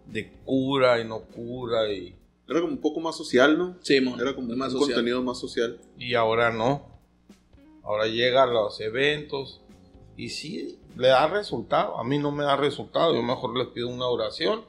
de 0.08 0.32
cura 0.44 1.00
y 1.00 1.06
no 1.08 1.22
cura 1.22 1.92
y, 1.94 2.16
Era 2.48 2.60
como 2.60 2.74
un 2.74 2.82
poco 2.82 3.00
más 3.00 3.16
social, 3.16 3.58
¿no? 3.58 3.78
Sí, 3.82 4.02
mon, 4.02 4.20
Era 4.20 4.36
como 4.36 4.52
un 4.52 4.58
más 4.58 4.72
social. 4.74 4.90
contenido 4.90 5.24
más 5.24 5.40
social. 5.40 5.80
y 5.98 6.14
ahora 6.16 6.52
no 6.52 6.93
Ahora 7.84 8.08
llega 8.08 8.44
a 8.44 8.48
los 8.48 8.80
eventos 8.80 9.62
y 10.16 10.30
sí, 10.30 10.80
le 10.96 11.10
da 11.10 11.28
resultado. 11.28 11.98
A 12.00 12.04
mí 12.04 12.18
no 12.18 12.32
me 12.32 12.44
da 12.44 12.56
resultado. 12.56 13.14
Yo 13.14 13.22
mejor 13.24 13.58
les 13.58 13.68
pido 13.68 13.90
una 13.90 14.08
oración, 14.08 14.64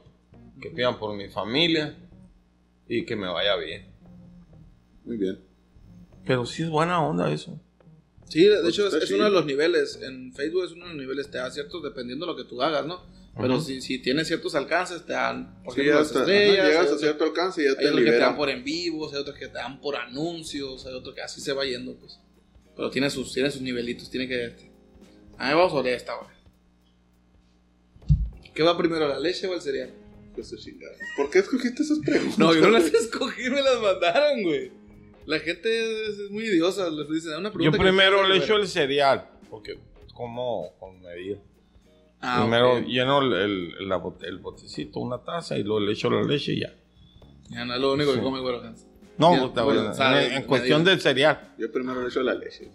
que 0.61 0.69
pidan 0.69 0.97
por 0.99 1.15
mi 1.15 1.29
familia 1.29 1.95
y 2.87 3.05
que 3.05 3.15
me 3.15 3.27
vaya 3.27 3.55
bien. 3.55 3.85
Muy 5.05 5.17
bien. 5.17 5.39
Pero 6.25 6.45
sí 6.45 6.63
es 6.63 6.69
buena 6.69 7.01
onda 7.05 7.31
eso. 7.31 7.59
Sí, 8.27 8.43
de 8.45 8.57
Pues 8.61 8.73
hecho 8.73 8.87
es, 8.87 9.11
uno 9.11 9.25
de 9.25 9.29
los 9.29 9.45
niveles. 9.45 9.99
En 10.01 10.33
Facebook 10.33 10.65
es 10.65 10.71
uno 10.71 10.85
de 10.85 10.91
los 10.93 10.99
niveles, 11.01 11.29
te 11.29 11.37
da 11.37 11.51
ciertos 11.51 11.83
dependiendo 11.83 12.25
de 12.25 12.31
lo 12.31 12.37
que 12.37 12.43
tú 12.43 12.61
hagas, 12.61 12.85
¿no? 12.85 13.03
Pero 13.37 13.59
si, 13.59 13.81
si 13.81 13.99
tienes 13.99 14.27
ciertos 14.27 14.55
alcances, 14.55 15.05
te 15.05 15.11
dan, 15.13 15.61
por 15.63 15.73
Sí, 15.75 15.81
ejemplo, 15.81 15.99
las 15.99 16.07
hasta- 16.07 16.21
ajá, 16.23 16.31
estrellas. 16.31 16.55
llegas 16.65 16.69
hay 16.71 16.77
a 16.77 16.81
otros- 16.85 17.01
cierto 17.01 17.23
alcance 17.25 17.61
y 17.61 17.65
ya 17.65 17.69
hay 17.71 17.75
te 17.75 17.85
otros 17.87 17.99
que 17.99 18.05
te 18.05 18.11
dan 18.11 18.15
liberan. 18.19 18.35
por 18.37 18.49
en 18.49 18.63
vivos, 18.63 19.13
hay 19.13 19.19
otros 19.19 19.35
que 19.37 19.47
te 19.47 19.53
dan 19.53 19.81
por 19.81 19.95
anuncios, 19.97 20.85
hay 20.85 20.93
otros 20.93 21.13
que 21.13 21.21
así 21.21 21.41
se 21.41 21.53
va 21.53 21.65
yendo, 21.65 21.95
pues. 21.97 22.17
Pero 22.75 22.89
tiene 22.89 23.09
sus, 23.09 23.31
tiene 23.33 23.49
sus 23.51 23.61
nivelitos, 23.61 24.09
tiene 24.09 24.27
que... 24.27 24.45
este. 24.45 24.71
A 25.37 25.49
mí 25.49 25.53
vamos 25.55 25.71
sobre 25.71 25.93
esta, 25.93 26.13
güey. 26.15 26.29
¿Qué 28.53 28.63
va 28.63 28.77
primero, 28.77 29.07
la 29.07 29.19
leche 29.19 29.47
o 29.47 29.53
el 29.53 29.61
cereal? 29.61 29.93
Pues 30.33 30.47
se 30.49 30.57
chingada. 30.57 30.93
¿Por 31.17 31.29
qué 31.29 31.39
escogiste 31.39 31.83
esas 31.83 31.99
preguntas? 31.99 32.37
No, 32.37 32.53
yo 32.53 32.61
no 32.61 32.69
las 32.69 32.85
escogí, 32.93 33.49
me 33.49 33.61
las 33.61 33.81
mandaron, 33.81 34.43
güey. 34.43 34.71
La 35.25 35.39
gente 35.39 35.69
es, 36.09 36.19
es 36.19 36.31
muy 36.31 36.43
idiosa, 36.43 36.89
les 36.89 37.09
dicen, 37.09 37.33
"Ah, 37.33 37.39
una 37.39 37.49
Yo 37.49 37.53
pregunta 37.55 37.77
que 37.77 37.83
primero 37.83 38.21
le 38.23 38.35
saber". 38.35 38.43
echo 38.43 38.55
el 38.57 38.67
cereal, 38.67 39.29
porque 39.49 39.79
como 40.13 40.73
con 40.79 41.01
medida. 41.01 41.37
Ah, 42.21 42.41
primero 42.41 42.79
lleno 42.79 43.21
el, 43.21 43.33
el, 43.33 43.89
la 43.89 43.97
bot- 44.01 44.23
el 44.23 44.37
botecito, 44.37 44.99
una 44.99 45.23
taza, 45.23 45.57
y 45.57 45.63
luego 45.63 45.79
le 45.79 45.93
echo 45.93 46.09
la 46.09 46.21
leche 46.23 46.53
y 46.53 46.61
ya. 46.61 46.73
Ya 47.49 47.65
no 47.65 47.73
es 47.75 47.81
lo 47.81 47.93
único 47.93 48.13
que 48.13 48.21
come, 48.21 48.39
güey, 48.39 48.55
Hans. 48.59 48.85
No, 49.17 49.33
Ya, 49.35 49.41
puta, 49.41 49.63
bueno, 49.63 49.93
sabe, 49.93 50.35
en, 50.35 50.43
cuestión 50.43 50.79
digo. 50.79 50.89
del 50.91 51.01
cereal. 51.01 51.53
Yo 51.57 51.71
primero 51.71 52.01
le 52.01 52.07
echo 52.09 52.21
la 52.21 52.33
leche. 52.33 52.69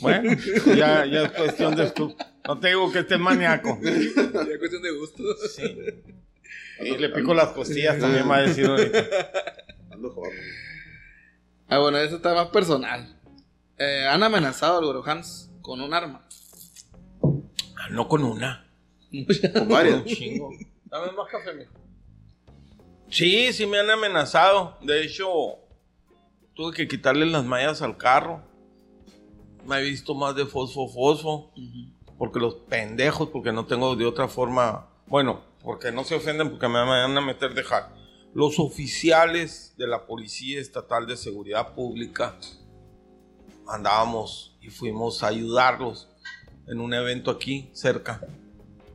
Bueno, 0.00 0.30
ya, 0.76 1.04
ya 1.06 1.22
es 1.24 1.32
cuestión 1.32 1.74
de 1.74 1.90
tú. 1.90 2.14
No 2.46 2.58
te 2.58 2.68
digo 2.68 2.90
que 2.92 3.00
estés 3.00 3.18
maníaco. 3.18 3.78
Ya 3.82 3.90
es 3.90 4.58
cuestión 4.58 4.82
de 4.82 4.90
gusto. 4.92 5.22
Sí. 5.54 5.76
Y 6.80 6.96
le 6.96 7.08
pico 7.08 7.34
las 7.34 7.48
costillas 7.48 7.98
también 7.98 8.22
me 8.24 8.28
va 8.30 8.36
a 8.36 8.42
decir 8.42 8.66
ahorita. 8.66 9.06
Ando 9.90 10.10
joven. 10.10 10.32
Ah, 11.68 11.78
bueno, 11.78 11.98
eso 11.98 12.16
está 12.16 12.34
más 12.34 12.48
personal. 12.48 13.16
Eh, 13.78 14.06
han 14.08 14.22
amenazado 14.22 14.78
al 14.78 14.84
Goro 14.84 15.02
Hans 15.04 15.50
con 15.60 15.80
un 15.80 15.92
arma. 15.92 16.26
Ah, 17.22 17.88
No 17.90 18.06
con 18.08 18.22
una. 18.24 18.66
Con 19.10 19.52
Con 19.52 19.68
varias. 19.68 19.96
un 19.96 20.04
chingo. 20.04 20.50
Dame 20.84 21.12
más 21.12 21.28
café, 21.30 21.52
mijo. 21.54 21.72
Sí, 23.10 23.52
sí 23.52 23.66
me 23.66 23.78
han 23.78 23.90
amenazado. 23.90 24.76
De 24.82 25.02
hecho, 25.02 25.28
tuve 26.54 26.74
que 26.74 26.88
quitarle 26.88 27.26
las 27.26 27.44
mallas 27.44 27.82
al 27.82 27.96
carro. 27.96 28.42
Me 29.64 29.78
he 29.78 29.82
visto 29.82 30.14
más 30.14 30.34
de 30.34 30.46
fosfo 30.46 30.88
fosfo. 30.88 31.52
Porque 32.18 32.40
los 32.40 32.54
pendejos, 32.54 33.28
porque 33.28 33.52
no 33.52 33.66
tengo 33.66 33.96
de 33.96 34.06
otra 34.06 34.28
forma. 34.28 34.88
Bueno, 35.06 35.42
porque 35.62 35.92
no 35.92 36.04
se 36.04 36.14
ofenden 36.14 36.50
porque 36.50 36.68
me 36.68 36.80
van 36.80 37.16
a 37.16 37.20
meter 37.20 37.54
de 37.54 37.62
hack. 37.62 37.90
Los 38.34 38.58
oficiales 38.58 39.74
de 39.78 39.86
la 39.86 40.06
Policía 40.06 40.60
Estatal 40.60 41.06
de 41.06 41.16
Seguridad 41.16 41.74
Pública 41.74 42.36
andábamos 43.66 44.56
y 44.60 44.68
fuimos 44.68 45.22
a 45.22 45.28
ayudarlos 45.28 46.08
en 46.66 46.80
un 46.80 46.92
evento 46.92 47.30
aquí 47.30 47.70
cerca. 47.72 48.20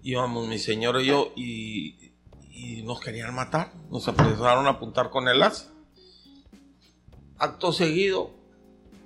Íbamos 0.03 0.47
mi 0.47 0.59
señor 0.59 1.01
y 1.01 1.05
yo 1.05 1.32
y, 1.36 2.03
y 2.64 2.82
nos 2.82 3.01
querían 3.01 3.36
matar. 3.36 3.74
Nos 3.89 4.07
empezaron 4.07 4.68
a 4.68 4.72
apuntar 4.72 5.09
con 5.09 5.28
el 5.28 5.43
as. 5.43 5.70
Acto 7.38 7.74
seguido, 7.74 8.32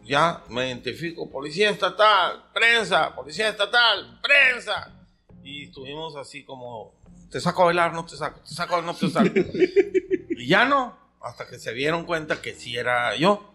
ya 0.03 0.43
me 0.49 0.67
identifico, 0.67 1.29
policía 1.29 1.71
estatal, 1.71 2.51
prensa, 2.53 3.15
policía 3.15 3.49
estatal, 3.49 4.19
prensa. 4.21 4.93
Y 5.43 5.63
estuvimos 5.63 6.15
así 6.17 6.43
como, 6.43 6.93
te 7.31 7.41
saco 7.41 7.63
a 7.63 7.65
bailar, 7.65 7.93
no 7.93 8.05
te 8.05 8.15
saco, 8.15 8.41
te 8.41 8.53
saco, 8.53 8.81
no 8.83 8.93
te 8.93 9.09
saco. 9.09 9.29
y 10.29 10.47
ya 10.47 10.65
no, 10.65 10.95
hasta 11.19 11.47
que 11.47 11.57
se 11.57 11.73
dieron 11.73 12.05
cuenta 12.05 12.41
que 12.41 12.53
sí 12.53 12.77
era 12.77 13.15
yo, 13.15 13.53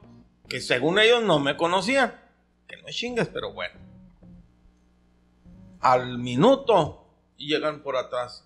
que 0.49 0.61
según 0.61 0.99
ellos 0.99 1.23
no 1.23 1.39
me 1.39 1.57
conocían. 1.57 2.21
Que 2.67 2.77
no 2.79 2.89
chingues, 2.89 3.29
pero 3.29 3.53
bueno. 3.53 3.79
Al 5.81 6.19
minuto 6.19 7.07
llegan 7.37 7.83
por 7.83 7.97
atrás, 7.97 8.45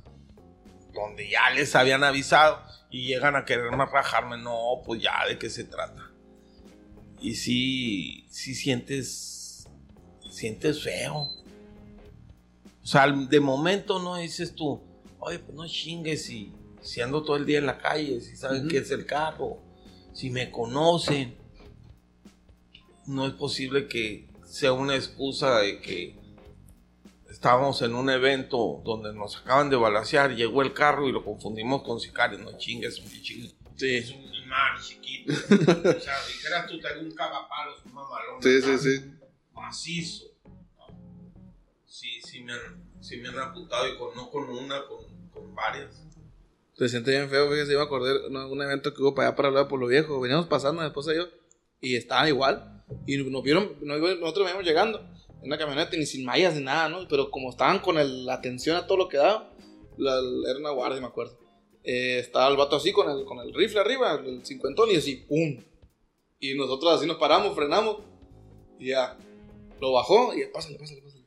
donde 1.02 1.28
ya 1.28 1.50
les 1.50 1.74
habían 1.74 2.04
avisado, 2.04 2.60
y 2.90 3.06
llegan 3.06 3.36
a 3.36 3.44
quererme 3.44 3.84
rajarme. 3.86 4.38
No, 4.38 4.82
pues 4.84 5.02
ya, 5.02 5.26
¿de 5.28 5.38
qué 5.38 5.50
se 5.50 5.64
trata? 5.64 6.10
Y 7.20 7.34
sí, 7.34 8.26
sí 8.30 8.54
sientes, 8.54 9.68
sientes 10.30 10.82
feo. 10.82 11.14
O 12.82 12.86
sea, 12.86 13.08
de 13.08 13.40
momento 13.40 13.98
no 13.98 14.16
dices 14.16 14.54
tú, 14.54 14.80
oye, 15.18 15.40
pues 15.40 15.56
no 15.56 15.66
chingues 15.66 16.24
si, 16.24 16.52
si 16.80 17.00
ando 17.00 17.24
todo 17.24 17.36
el 17.36 17.46
día 17.46 17.58
en 17.58 17.66
la 17.66 17.78
calle, 17.78 18.20
si 18.20 18.36
saben 18.36 18.60
Ujú. 18.60 18.68
qué 18.68 18.78
es 18.78 18.90
el 18.90 19.06
carro, 19.06 19.58
si 20.12 20.30
me 20.30 20.50
conocen. 20.50 21.36
No 23.06 23.26
es 23.26 23.32
posible 23.34 23.88
que 23.88 24.28
sea 24.44 24.72
una 24.72 24.94
excusa 24.94 25.58
de 25.58 25.80
que 25.80 26.16
estábamos 27.36 27.82
en 27.82 27.94
un 27.94 28.08
evento 28.08 28.80
donde 28.84 29.12
nos 29.12 29.36
acaban 29.36 29.68
de 29.68 29.76
balasear, 29.76 30.34
llegó 30.34 30.62
el 30.62 30.72
carro 30.72 31.06
y 31.06 31.12
lo 31.12 31.22
confundimos 31.22 31.82
con 31.82 32.00
sicarios. 32.00 32.40
No 32.40 32.56
chingues, 32.56 32.98
un 32.98 33.10
pichín. 33.10 33.44
Es 33.78 34.06
Sí. 34.08 34.14
un 34.14 34.48
mar 34.48 34.80
chiquito. 34.80 35.32
o 35.34 36.00
sea, 36.00 36.14
dijeras 36.26 36.66
tú, 36.66 36.80
tengo 36.80 37.02
un 37.02 37.10
cagapalos, 37.14 37.84
un 37.84 37.92
mamalón. 37.92 38.42
Sí, 38.42 38.62
sí, 38.62 38.78
sí. 38.78 39.12
Macizo. 39.52 40.24
¿no? 40.46 40.86
Sí, 41.84 42.20
sí 42.22 42.40
me 42.42 42.52
han, 42.54 42.90
sí 43.02 43.18
me 43.18 43.28
han 43.28 43.38
apuntado 43.38 43.86
y 43.86 43.98
con, 43.98 44.14
no 44.16 44.30
con 44.30 44.48
una, 44.48 44.86
con, 44.86 45.04
con 45.30 45.54
varias. 45.54 46.02
Se 46.74 46.88
siente 46.88 47.10
bien 47.10 47.28
feo, 47.28 47.50
fíjese, 47.50 47.72
iba 47.72 47.82
a 47.82 47.84
acordar 47.84 48.14
de 48.14 48.28
un 48.28 48.62
evento 48.62 48.94
que 48.94 49.02
hubo 49.02 49.14
para 49.14 49.28
allá 49.28 49.36
para 49.36 49.48
hablar 49.48 49.68
por 49.68 49.78
lo 49.78 49.86
viejo. 49.88 50.20
Veníamos 50.20 50.46
pasando, 50.46 50.80
mi 50.80 50.86
esposa 50.88 51.12
y 51.12 51.16
yo, 51.16 51.28
y 51.80 51.96
estaban 51.96 52.28
igual. 52.28 52.82
Y 53.06 53.18
nos 53.18 53.42
vieron, 53.42 53.72
nos- 53.82 54.00
nosotros 54.00 54.46
veníamos 54.46 54.64
llegando 54.64 55.06
en 55.46 55.52
una 55.52 55.58
camioneta, 55.58 55.96
ni 55.96 56.04
sin 56.06 56.24
mallas 56.24 56.54
ni 56.54 56.62
nada, 56.62 56.88
¿no? 56.88 57.06
Pero 57.08 57.30
como 57.30 57.50
estaban 57.50 57.78
con 57.78 57.98
el- 57.98 58.26
la 58.26 58.34
atención 58.34 58.76
a 58.76 58.86
todo 58.86 58.98
lo 58.98 59.08
que 59.08 59.16
daba, 59.16 59.52
la, 59.96 60.18
era 60.50 60.58
una 60.58 60.70
guardia, 60.70 61.00
me 61.00 61.06
acuerdo. 61.06 61.38
Eh, 61.84 62.18
estaba 62.18 62.48
el 62.48 62.56
vato 62.56 62.76
así 62.76 62.92
con 62.92 63.08
el, 63.08 63.24
con 63.24 63.38
el 63.38 63.54
rifle 63.54 63.80
arriba, 63.80 64.20
el 64.24 64.44
cincuentón, 64.44 64.90
y 64.90 64.96
así, 64.96 65.16
¡pum! 65.28 65.62
Y 66.40 66.54
nosotros 66.54 66.92
así 66.98 67.06
nos 67.06 67.16
paramos, 67.16 67.54
frenamos, 67.54 67.98
y 68.78 68.88
ya. 68.88 69.16
Lo 69.80 69.92
bajó, 69.92 70.34
y 70.34 70.40
ya, 70.40 70.46
pásale, 70.52 70.78
pásale, 70.78 71.00
pásale. 71.02 71.24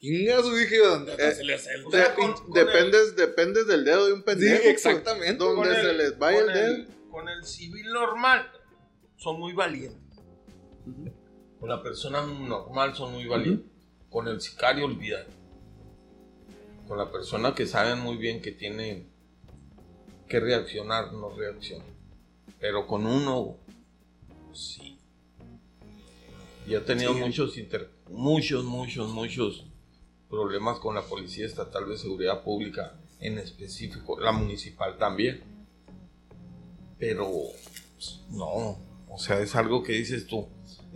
Ingazo, 0.00 0.54
dije, 0.54 0.78
¿dónde 0.78 1.14
Eh, 1.18 1.32
se 1.32 1.42
le 1.42 1.54
hace 1.54 1.72
el- 1.72 1.86
o 1.86 1.90
sea, 1.90 2.14
con- 2.14 2.32
con 2.34 2.52
dependes, 2.52 3.16
dependes 3.16 3.66
del 3.66 3.84
dedo 3.84 4.06
de 4.06 4.12
un 4.12 4.18
Sí, 4.20 4.24
pendejo. 4.26 4.62
pues. 4.62 4.74
exactamente. 4.74 5.42
Donde 5.42 5.74
se 5.74 5.90
el- 5.90 5.96
les 5.98 6.18
vaya 6.18 6.40
el 6.40 6.46
dedo. 6.48 6.84
Con 7.10 7.28
el 7.28 7.42
civil 7.44 7.86
normal, 7.92 8.46
son 9.16 9.40
muy 9.40 9.54
valientes. 9.54 10.05
Con 11.66 11.74
la 11.76 11.82
persona 11.82 12.22
normal 12.24 12.94
son 12.94 13.10
muy 13.10 13.26
valientes. 13.26 13.66
Con 14.08 14.28
el 14.28 14.40
sicario, 14.40 14.84
olvídate. 14.84 15.32
Con 16.86 16.96
la 16.96 17.10
persona 17.10 17.56
que 17.56 17.66
saben 17.66 17.98
muy 17.98 18.16
bien 18.18 18.40
que 18.40 18.52
tiene 18.52 19.08
que 20.28 20.38
reaccionar, 20.38 21.12
no 21.12 21.30
reacciona. 21.30 21.84
Pero 22.60 22.86
con 22.86 23.04
uno, 23.04 23.56
sí. 24.52 24.96
Y 26.68 26.74
he 26.76 26.80
tenido 26.82 27.14
Sí. 27.14 27.18
muchos, 27.18 27.58
inter- 27.58 27.90
muchos, 28.12 28.62
muchos, 28.64 29.08
muchos 29.10 29.66
problemas 30.30 30.78
con 30.78 30.94
la 30.94 31.02
Policía 31.02 31.46
Estatal 31.46 31.88
de 31.88 31.98
Seguridad 31.98 32.44
Pública, 32.44 32.94
en 33.18 33.38
específico, 33.38 34.20
la 34.20 34.30
municipal 34.30 34.96
también. 34.98 35.42
Pero, 36.96 37.28
pues, 37.96 38.20
no, 38.30 38.78
o 39.08 39.18
sea, 39.18 39.40
es 39.40 39.56
algo 39.56 39.82
que 39.82 39.94
dices 39.94 40.28
tú. 40.28 40.46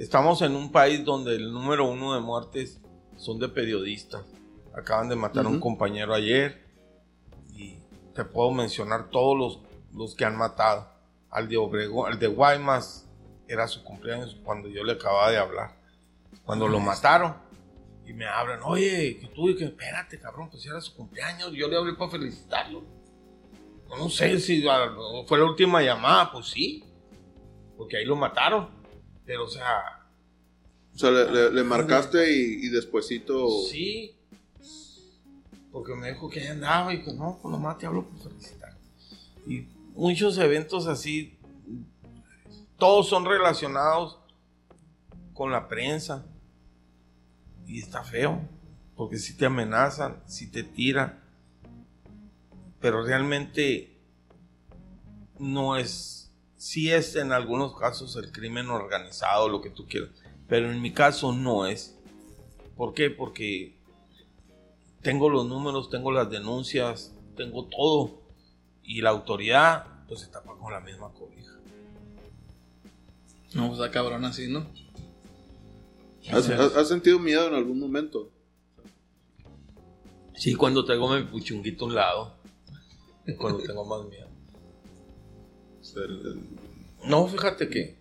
Estamos 0.01 0.41
en 0.41 0.57
un 0.57 0.73
país 0.73 1.05
donde 1.05 1.37
el 1.37 1.53
número 1.53 1.85
uno 1.87 2.15
de 2.15 2.21
muertes 2.21 2.81
son 3.19 3.39
de 3.39 3.51
periodistas. 3.51 4.25
Acaban 4.75 5.11
de 5.11 5.15
matar 5.15 5.45
a 5.45 5.49
un 5.51 5.61
compañero 5.61 6.15
ayer 6.15 6.65
y 7.51 7.77
te 8.15 8.25
puedo 8.25 8.51
mencionar 8.51 9.11
todos 9.11 9.37
los, 9.37 9.61
los 9.93 10.15
que 10.15 10.25
han 10.25 10.39
matado. 10.39 10.89
Al 11.29 11.51
de 11.51 11.59
Obregón, 11.59 12.11
al 12.11 12.19
de 12.19 12.29
Guaymas, 12.29 13.11
era 13.47 13.69
su 13.69 13.85
cumpleaños 13.85 14.39
cuando 14.43 14.71
yo 14.71 14.85
le 14.85 14.93
acababa 14.93 15.31
de 15.31 15.37
hablar. 15.37 15.77
Cuando 16.47 16.67
lo 16.67 16.81
mataron 16.81 17.37
y 18.07 18.15
me 18.15 18.27
hablan, 18.27 18.61
oye, 18.65 19.19
que 19.19 19.27
tú, 19.27 19.51
y 19.51 19.57
que 19.57 19.67
espérate, 19.67 20.19
cabrón, 20.19 20.49
pues 20.49 20.65
era 20.65 20.81
su 20.81 20.97
cumpleaños. 20.97 21.53
Yo 21.53 21.69
le 21.69 21.77
hablé 21.77 21.93
para 21.93 22.11
felicitarlo. 22.11 22.83
No 23.87 24.09
sé 24.09 24.41
si 24.41 24.65
fue 25.27 25.39
la 25.39 25.45
última 25.45 25.83
llamada, 25.83 26.33
pues 26.33 26.47
sí, 26.47 26.87
porque 27.77 27.99
ahí 27.99 28.07
lo 28.07 28.17
mataron. 28.17 28.80
Pero, 29.27 29.45
o 29.45 29.49
sea, 29.49 30.07
O 30.95 30.99
sea, 30.99 31.11
le, 31.11 31.31
le- 31.31 31.51
le 31.53 31.65
marcaste 31.65 32.33
y, 32.33 32.67
y 32.67 32.69
despuesito. 32.69 33.49
sí, 33.71 34.15
porque 35.73 35.95
me 35.95 36.09
dijo 36.13 36.29
que 36.29 36.49
andaba 36.49 36.93
y 36.93 37.03
que 37.03 37.13
no, 37.13 37.39
pues 37.41 37.53
nomás 37.53 37.79
te 37.79 37.87
hablo 37.87 38.05
por 38.09 38.19
felicitar. 38.31 38.77
Y 39.47 39.67
muchos 39.95 40.37
eventos 40.39 40.87
así, 40.89 41.39
todos 42.77 43.09
son 43.09 43.25
relacionados 43.25 44.19
con 45.35 45.53
la 45.53 45.69
prensa. 45.69 46.27
y 47.67 47.79
está 47.79 48.03
feo, 48.03 48.41
porque 48.97 49.17
si 49.17 49.37
te 49.37 49.47
amenazan, 49.47 50.21
si 50.27 50.51
te 50.51 50.65
tiran, 50.65 51.21
pero 52.81 53.05
realmente 53.05 53.97
no 55.39 55.77
es, 55.77 56.20
sí 56.61 56.91
es 56.93 57.17
en 57.17 57.33
algunos 57.33 57.75
casos 57.75 58.15
el 58.17 58.31
crimen 58.33 58.69
organizado, 58.69 59.49
lo 59.49 59.63
que 59.63 59.71
tú 59.71 59.87
quieras, 59.89 60.11
pero 60.47 60.71
en 60.71 60.83
mi 60.83 60.93
caso 60.93 61.33
no 61.33 61.65
es. 61.67 61.97
¿Por 62.77 62.93
qué? 62.93 63.09
Porque 63.11 63.75
tengo 65.01 65.31
los 65.31 65.47
números, 65.47 65.89
tengo 65.89 66.13
las 66.13 66.31
denuncias, 66.31 67.15
tengo 67.35 67.65
todo, 67.65 68.21
y 68.83 69.01
la 69.01 69.09
autoridad 69.11 69.87
pues 70.07 70.21
se 70.21 70.27
tapa 70.27 70.55
con 70.59 70.71
la 70.73 70.81
misma 70.81 71.11
cobija. 71.15 71.53
No, 73.55 73.69
pues 73.69 73.81
a 73.81 73.91
cabrón 73.91 74.25
así, 74.27 74.47
¿no? 74.47 74.67
¿Has, 76.31 76.47
has- 76.51 76.77
has 76.77 76.89
sentido 76.89 77.19
miedo 77.19 77.49
en 77.49 77.55
algún 77.55 77.81
momento? 77.81 78.31
Sí, 80.35 80.55
cuando 80.55 80.85
traigo 80.85 81.09
mi 81.15 81.23
puchunguito 81.25 81.85
a 81.85 81.89
un 81.89 81.95
lado, 81.95 82.35
es 83.25 83.37
cuando 83.37 83.61
tengo 83.63 83.85
más 83.85 84.07
miedo. 84.09 84.29
O 85.91 85.95
sea, 85.95 86.03
el- 86.05 86.27
el- 86.27 87.09
No, 87.09 87.27
fíjate 87.29 87.69
que 87.69 87.99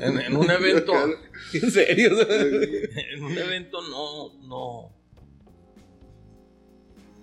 en, 0.00 0.18
en 0.20 0.36
un 0.36 0.50
evento, 0.50 0.92
En 1.54 1.70
serio. 1.70 2.10
en 2.30 3.22
un 3.24 3.36
evento 3.38 3.80
no, 3.82 4.34
no, 4.48 4.92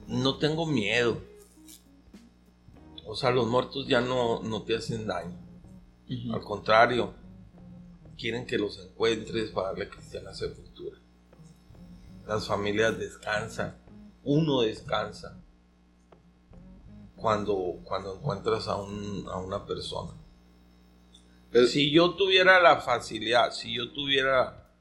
no 0.08 0.38
tengo 0.38 0.66
miedo. 0.66 1.22
O 3.06 3.16
sea, 3.16 3.32
los 3.32 3.48
muertos 3.48 3.88
ya 3.88 4.02
no, 4.02 4.42
no 4.44 4.62
te 4.64 4.76
hacen 4.76 5.08
daño. 5.08 5.36
Al 6.32 6.42
contrario, 6.42 7.14
quieren 8.18 8.46
que 8.46 8.58
los 8.58 8.80
encuentres 8.80 9.52
para 9.52 9.70
darle 9.70 9.90
cristiana 9.90 10.34
sepultura. 10.34 10.98
Las 12.28 12.48
familias 12.48 12.98
descansan, 13.00 13.76
uno 14.24 14.62
descansa 14.62 15.40
cuando, 17.20 17.80
cuando 17.84 18.16
encuentras 18.16 18.68
a, 18.68 18.76
un- 18.78 19.26
a 19.30 19.38
una 19.38 19.66
persona. 19.66 20.12
es- 21.54 21.72
Si 21.72 21.92
yo 21.92 22.12
tuviera 22.16 22.60
la 22.62 22.78
facilidad, 22.82 23.52
si 23.52 23.74
yo 23.76 23.92
tuviera, 23.92 24.72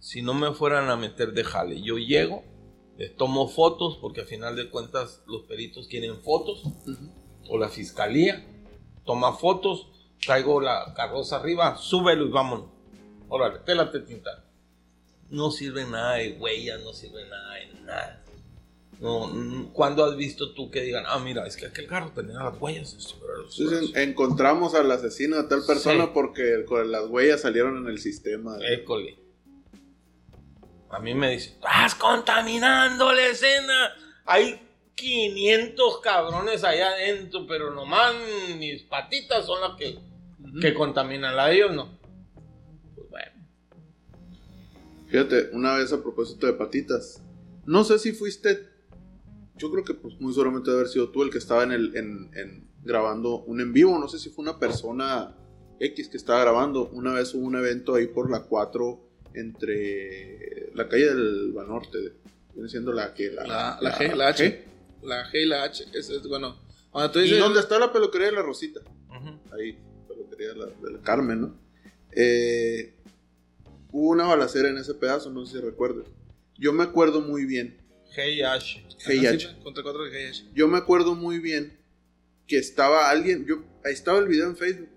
si 0.00 0.22
no 0.22 0.34
me 0.34 0.52
fueran 0.52 0.90
a 0.90 0.96
meter 0.96 1.32
de 1.32 1.44
jale, 1.44 1.80
yo 1.82 1.96
llego, 1.98 2.44
les 2.96 3.16
tomo 3.16 3.48
fotos, 3.48 3.96
porque 4.00 4.20
al 4.22 4.26
final 4.26 4.56
de 4.56 4.68
cuentas 4.70 5.22
los 5.26 5.42
peritos 5.42 5.86
quieren 5.88 6.16
fotos, 6.20 6.62
o 7.48 7.56
la 7.58 7.68
fiscalía, 7.68 8.44
toma 9.04 9.32
fotos, 9.32 9.86
traigo 10.20 10.60
la 10.60 10.92
carroza 10.94 11.36
arriba, 11.36 11.76
súbelo 11.76 12.26
y 12.26 12.30
vámonos. 12.30 12.66
Órale, 13.28 13.60
pélate 13.60 14.00
tinta. 14.00 14.44
No 15.30 15.50
sirve 15.50 15.84
nada 15.84 16.14
de 16.14 16.32
huellas, 16.40 16.80
no 16.82 16.92
sirve 16.92 17.26
nada 17.28 17.54
de 17.54 17.80
nada. 17.84 18.24
No, 19.00 19.70
¿Cuándo 19.72 20.04
has 20.04 20.16
visto 20.16 20.52
tú 20.54 20.70
que 20.72 20.80
digan, 20.80 21.04
ah, 21.06 21.20
mira, 21.20 21.46
es 21.46 21.56
que 21.56 21.66
aquel 21.66 21.86
carro 21.86 22.10
tenía 22.12 22.34
las 22.42 22.60
huellas? 22.60 22.92
Entonces, 22.94 23.16
brazos"? 23.80 23.96
encontramos 23.96 24.74
al 24.74 24.90
asesino 24.90 25.36
de 25.36 25.44
tal 25.48 25.64
persona 25.64 26.06
Sí. 26.06 26.10
porque 26.12 26.64
las 26.86 27.06
huellas 27.06 27.42
salieron 27.42 27.76
en 27.76 27.86
el 27.86 27.98
sistema. 28.00 28.56
École. 28.68 29.16
A 30.90 30.98
mí 30.98 31.14
me 31.14 31.30
dicen, 31.30 31.52
estás 31.54 31.94
contaminando 31.94 33.12
la 33.12 33.26
escena. 33.26 33.90
Hay 34.24 34.60
500 34.96 36.00
cabrones 36.00 36.64
allá 36.64 36.88
adentro, 36.88 37.46
pero 37.46 37.72
nomás 37.72 38.14
mis 38.58 38.82
patitas 38.82 39.46
son 39.46 39.60
las 39.60 39.76
que, 39.76 39.96
que 40.60 40.74
contaminan. 40.74 41.36
La 41.36 41.46
de 41.48 41.54
ellos 41.56 41.72
no. 41.72 41.98
Pues 42.96 43.08
bueno. 43.10 43.32
Fíjate, 45.08 45.50
una 45.52 45.74
vez 45.76 45.92
a 45.92 46.02
propósito 46.02 46.46
de 46.46 46.54
patitas, 46.54 47.22
no 47.64 47.84
sé 47.84 47.98
si 47.98 48.12
fuiste, 48.12 48.66
yo 49.58 49.70
creo 49.70 49.84
que 49.84 49.94
pues 49.94 50.18
muy 50.20 50.32
seguramente 50.32 50.70
debe 50.70 50.80
haber 50.82 50.92
sido 50.92 51.10
tú 51.10 51.22
el 51.22 51.30
que 51.30 51.38
estaba 51.38 51.62
en 51.64 51.72
el, 51.72 51.96
en, 51.96 52.30
en- 52.34 52.68
grabando 52.84 53.40
un 53.44 53.60
en 53.60 53.72
vivo, 53.72 53.98
no 53.98 54.08
sé 54.08 54.18
si 54.18 54.30
fue 54.30 54.42
una 54.44 54.58
persona 54.58 55.34
X 55.80 56.08
que 56.08 56.16
estaba 56.16 56.40
grabando, 56.40 56.88
una 56.92 57.12
vez 57.12 57.34
hubo 57.34 57.44
un 57.46 57.56
evento 57.56 57.94
ahí 57.94 58.06
por 58.06 58.30
la 58.30 58.44
4 58.44 59.00
entre 59.34 60.70
la 60.74 60.88
calle 60.88 61.06
del 61.06 61.52
Banorte, 61.52 61.98
viene 62.54 62.68
siendo 62.68 62.92
la 62.92 63.14
que 63.14 63.30
la, 63.30 63.46
La, 63.46 63.78
la 63.80 63.98
G, 63.98 64.14
la 64.14 64.28
H. 64.28 64.64
La 65.02 65.30
G 65.30 65.42
y 65.42 65.46
la 65.46 65.62
H. 65.64 65.84
Es, 65.92 66.10
es, 66.10 66.26
bueno, 66.26 66.56
¿Y 67.14 67.30
dónde 67.38 67.60
está 67.60 67.78
la 67.78 67.92
peluquería 67.92 68.28
de 68.28 68.32
la 68.34 68.42
Rosita? 68.42 68.80
Ujú. 69.08 69.38
ahí, 69.54 69.78
peluquería 70.08 70.48
de 70.48 70.56
la, 70.56 70.66
de 70.66 70.90
la 70.92 70.98
Carmen, 71.02 71.40
¿no? 71.40 71.54
Eh, 72.12 72.94
hubo 73.92 74.08
una 74.10 74.24
balacera 74.26 74.68
en 74.70 74.78
ese 74.78 74.94
pedazo, 74.94 75.30
no 75.30 75.46
sé 75.46 75.58
si 75.58 75.64
recuerdas. 75.64 76.06
Yo 76.56 76.72
me 76.72 76.82
acuerdo 76.82 77.20
muy 77.20 77.44
bien, 77.44 77.77
Hey 78.14 78.42
Ash. 78.42 78.78
Hey, 79.04 79.18
Ajá, 79.18 79.30
H. 79.30 79.48
sí, 79.48 79.62
Contra 79.62 79.82
cuatro 79.82 80.04
de 80.04 80.32
yo 80.54 80.68
me 80.68 80.78
acuerdo 80.78 81.14
muy 81.14 81.38
bien 81.38 81.76
que 82.46 82.58
estaba 82.58 83.10
alguien, 83.10 83.44
yo, 83.46 83.62
ahí 83.84 83.92
estaba 83.92 84.18
el 84.18 84.26
video 84.26 84.48
en 84.48 84.56
Facebook, 84.56 84.88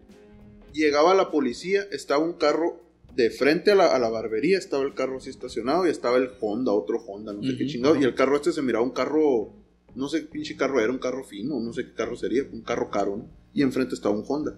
llegaba 0.73 1.13
la 1.13 1.29
policía, 1.29 1.85
estaba 1.91 2.23
un 2.23 2.33
carro 2.33 2.81
de 3.13 3.29
frente 3.29 3.71
a 3.71 3.75
la, 3.75 3.93
a 3.93 3.99
la 3.99 4.09
barbería, 4.09 4.57
estaba 4.57 4.83
el 4.83 4.93
carro 4.93 5.17
así 5.17 5.29
estacionado 5.29 5.85
y 5.85 5.89
estaba 5.89 6.17
el 6.17 6.29
Honda, 6.39 6.71
otro 6.71 6.97
Honda, 7.05 7.33
no 7.33 7.43
sé 7.43 7.57
qué 7.57 7.67
chingado, 7.67 7.97
y 7.97 8.05
el 8.05 8.15
carro 8.15 8.37
este 8.37 8.53
se 8.53 8.61
miraba 8.61 8.85
un 8.85 8.91
carro, 8.91 9.53
no 9.95 10.07
sé 10.07 10.21
qué 10.21 10.27
pinche 10.27 10.55
carro 10.55 10.79
era, 10.79 10.91
un 10.91 10.99
carro 10.99 11.25
fino, 11.25 11.59
no 11.59 11.73
sé 11.73 11.85
qué 11.85 11.93
carro 11.93 12.15
sería, 12.15 12.43
un 12.43 12.61
carro 12.61 12.89
caro, 12.89 13.17
¿no? 13.17 13.29
Y 13.53 13.63
enfrente 13.63 13.95
estaba 13.95 14.15
un 14.15 14.23
Honda. 14.25 14.57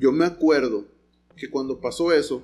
Yo 0.00 0.10
me 0.10 0.24
acuerdo 0.24 0.88
que 1.36 1.48
cuando 1.48 1.80
pasó 1.80 2.12
eso, 2.12 2.42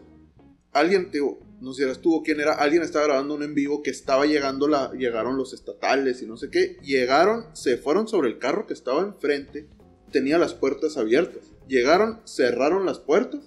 alguien, 0.73 1.11
te 1.11 1.19
digo, 1.19 1.41
no 1.61 1.73
sé 1.73 1.79
si 1.79 1.85
eras 1.85 2.01
tú 2.01 2.15
o 2.15 2.23
quién 2.23 2.41
era, 2.41 2.55
alguien 2.55 2.83
estaba 2.83 3.07
grabando 3.07 3.35
un 3.35 3.43
en 3.43 3.55
vivo 3.55 3.83
que 3.83 3.91
estaba 3.91 4.27
llegando 4.27 4.67
la, 4.69 4.93
llegaron 4.93 5.37
los 5.37 5.53
estatales 5.53 6.23
y 6.23 6.27
no 6.27 6.37
sé 6.37 6.51
qué, 6.51 6.79
llegaron, 6.83 7.47
se 7.55 7.77
fueron 7.77 8.09
sobre 8.09 8.29
el 8.29 8.39
carro 8.39 8.67
que 8.67 8.75
estaba 8.75 9.03
enfrente, 9.03 9.69
tenía 10.11 10.39
las 10.39 10.55
puertas 10.55 10.97
abiertas, 10.97 11.45
llegaron, 11.69 12.21
cerraron 12.25 12.87
las 12.87 12.99
puertas 12.99 13.41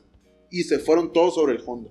y 0.49 0.63
se 0.63 0.79
fueron 0.79 1.11
todos 1.11 1.35
sobre 1.35 1.53
el 1.55 1.63
Honda. 1.65 1.89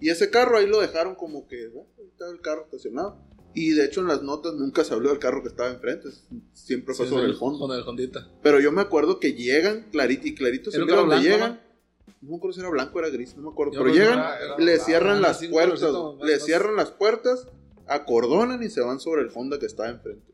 Y 0.00 0.08
ese 0.08 0.30
carro 0.30 0.56
ahí 0.56 0.66
lo 0.66 0.80
dejaron 0.80 1.14
como 1.14 1.46
que, 1.46 1.56
"Ah, 1.76 1.82
ahí 1.98 2.06
estaba 2.08 2.30
el 2.32 2.40
carro 2.40 2.62
estacionado. 2.64 3.18
Y 3.52 3.70
de 3.72 3.84
hecho 3.84 4.00
en 4.00 4.06
las 4.06 4.22
notas 4.22 4.54
nunca 4.54 4.84
se 4.84 4.94
habló 4.94 5.10
del 5.10 5.18
carro 5.18 5.42
que 5.42 5.48
estaba 5.48 5.70
enfrente, 5.70 6.08
siempre 6.52 6.94
fue 6.94 7.06
Sí, 7.06 7.10
sobre 7.10 7.24
sí, 7.26 7.30
el 7.32 7.36
Honda. 7.40 7.58
Con 7.58 7.76
el 7.76 7.82
Hondita. 7.82 8.28
Pero 8.42 8.60
yo 8.60 8.70
me 8.72 8.80
acuerdo 8.80 9.18
que 9.18 9.32
llegan 9.32 9.88
clarito 9.90 10.28
y 10.28 10.34
clarito 10.34 10.70
se 10.70 10.78
donde 10.78 11.20
llegan. 11.20 11.60
No 12.20 12.30
me 12.32 12.36
acuerdo 12.36 12.52
si 12.54 12.60
era 12.60 12.68
blanco 12.70 12.96
o 12.96 13.00
era 13.00 13.08
gris, 13.08 13.34
no 13.36 13.42
me 13.44 13.48
acuerdo. 13.50 13.72
Yo 13.72 13.82
pero 13.82 13.94
llegan, 13.94 14.18
era- 14.18 14.38
era 14.44 14.58
le 14.58 14.78
cierran 14.78 15.16
ah, 15.18 15.20
las 15.20 15.38
puertas, 15.46 15.80
colorcito 15.80 16.18
le 16.26 16.32
más- 16.34 16.44
cierran 16.44 16.76
las 16.76 16.90
puertas, 16.90 17.46
acordonan 17.86 18.62
y 18.62 18.68
se 18.70 18.80
van 18.82 19.00
sobre 19.00 19.22
el 19.22 19.30
Honda 19.34 19.58
que 19.58 19.66
estaba 19.66 19.88
enfrente. 19.88 20.30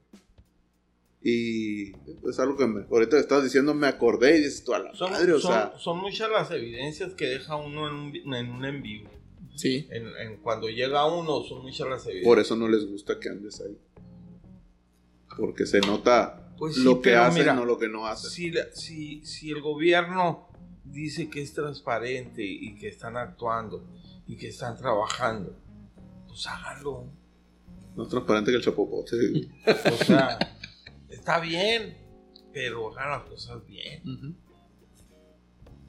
Y 1.23 1.91
es 2.29 2.39
algo 2.39 2.57
que 2.57 2.67
me, 2.67 2.85
ahorita 2.91 3.19
estás 3.19 3.43
diciendo, 3.43 3.75
me 3.75 3.87
acordé 3.89 4.37
y 4.37 4.43
dices 4.43 4.63
tú 4.65 4.75
a 4.75 4.79
la 4.79 4.95
Son, 4.95 5.11
madre, 5.11 5.33
o 5.33 5.41
son- 5.41 5.53
sea, 5.53 5.73
son 5.79 5.99
muchas 5.99 6.31
las 6.31 6.51
evidencias 6.51 7.15
que 7.15 7.27
deja 7.27 7.57
uno 7.57 7.89
en 7.89 7.95
un, 7.95 8.35
en 8.35 8.51
un 8.51 8.65
en 8.65 8.83
vivo. 8.83 9.11
Sí. 9.57 9.89
En, 9.91 10.07
en 10.19 10.37
cuando 10.43 10.69
llega 10.69 11.07
uno, 11.07 11.43
son 11.43 11.63
muchas 11.63 11.89
las 11.89 12.05
evidencias. 12.07 12.29
por 12.29 12.39
eso 12.39 12.57
no 12.57 12.69
les 12.69 12.87
gusta 12.87 13.19
que 13.19 13.29
andes 13.31 13.61
ahí. 13.61 13.77
Porque 15.37 15.67
se 15.67 15.81
nota 15.81 16.53
Pues 16.59 16.77
sí, 16.77 16.83
lo 16.85 17.01
que 17.01 17.15
hacen, 17.17 17.43
mira, 17.43 17.55
no 17.55 17.65
lo 17.65 17.79
que 17.79 17.89
no 17.89 18.07
hacen. 18.07 18.31
Si, 18.31 18.53
si, 18.75 19.25
si 19.25 19.51
el 19.51 19.61
gobierno 19.63 20.46
dice 20.97 21.29
que 21.29 21.43
es 21.43 21.53
transparente 21.53 22.43
y 22.43 22.75
que 22.75 22.89
están 22.89 23.17
actuando 23.17 23.85
y 24.27 24.37
que 24.37 24.49
están 24.49 24.77
trabajando, 24.77 25.55
pues 26.27 26.47
háganlo. 26.47 27.05
No 27.95 28.03
es 28.03 28.09
transparente 28.09 28.51
que 28.51 28.57
el 28.57 28.65
chapopote. 28.65 29.17
O 29.93 30.05
sea, 30.05 30.39
está 31.09 31.39
bien, 31.39 31.97
pero 32.53 32.91
hagan 32.91 33.11
las 33.11 33.23
cosas 33.23 33.65
bien. 33.67 34.37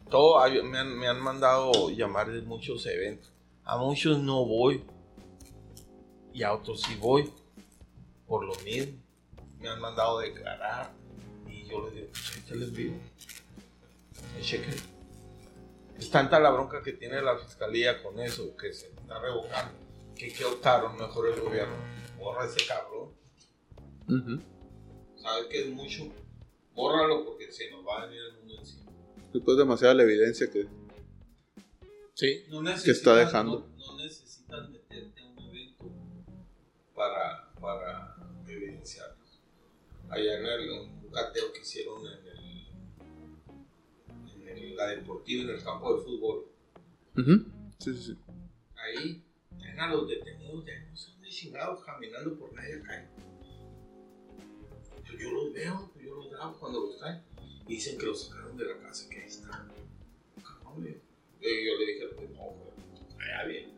Todo, 0.09 0.39
me, 0.63 0.77
han, 0.77 0.97
me 0.97 1.07
han 1.07 1.19
mandado 1.19 1.89
llamar 1.89 2.31
de 2.31 2.41
muchos 2.41 2.85
eventos. 2.85 3.33
A 3.63 3.77
muchos 3.77 4.19
no 4.19 4.45
voy. 4.45 4.83
Y 6.33 6.43
a 6.43 6.53
otros 6.53 6.81
sí 6.81 6.95
voy. 6.99 7.31
Por 8.25 8.45
lo 8.45 8.55
mismo. 8.63 9.01
Me 9.59 9.69
han 9.69 9.81
mandado 9.81 10.19
declarar. 10.19 10.91
Y 11.47 11.65
yo 11.65 11.85
les 11.85 11.95
digo, 11.95 12.07
échales 12.43 12.71
vivo. 12.71 12.95
Chequen. 14.41 14.96
Es 15.99 16.09
tanta 16.11 16.39
la 16.39 16.51
bronca 16.51 16.81
que 16.81 16.93
tiene 16.93 17.21
la 17.21 17.37
fiscalía 17.37 18.01
con 18.01 18.19
eso, 18.19 18.55
que 18.55 18.73
se 18.73 18.87
está 18.87 19.19
revocando. 19.19 19.73
Que 20.15 20.31
qué 20.31 20.45
optaron 20.45 20.97
mejor 20.97 21.29
el 21.29 21.41
gobierno. 21.41 21.75
Borra 22.17 22.45
ese 22.45 22.65
cabrón. 22.65 23.11
Ujú. 24.07 24.41
¿Sabes 25.21 25.47
que 25.47 25.61
es 25.61 25.67
mucho? 25.69 26.11
Bórralo 26.73 27.25
porque 27.25 27.51
se 27.51 27.69
nos 27.71 27.85
va 27.85 28.03
a 28.03 28.05
venir 28.05 28.21
el 28.21 28.37
mundo 28.37 28.55
encima. 28.59 28.91
Después 29.33 29.57
demasiada 29.57 29.93
la 29.93 30.03
evidencia 30.03 30.49
que 30.49 30.67
Sí. 32.17 32.45
No 32.49 32.63
Que 32.63 32.91
está 32.91 33.15
dejando. 33.15 33.69
No, 33.77 33.93
no 33.93 34.03
necesitas 34.03 34.67
meterte 34.71 35.21
a 35.21 35.25
un 35.27 35.37
evento 35.37 35.85
para, 36.95 37.53
para 37.61 38.15
evidenciarlos. 38.47 39.39
Allá 40.09 40.39
en 40.39 40.45
el 40.47 40.71
un 40.71 41.11
cateo 41.11 41.53
que 41.53 41.59
hicieron 41.59 42.01
en, 42.07 42.26
en 44.57 44.75
la 44.75 44.87
deportiva, 44.87 45.43
en 45.43 45.49
el 45.57 45.63
campo 45.63 45.95
de 45.95 46.03
fútbol. 46.03 46.45
Sí, 47.79 47.93
sí, 47.93 48.03
sí. 48.03 48.17
ahí 48.75 49.23
tenían 49.49 49.79
a 49.79 49.87
los 49.93 50.07
detenidos 50.07 50.65
de 50.65 50.79
no 50.81 50.95
sé 50.97 51.07
dónde 51.11 51.17
¿dónde 51.17 51.29
chingados 51.29 51.83
caminando 51.83 52.37
por 52.37 52.53
media 52.53 52.81
calle? 52.83 53.07
Yo, 55.05 55.17
yo 55.17 55.31
los 55.31 55.53
veo, 55.53 55.91
yo 56.03 56.15
los 56.15 56.29
grabo 56.31 56.57
cuando 56.59 56.81
los 56.81 56.97
traen. 56.99 57.21
Y 57.67 57.73
dicen 57.75 57.97
que 57.97 58.05
los 58.05 58.27
sacaron 58.27 58.55
de 58.57 58.65
la 58.65 58.77
casa, 58.79 59.09
que 59.09 59.19
ahí 59.19 59.27
están. 59.27 59.71
Cabrón, 60.41 60.81
güey. 60.81 60.97
Y 61.41 61.65
yo 61.65 61.77
le 61.77 61.85
dije, 61.85 62.07
pues, 62.15 62.29
no, 62.31 62.55
allá 63.19 63.43
viene. 63.45 63.73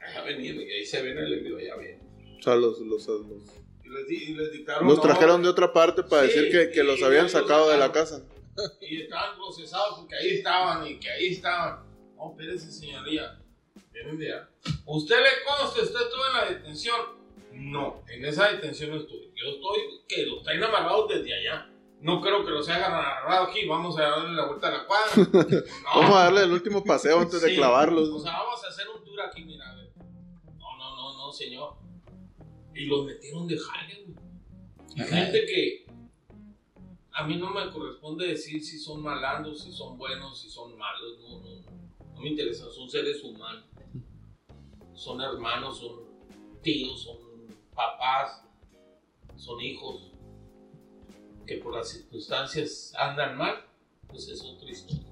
Allá 0.00 0.22
venía, 0.24 0.52
y 0.52 0.70
ahí 0.70 0.84
se 0.86 1.02
ven 1.02 1.18
el 1.18 1.40
video, 1.40 1.58
allá 1.58 1.76
viene. 1.76 2.00
O 2.38 2.42
sea, 2.42 2.54
los, 2.56 2.78
los, 2.80 3.06
los, 3.06 3.26
Y 3.84 3.88
les, 3.88 4.06
di- 4.08 4.24
y 4.30 4.34
les 4.34 4.52
dictaron. 4.52 4.86
los 4.86 4.96
no, 4.98 5.02
trajeron 5.02 5.42
de 5.42 5.48
otra 5.48 5.72
parte 5.72 6.02
para 6.02 6.28
Sí, 6.28 6.34
decir 6.34 6.50
que, 6.52 6.70
que 6.72 6.82
los 6.84 7.02
habían 7.02 7.24
los 7.24 7.32
sacado 7.32 7.70
de 7.70 7.78
la 7.78 7.92
casa. 7.92 8.24
Y 8.80 9.02
estaban 9.02 9.36
procesados 9.36 9.98
porque 9.98 10.16
ahí 10.16 10.30
estaban 10.36 10.86
y 10.86 10.98
que 10.98 11.10
ahí 11.10 11.28
estaban. 11.28 11.84
No, 12.16 12.30
espérese, 12.30 12.72
señoría. 12.72 13.38
¿Usted 14.86 15.16
le 15.16 15.44
consta? 15.44 15.82
¿Usted 15.82 16.00
estuvo 16.00 16.26
en 16.26 16.32
la 16.32 16.44
detención? 16.50 17.00
No, 17.52 18.04
en 18.08 18.24
esa 18.24 18.52
detención 18.52 18.90
no 18.90 18.96
estuve. 18.96 19.32
Yo 19.34 19.50
estoy 19.50 20.04
que 20.08 20.26
los 20.26 20.42
traen 20.42 20.62
amarrados 20.62 21.08
desde 21.08 21.34
allá. 21.34 21.70
No 22.00 22.20
creo 22.20 22.44
que 22.44 22.50
los 22.50 22.68
hayan 22.68 22.92
agarrado 22.92 23.46
aquí. 23.46 23.66
Vamos 23.66 23.98
a 23.98 24.02
darle 24.02 24.34
la 24.34 24.46
vuelta 24.46 24.68
a 24.68 24.70
la 24.70 24.86
cuadra. 24.86 25.10
No. 25.16 25.64
Vamos 25.94 26.16
a 26.16 26.24
darle 26.24 26.42
el 26.42 26.52
último 26.52 26.84
paseo 26.84 27.20
antes 27.20 27.40
de 27.40 27.54
clavarlos. 27.54 28.10
O 28.10 28.20
sea, 28.20 28.32
vamos 28.32 28.62
a 28.64 28.68
hacer 28.68 28.86
un 28.88 29.02
tour 29.02 29.20
aquí, 29.22 29.44
mira. 29.44 29.70
a 29.70 29.74
ver. 29.76 29.90
No, 30.58 30.76
no, 30.76 30.96
no, 30.96 31.16
no, 31.16 31.32
señor. 31.32 31.74
Y 32.74 32.84
los 32.84 33.06
metieron 33.06 33.48
de 33.48 33.58
jale, 33.58 34.04
güey. 34.04 35.08
Gente 35.08 35.46
que 35.46 35.85
a 37.16 37.26
mí 37.26 37.36
no 37.36 37.50
me 37.50 37.70
corresponde 37.70 38.26
decir 38.26 38.62
si 38.62 38.78
son 38.78 39.02
malandros, 39.02 39.62
si 39.62 39.72
son 39.72 39.96
buenos, 39.96 40.38
si 40.38 40.50
son 40.50 40.76
malos. 40.76 41.18
No, 41.18 41.40
no, 41.40 41.60
no. 41.62 42.14
No 42.14 42.20
me 42.20 42.28
interesa. 42.28 42.70
Son 42.70 42.90
seres 42.90 43.24
humanos. 43.24 43.64
Son 44.92 45.18
hermanos, 45.22 45.78
son 45.78 46.00
tíos, 46.62 47.02
son 47.02 47.16
papás, 47.74 48.42
son 49.34 49.58
hijos. 49.62 50.12
Que 51.46 51.56
por 51.56 51.74
las 51.74 51.88
circunstancias 51.88 52.92
andan 52.98 53.38
mal, 53.38 53.64
pues 54.08 54.28
es 54.28 54.42
otra 54.42 54.68
historia. 54.70 55.06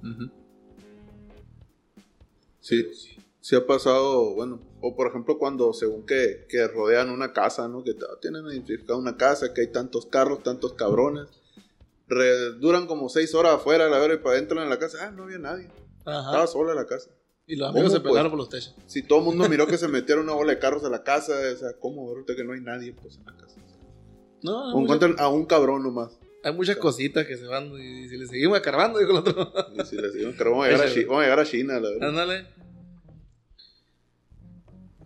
Sí, 2.60 2.82
Pero 2.82 2.94
sí. 2.94 3.16
sí 3.40 3.56
ha 3.56 3.66
pasado, 3.66 4.34
bueno, 4.34 4.60
o 4.82 4.94
por 4.94 5.06
ejemplo 5.08 5.38
cuando 5.38 5.72
según 5.72 6.04
que, 6.04 6.46
que 6.50 6.68
rodean 6.68 7.08
una 7.08 7.32
casa, 7.32 7.66
¿no? 7.66 7.82
Que 7.82 7.96
tienen 8.20 8.44
identificada 8.44 8.98
una 8.98 9.16
casa, 9.16 9.54
que 9.54 9.62
hay 9.62 9.72
tantos 9.72 10.04
carros, 10.04 10.42
tantos 10.42 10.74
cabrones. 10.74 11.28
Re- 12.06 12.52
duran 12.58 12.86
como 12.86 13.08
seis 13.08 13.34
horas 13.34 13.54
afuera, 13.54 13.88
la 13.88 13.98
verdad, 13.98 14.16
y 14.16 14.18
para 14.18 14.36
adentro 14.36 14.62
en 14.62 14.68
la 14.68 14.78
casa, 14.78 14.98
ah, 15.06 15.10
no 15.10 15.24
había 15.24 15.38
nadie. 15.38 15.70
Estaba 15.98 16.20
Ajá. 16.40 16.46
sola 16.46 16.74
la 16.74 16.86
casa. 16.86 17.10
Y 17.46 17.56
los 17.56 17.68
amigos 17.70 17.90
¿Cómo, 17.90 17.96
se 17.98 18.02
pelearon 18.02 18.30
pues? 18.30 18.30
por 18.30 18.38
los 18.38 18.48
techos. 18.48 18.74
Si 18.86 19.02
todo 19.02 19.18
el 19.20 19.24
mundo 19.26 19.48
miró 19.48 19.66
que 19.66 19.78
se 19.78 19.88
metieron 19.88 20.24
una 20.24 20.34
bola 20.34 20.52
de 20.52 20.58
carros 20.58 20.84
a 20.84 20.90
la 20.90 21.02
casa, 21.02 21.32
o 21.52 21.56
sea, 21.56 21.72
¿cómo? 21.80 22.08
Ahorita 22.08 22.34
que 22.36 22.44
no 22.44 22.52
hay 22.52 22.60
nadie, 22.60 22.92
pues 22.92 23.16
en 23.16 23.24
la 23.26 23.36
casa. 23.36 23.56
No, 24.42 24.52
O 24.52 24.66
hay, 24.68 24.72
mucha- 24.72 24.82
encuentran 24.82 25.16
a 25.18 25.28
un 25.28 25.46
cabrón 25.46 25.82
nomás. 25.82 26.18
hay 26.42 26.52
muchas 26.52 26.76
cositas 26.76 27.26
que 27.26 27.36
se 27.38 27.46
van 27.46 27.68
y 27.80 28.06
si 28.08 28.16
le 28.18 28.26
seguimos 28.26 28.56
escarbando, 28.58 28.98
dijo 28.98 29.10
el 29.12 29.16
otro. 29.18 29.52
Y 29.74 29.84
si 29.86 29.96
les 29.96 30.12
digo, 30.12 30.32
"Pero 30.36 30.50
vamos 30.50 30.66
a 30.66 30.68
llegar 30.70 30.84
a, 30.84 30.90
Échale. 30.90 30.94
Chi- 31.02 31.06
vamos 31.06 31.20
a 31.20 31.24
llegar 31.24 31.40
a 31.40 31.44
China, 31.46 31.80
la 31.80 31.90
verdad. 31.90 32.08
Ándale. 32.10 32.46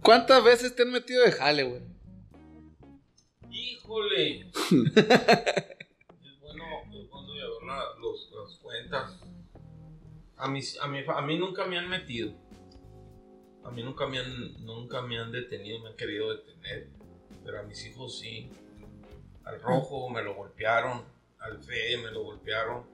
¿Cuántas 0.03 0.42
veces 0.42 0.74
te 0.74 0.82
han 0.82 0.90
metido 0.90 1.22
de 1.24 1.32
jale, 1.32 1.62
güey? 1.64 1.82
Híjole. 3.51 4.51
A 10.39 10.49
mí, 10.49 10.61
a, 10.80 10.86
mí, 10.86 11.01
a 11.07 11.20
mí 11.22 11.39
nunca 11.39 11.66
me 11.66 11.78
han 11.78 11.89
metido. 11.89 12.32
A 13.64 13.70
mí 13.70 13.82
nunca 13.82 14.07
me 14.07 14.20
han, 14.20 14.64
nunca 14.64 15.03
me 15.03 15.18
han 15.18 15.32
detenido, 15.32 15.80
me 15.80 15.91
han 15.91 15.97
querido 15.97 16.34
detener. 16.34 16.89
Pero 17.45 17.61
a 17.61 17.62
mis 17.64 17.84
hijos 17.86 18.18
sí. 18.18 18.51
Al 19.45 19.61
rojo 19.61 20.09
me 20.09 20.22
lo 20.22 20.34
golpearon. 20.34 21.03
Al 21.41 21.62
fe 21.62 21.97
me 21.99 22.12
lo 22.12 22.22
golpearon. 22.22 22.84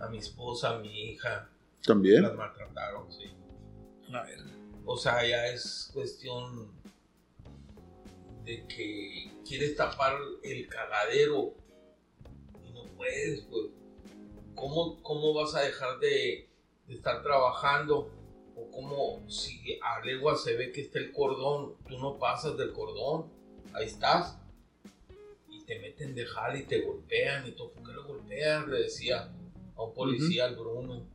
A 0.00 0.08
mi 0.08 0.18
esposa, 0.18 0.76
a 0.76 0.78
mi 0.78 1.10
hija. 1.10 1.50
También. 1.84 2.22
Las 2.22 2.34
maltrataron, 2.34 3.12
sí. 3.12 3.30
A 4.12 4.22
ver. 4.22 4.40
O 4.86 4.96
sea, 4.96 5.26
ya 5.26 5.46
es 5.48 5.90
cuestión 5.92 6.72
de 8.44 8.66
que 8.66 9.30
quieres 9.46 9.76
tapar 9.76 10.16
el 10.42 10.66
cagadero 10.68 11.54
y 12.66 12.72
no 12.72 12.86
puedes, 12.96 13.42
pues. 13.42 13.66
¿Cómo, 14.54 15.02
cómo 15.02 15.34
vas 15.34 15.54
a 15.54 15.60
dejar 15.60 15.98
de, 15.98 16.48
de 16.86 16.94
estar 16.94 17.22
trabajando? 17.22 18.10
O 18.56 18.70
cómo 18.70 19.28
si 19.28 19.78
a 19.82 20.04
legua 20.04 20.36
se 20.36 20.56
ve 20.56 20.72
que 20.72 20.82
está 20.82 20.98
el 20.98 21.12
cordón, 21.12 21.74
tú 21.88 21.98
no 21.98 22.18
pasas 22.18 22.56
del 22.56 22.72
cordón, 22.72 23.30
ahí 23.72 23.86
estás. 23.86 24.38
Y 25.48 25.64
te 25.64 25.78
meten 25.80 26.14
de 26.14 26.26
jale 26.26 26.60
y 26.60 26.64
te 26.64 26.80
golpean 26.82 27.46
y 27.46 27.52
todo. 27.52 27.72
¿Por 27.72 27.84
qué 27.84 27.92
lo 27.92 28.06
golpeas? 28.06 28.66
Le 28.68 28.80
decía 28.80 29.32
a 29.76 29.82
un 29.82 29.94
policía, 29.94 30.44
al 30.44 30.56
Bruno, 30.56 31.06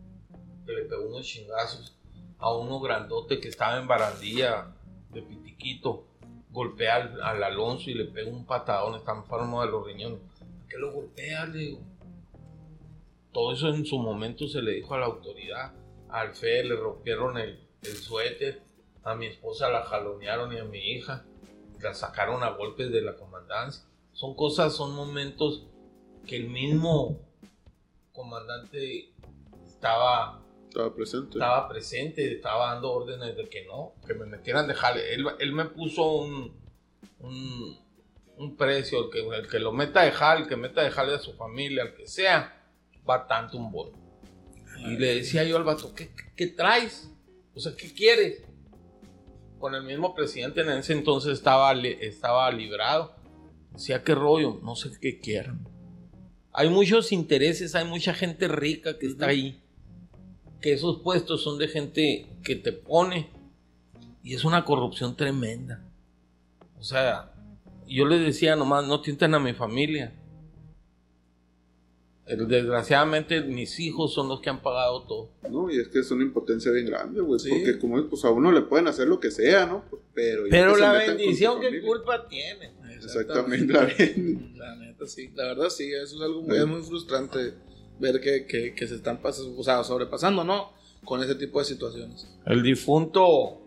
que 0.66 0.74
le 0.74 0.84
pegó 0.84 1.08
unos 1.08 1.26
chingazos 1.26 1.98
a 2.40 2.54
uno 2.56 2.80
grandote 2.80 3.40
que 3.40 3.48
estaba 3.48 3.80
en 3.80 3.88
barandilla 3.88 4.76
de 5.10 5.22
pitiquito, 5.22 6.06
golpea 6.52 6.96
al, 6.96 7.22
al 7.22 7.44
Alonso 7.44 7.90
y 7.90 7.96
le 7.96 8.06
pega 8.06 8.30
un 8.30 8.46
patadón, 8.46 8.96
está 8.96 9.14
enfermo 9.14 9.62
de 9.62 9.72
los 9.72 9.86
riñones. 9.86 10.20
¿Por 10.20 10.68
qué 10.68 10.78
lo 10.78 10.92
golpea? 10.92 11.46
Le 11.46 11.58
digo. 11.60 11.97
Todo 13.38 13.54
eso 13.54 13.70
en 13.70 13.86
su 13.86 14.00
momento 14.00 14.48
se 14.48 14.64
le 14.64 14.72
dijo 14.72 14.96
a 14.96 14.98
la 14.98 15.06
autoridad. 15.06 15.72
Al 16.10 16.34
Fe 16.34 16.64
le 16.64 16.76
rompieron 16.76 17.38
el, 17.38 17.70
el 17.84 17.96
suéter, 17.96 18.64
a 19.04 19.14
mi 19.14 19.28
esposa 19.28 19.70
la 19.70 19.84
jalonearon 19.84 20.52
y 20.54 20.58
a 20.58 20.64
mi 20.64 20.80
hija 20.80 21.24
la 21.80 21.94
sacaron 21.94 22.42
a 22.42 22.50
golpes 22.50 22.92
de 22.92 23.04
la 23.04 23.16
comandancia. 23.16 23.86
Son 24.12 24.34
cosas, 24.34 24.74
son 24.74 24.96
momentos 24.96 25.68
que 26.26 26.38
el 26.38 26.50
mismo 26.50 27.20
comandante 28.12 29.14
estaba 29.68 30.42
Estaba 30.70 30.96
presente. 30.96 31.34
estaba 31.34 31.70
presente, 31.70 32.34
estaba 32.34 32.74
dando 32.74 32.92
órdenes 32.92 33.38
de 33.38 33.48
que 33.48 33.66
no, 33.68 33.94
que 34.08 34.16
me 34.16 34.26
metieran 34.26 34.68
de 34.68 34.74
jale. 34.74 35.14
Él, 35.14 35.28
él 35.38 35.54
me 35.54 35.66
puso 35.66 36.12
un, 36.12 36.60
un, 37.20 37.78
un 38.36 38.58
precio, 38.58 39.06
el 39.06 39.12
que, 39.12 39.20
el 39.20 39.48
que 39.48 39.60
lo 39.60 39.72
meta 39.74 40.02
de 40.02 40.12
jale, 40.12 40.42
el 40.42 40.48
que 40.48 40.56
meta 40.56 40.82
de 40.82 40.90
jale 40.90 41.14
a 41.14 41.20
su 41.20 41.34
familia, 41.34 41.84
el 41.84 41.94
que 41.94 42.08
sea, 42.08 42.56
va 43.10 43.28
tanto 43.28 43.58
un 43.58 43.72
bono. 43.72 43.92
Y 44.80 44.98
le 44.98 45.16
decía 45.16 45.44
yo 45.44 45.58
al 45.58 45.64
vato, 45.64 45.94
¿qué, 45.96 46.10
qué- 46.10 46.32
qué 46.36 46.48
traes? 46.48 47.10
O 47.56 47.60
sea, 47.60 47.74
¿qué 47.76 47.92
quieres? 47.94 48.44
Con 49.60 49.74
el 49.74 49.84
mismo 49.84 50.14
presidente 50.14 50.62
en 50.62 50.70
ese 50.70 50.94
entonces 50.94 51.34
estaba, 51.34 51.74
estaba 51.74 52.52
librado. 52.52 53.16
Decía, 53.72 54.04
¿qué 54.04 54.14
rollo? 54.14 54.60
No 54.64 54.76
sé 54.76 54.90
qué 55.02 55.20
quieran. 55.20 55.68
Hay 56.54 56.70
muchos 56.70 57.12
intereses, 57.12 57.74
hay 57.76 57.86
mucha 57.86 58.14
gente 58.14 58.48
rica 58.48 58.98
que 58.98 59.08
está 59.08 59.28
ahí 59.28 59.62
que 60.62 60.74
esos 60.74 61.02
puestos 61.02 61.44
son 61.44 61.60
de 61.60 61.68
gente 61.68 62.28
que 62.44 62.56
te 62.56 62.72
pone 62.72 63.30
y 64.24 64.34
es 64.34 64.44
una 64.44 64.66
corrupción 64.66 65.16
tremenda. 65.16 65.84
O 66.80 66.84
sea, 66.84 67.32
yo 67.88 68.06
les 68.06 68.22
decía 68.26 68.56
nomás, 68.56 68.86
no 68.88 69.02
tienten 69.02 69.36
a 69.36 69.40
mi 69.40 69.54
familia. 69.54 70.14
Eh, 72.28 72.36
Desgraciadamente 72.36 73.42
mis 73.42 73.80
hijos 73.80 74.14
son 74.14 74.28
los 74.28 74.42
que 74.42 74.50
han 74.50 74.62
pagado 74.62 75.04
todo. 75.04 75.30
No, 75.50 75.70
y 75.72 75.80
es 75.80 75.88
que 75.88 76.00
es 76.00 76.12
una 76.12 76.24
impotencia 76.24 76.72
bien 76.72 76.86
grande, 76.88 77.22
güey. 77.22 77.40
Sí. 77.40 77.50
Porque 77.50 77.80
como 77.80 78.00
es, 78.00 78.06
pues 78.10 78.26
a 78.26 78.30
uno 78.32 78.52
le 78.52 78.62
pueden 78.62 78.88
hacer 78.88 79.08
lo 79.08 79.20
que 79.20 79.32
sea, 79.32 79.66
¿no? 79.66 79.84
Pues, 79.90 80.02
pero 80.14 80.44
Pero 80.50 80.76
la 80.78 80.92
bendición, 80.92 81.62
¿qué 81.62 81.82
culpa 81.82 82.28
tiene? 82.28 82.74
Exactamente, 82.94 83.72
la 83.72 83.86
bien. 83.86 84.54
La 84.58 84.76
neta, 84.76 85.06
sí. 85.08 85.32
La 85.36 85.46
verdad, 85.46 85.70
sí. 85.70 85.90
Eso 85.92 86.16
es 86.18 86.22
algo 86.22 86.42
muy, 86.42 86.56
Sí. 86.56 86.62
es 86.62 86.68
muy 86.68 86.82
frustrante 86.82 87.54
ver 88.00 88.20
que, 88.20 88.46
que, 88.46 88.76
que 88.76 88.88
se 88.88 88.96
están 88.96 89.22
pasando, 89.22 89.58
o 89.58 89.64
sea, 89.64 89.84
sobrepasando, 89.84 90.44
¿no? 90.44 90.74
Con 91.06 91.24
ese 91.24 91.36
tipo 91.36 91.60
de 91.60 91.66
situaciones. 91.66 92.28
El 92.46 92.62
difunto, 92.64 93.62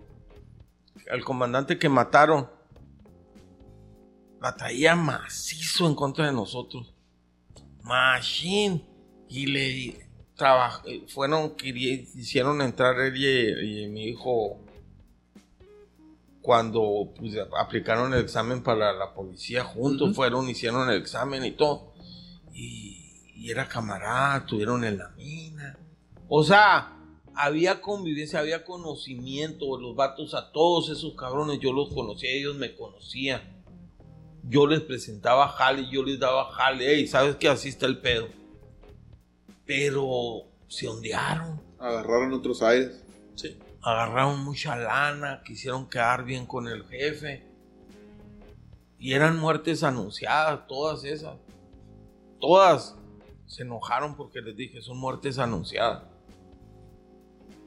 el 1.06 1.24
comandante 1.24 1.78
que 1.78 1.88
mataron, 1.88 2.48
la 4.42 4.54
traía 4.56 4.96
macizo 4.96 5.86
en 5.86 5.94
contra 5.94 6.26
de 6.26 6.32
nosotros. 6.32 6.92
Machine. 7.90 8.84
Y 9.28 9.46
le 9.46 10.08
trabaj- 10.36 10.82
eh, 10.86 11.04
fueron, 11.08 11.54
hicieron 11.62 12.62
entrar 12.62 12.98
él 13.00 13.16
y, 13.16 13.84
y 13.84 13.88
mi 13.88 14.04
hijo 14.08 14.58
cuando 16.40 17.12
pues, 17.16 17.34
aplicaron 17.58 18.14
el 18.14 18.20
examen 18.20 18.62
para 18.62 18.92
la 18.92 19.12
policía 19.12 19.62
juntos, 19.62 20.16
fueron, 20.16 20.48
hicieron 20.48 20.88
el 20.88 20.96
examen 21.00 21.44
y 21.44 21.50
todo. 21.52 21.92
Y, 22.54 23.22
y 23.36 23.50
era 23.50 23.68
camarada, 23.68 24.38
estuvieron 24.38 24.84
en 24.84 24.98
la 24.98 25.10
mina. 25.10 25.78
O 26.28 26.42
sea, 26.42 26.96
había 27.34 27.80
convivencia, 27.80 28.40
había 28.40 28.64
conocimiento, 28.64 29.78
los 29.78 29.94
vatos 29.94 30.34
a 30.34 30.50
todos 30.50 30.88
esos 30.90 31.14
cabrones, 31.14 31.58
yo 31.60 31.72
los 31.72 31.92
conocía, 31.92 32.30
ellos 32.30 32.56
me 32.56 32.74
conocían. 32.74 33.59
Yo 34.48 34.66
les 34.66 34.80
presentaba 34.80 35.48
jale, 35.48 35.88
yo 35.90 36.02
les 36.02 36.18
daba 36.18 36.50
jale, 36.52 36.94
hey, 36.94 37.06
sabes 37.06 37.36
que 37.36 37.48
así 37.48 37.68
está 37.68 37.86
el 37.86 37.98
pedo. 37.98 38.28
Pero 39.66 40.44
se 40.68 40.88
ondearon. 40.88 41.60
Agarraron 41.78 42.32
otros 42.32 42.62
aires. 42.62 43.02
Sí. 43.34 43.56
agarraron 43.82 44.44
mucha 44.44 44.76
lana, 44.76 45.42
quisieron 45.44 45.88
quedar 45.88 46.24
bien 46.24 46.46
con 46.46 46.68
el 46.68 46.84
jefe. 46.84 47.42
Y 48.98 49.14
eran 49.14 49.38
muertes 49.38 49.82
anunciadas, 49.82 50.66
todas 50.66 51.04
esas. 51.04 51.36
Todas 52.38 52.96
se 53.46 53.62
enojaron 53.62 54.14
porque 54.16 54.40
les 54.40 54.56
dije, 54.56 54.82
son 54.82 54.98
muertes 54.98 55.38
anunciadas. 55.38 56.04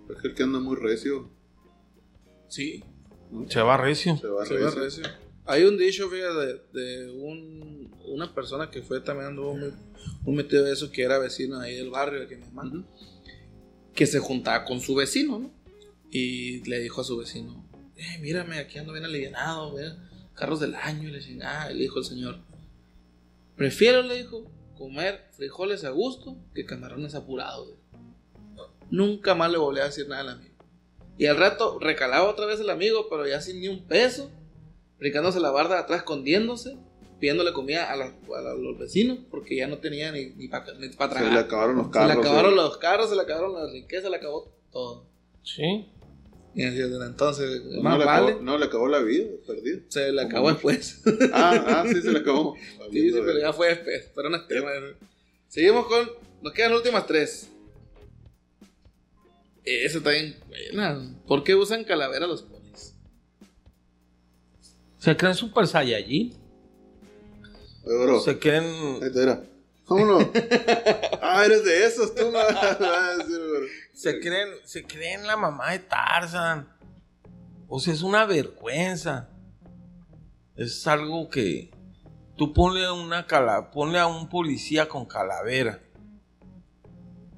Es 0.10 0.22
que 0.22 0.28
el 0.28 0.36
que 0.36 0.44
anda 0.44 0.60
muy 0.60 0.76
recio. 0.76 1.30
Sí, 2.48 2.84
Se 3.50 3.62
va 3.62 3.78
recio. 3.78 4.16
Se 4.18 4.28
va 4.28 4.46
se 4.46 4.70
recio. 4.70 5.04
Hay 5.46 5.64
un 5.64 5.78
dicho, 5.78 6.10
fíjate, 6.10 6.34
de, 6.34 6.62
de 6.74 7.12
un, 7.12 7.94
una 8.06 8.34
persona 8.34 8.70
que 8.70 8.82
fue 8.82 9.02
también 9.02 9.30
anduvo 9.30 9.56
muy, 9.56 9.74
muy 10.22 10.36
metido 10.36 10.64
de 10.64 10.72
eso, 10.72 10.92
que 10.92 11.04
era 11.04 11.20
vecino 11.20 11.60
ahí 11.60 11.76
del 11.76 11.90
barrio, 11.90 12.22
de 12.22 12.28
que 12.28 12.38
mi 12.38 12.44
hermano, 12.44 12.86
que 13.94 14.06
se 14.06 14.20
juntaba 14.20 14.64
con 14.66 14.80
su 14.80 14.96
vecino, 14.96 15.40
¿no? 15.40 15.54
Y 16.12 16.64
le 16.70 16.80
dijo 16.80 17.02
a 17.02 17.04
su 17.04 17.18
vecino, 17.18 17.68
eh, 17.98 18.20
mírame, 18.20 18.58
aquí 18.60 18.78
ando 18.80 18.94
bien 18.94 19.06
alivianado, 19.06 19.74
ve, 19.74 19.92
carros 20.34 20.60
del 20.60 20.76
año, 20.76 21.10
y 21.10 21.12
le 21.12 21.20
chingada, 21.20 21.72
y 21.72 21.76
le 21.76 21.82
dijo 21.82 22.00
el 22.00 22.06
señor, 22.06 22.40
prefiero, 23.56 24.02
le 24.02 24.18
dijo, 24.18 24.50
comer 24.78 25.28
frijoles 25.32 25.84
a 25.84 25.90
gusto 25.90 26.38
que 26.54 26.66
camarones 26.66 27.16
apurados. 27.16 27.70
Nunca 28.90 29.36
más 29.36 29.52
le 29.52 29.58
volví 29.58 29.80
a 29.80 29.86
decir 29.86 30.08
nada 30.08 30.22
al 30.22 30.30
amigo. 30.30 30.54
Y 31.18 31.26
al 31.26 31.38
rato 31.38 31.80
recalaba 31.80 32.30
otra 32.30 32.46
vez 32.46 32.60
el 32.60 32.70
amigo, 32.70 33.08
pero 33.10 33.28
ya 33.28 33.42
sin 33.42 33.60
ni 33.60 33.68
un 33.68 33.86
peso, 33.88 34.32
brincándose 35.04 35.40
la 35.42 35.52
barda 35.52 35.80
atrás, 35.80 36.00
escondiéndose, 36.00 36.78
pidiéndole 37.20 37.52
comida 37.52 37.92
a, 37.92 37.96
la- 37.98 38.16
a 38.38 38.42
la- 38.42 38.54
los 38.56 38.80
vecinos, 38.80 39.20
porque 39.30 39.58
ya 39.58 39.68
no 39.68 39.80
tenía 39.80 40.12
ni, 40.14 40.28
ni 40.36 40.48
para 40.48 40.66
Se 40.66 40.74
le 40.80 40.90
tragar. 40.96 41.38
acabaron 41.38 41.76
los 41.76 41.86
Se 41.88 41.92
carros. 41.92 42.16
le 42.16 42.22
acabaron 42.22 42.54
eh. 42.54 42.56
los 42.56 42.78
carros, 42.78 43.10
se 43.10 43.16
le 43.16 43.22
acabaron 43.22 43.54
las 43.54 43.72
riquezas, 43.72 44.06
se 44.06 44.10
le 44.10 44.16
acabó 44.16 44.50
todo. 44.72 45.06
Sí. 45.44 45.90
Y 46.56 46.62
desde 46.64 47.06
entonces, 47.06 47.64
No, 47.66 47.82
más 47.82 47.98
le 48.00 48.06
vale, 48.06 48.28
acabó, 48.30 48.44
no, 48.44 48.58
le 48.58 48.66
acabó 48.66 48.88
la 48.88 49.00
vida, 49.02 49.28
perdido. 49.46 49.82
se 49.90 50.12
le 50.12 50.22
acabó 50.22 50.50
después. 50.52 51.02
Ah, 51.34 51.66
ah, 51.68 51.84
sí, 51.88 52.02
se 52.02 52.12
le 52.14 52.20
acabó. 52.20 52.56
sí, 52.92 53.10
sí, 53.12 53.20
pero 53.26 53.40
ya 53.40 53.52
fue 53.52 53.70
después. 53.70 54.10
Pero 54.16 54.30
no 54.30 54.38
es 54.38 54.48
tema. 54.48 54.70
Seguimos 55.50 55.86
con. 55.88 56.10
Nos 56.42 56.54
quedan 56.54 56.72
las 56.72 56.80
últimas 56.80 57.06
tres. 57.08 57.50
Eso 59.66 59.98
está 60.00 60.12
bien 60.12 60.36
buena. 60.48 61.16
¿Por 61.26 61.44
qué 61.44 61.56
usan 61.56 61.84
calavera 61.86 62.28
los? 62.28 62.46
Se 65.04 65.18
creen 65.18 65.36
super 65.36 65.68
saiyajin. 65.68 66.34
Bro, 67.84 68.22
Se 68.22 68.40
creen. 68.40 68.64
ahí 69.04 69.12
te 69.12 69.22
era. 69.22 69.44
Vámonos. 69.86 70.28
ah, 71.22 71.44
eres 71.46 71.66
de 71.66 71.86
esos, 71.86 72.16
tú. 72.16 72.32
Ah, 72.34 73.16
sí, 73.28 73.34
bro. 73.34 73.68
Se 73.94 74.22
creen, 74.22 74.48
se 74.64 74.86
creen 74.86 75.28
la 75.28 75.36
mamá 75.36 75.72
de 75.72 75.80
Tarzan. 75.80 76.70
O 77.68 77.82
sea, 77.82 77.94
es 77.94 78.02
una 78.02 78.26
vergüenza. 78.26 79.28
Es 80.56 80.88
algo 80.88 81.28
que 81.28 81.70
tú 82.38 82.54
ponle 82.54 82.90
una 82.90 83.28
cala, 83.28 83.72
ponle 83.72 84.00
a 84.00 84.08
un 84.08 84.30
policía 84.30 84.88
con 84.88 85.06
calavera. 85.06 85.84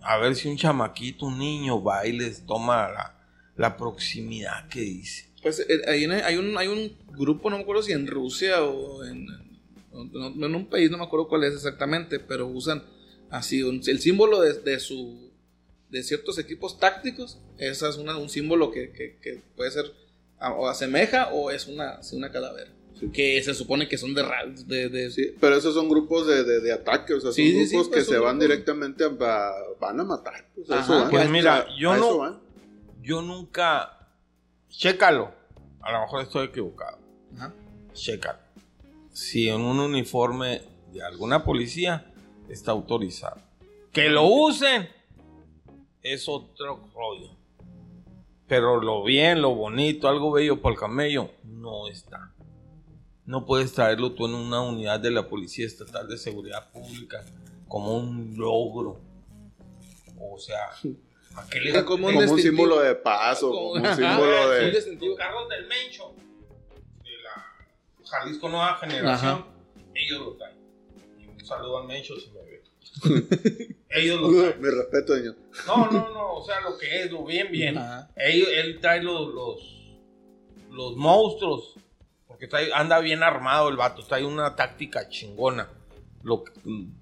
A 0.03 0.17
ver 0.17 0.35
si 0.35 0.47
un 0.49 0.57
chamaquito, 0.57 1.25
un 1.25 1.39
niño 1.39 1.81
va 1.81 2.05
y 2.05 2.11
les 2.11 2.45
toma 2.45 2.89
la, 2.91 3.25
la 3.55 3.75
proximidad 3.75 4.67
que 4.67 4.81
dice. 4.81 5.24
Pues 5.45 5.59
eh, 5.59 5.81
hay, 5.87 6.05
una- 6.05 6.25
hay 6.25 6.37
un, 6.37 6.57
hay 6.57 6.67
un 6.67 6.91
grupo, 7.15 7.51
no 7.51 7.57
me 7.57 7.61
acuerdo 7.61 7.83
si 7.83 7.91
en 7.91 8.07
Rusia 8.07 8.63
o 8.63 9.03
en, 9.05 9.27
en- 9.93 10.43
en 10.43 10.55
un 10.55 10.65
país, 10.65 10.89
no 10.89 10.97
me 10.97 11.03
acuerdo 11.03 11.27
cuál 11.27 11.43
es 11.43 11.53
exactamente, 11.53 12.19
pero 12.19 12.47
usan 12.47 12.83
así 13.29 13.61
un- 13.61 13.79
el 13.85 13.99
símbolo 13.99 14.41
de, 14.41 14.53
de 14.53 14.79
su 14.79 15.29
de 15.91 16.01
ciertos 16.01 16.39
equipos 16.39 16.79
tácticos. 16.79 17.37
Esa 17.59 17.89
es 17.89 17.97
una- 17.97 18.17
un 18.17 18.27
símbolo 18.27 18.71
que, 18.71 18.91
que- 18.91 19.17
que 19.21 19.43
puede 19.55 19.69
ser 19.69 19.85
a- 20.39 20.51
o 20.51 20.67
asemeja 20.67 21.29
o 21.31 21.51
es 21.51 21.67
una, 21.67 22.01
sí, 22.01 22.15
una 22.15 22.31
calavera. 22.31 22.71
Sí. 22.99 23.09
Que 23.13 23.43
se 23.43 23.53
supone 23.53 23.87
que 23.87 23.99
son 23.99 24.15
de, 24.15 24.23
de, 24.65 24.89
de- 24.89 25.11
Sí, 25.11 25.35
pero 25.39 25.57
esos 25.57 25.75
son 25.75 25.87
grupos 25.89 26.25
de, 26.25 26.43
de, 26.43 26.59
de 26.59 26.71
ataque, 26.73 27.13
o 27.13 27.19
sea, 27.21 27.27
son 27.29 27.33
Sí, 27.35 27.51
sí, 27.51 27.65
sí, 27.67 27.75
grupos 27.75 27.89
pues 27.89 27.99
que 27.99 28.05
son 28.05 28.13
se 28.15 28.19
van 28.19 28.39
grupos. 28.39 28.49
directamente 28.49 29.03
a, 29.03 29.07
a- 29.09 29.53
van 29.79 29.99
a 29.99 30.03
matar. 30.05 30.49
Pues, 30.55 30.71
Ajá. 30.71 30.81
eso 30.81 30.99
van. 31.01 31.11
Pues 31.11 31.29
mira, 31.29 31.67
yo 31.77 31.91
a 31.91 31.97
no- 31.97 32.05
eso 32.07 32.17
van. 32.17 32.39
Yo 33.03 33.21
nunca. 33.21 33.91
Chécalo. 34.77 35.31
A 35.81 35.91
lo 35.91 36.01
mejor 36.01 36.21
estoy 36.21 36.47
equivocado. 36.47 36.99
Chécalo. 37.93 38.39
Si 39.11 39.47
en 39.47 39.61
un 39.61 39.79
uniforme 39.79 40.61
de 40.91 41.03
alguna 41.03 41.43
policía 41.43 42.13
está 42.49 42.71
autorizado. 42.71 43.41
Que 43.91 44.09
lo 44.09 44.25
usen 44.25 44.89
es 46.01 46.27
otro 46.27 46.89
rollo. 46.93 47.31
Pero 48.47 48.81
lo 48.81 49.03
bien, 49.03 49.41
lo 49.41 49.55
bonito, 49.55 50.07
algo 50.07 50.31
bello 50.31 50.61
para 50.61 50.73
el 50.73 50.79
camello, 50.79 51.31
no 51.43 51.87
está. 51.87 52.33
No 53.25 53.45
puedes 53.45 53.73
traerlo 53.73 54.11
tú 54.11 54.27
en 54.27 54.35
una 54.35 54.61
unidad 54.61 54.99
de 54.99 55.09
la 55.09 55.27
Policía 55.27 55.65
Estatal 55.65 56.07
de 56.07 56.17
Seguridad 56.17 56.71
Pública 56.71 57.25
como 57.67 57.97
un 57.97 58.37
logro. 58.37 59.01
O 60.19 60.37
sea, 60.37 60.67
¿a 60.67 60.81
qué 60.81 60.89
le 60.89 61.14
Era 61.51 61.85
como 61.85 62.07
Como 62.07 62.19
un 62.19 62.39
símbolo 62.39 62.79
de 62.79 62.95
paso, 62.95 63.49
como 63.51 63.71
un 63.71 63.95
símbolo 63.95 64.49
de... 64.49 64.71
Los 64.71 65.17
carros 65.17 65.49
del 65.49 65.67
Mencho, 65.67 66.13
de 67.03 67.11
la 67.23 67.45
Jalisco 68.05 68.49
Nueva 68.49 68.77
Generación, 68.77 69.31
Ajá. 69.33 69.47
ellos 69.93 70.19
lo 70.19 70.33
traen. 70.33 70.57
Y 71.19 71.27
un 71.27 71.45
saludo 71.45 71.79
al 71.79 71.87
Mencho 71.87 72.15
si 72.19 72.31
me 72.31 72.41
ve. 72.41 72.63
ellos 73.89 74.21
lo 74.21 74.29
traen. 74.29 74.61
Mi 74.61 74.69
respeto, 74.69 75.15
señor. 75.15 75.35
No, 75.67 75.91
no, 75.91 76.13
no, 76.13 76.33
o 76.35 76.45
sea, 76.45 76.61
lo 76.61 76.77
que 76.77 77.03
es, 77.03 77.11
lo 77.11 77.25
bien, 77.25 77.51
bien. 77.51 77.77
Ajá. 77.77 78.09
Ellos, 78.15 78.47
él 78.51 78.79
trae 78.79 79.01
los, 79.01 79.33
los, 79.33 79.97
los 80.71 80.95
monstruos, 80.95 81.75
porque 82.27 82.47
trae, 82.47 82.71
anda 82.73 82.99
bien 82.99 83.23
armado 83.23 83.69
el 83.69 83.77
vato, 83.77 84.03
trae 84.03 84.23
una 84.25 84.55
táctica 84.55 85.09
chingona. 85.09 85.69
Lo, 86.23 86.43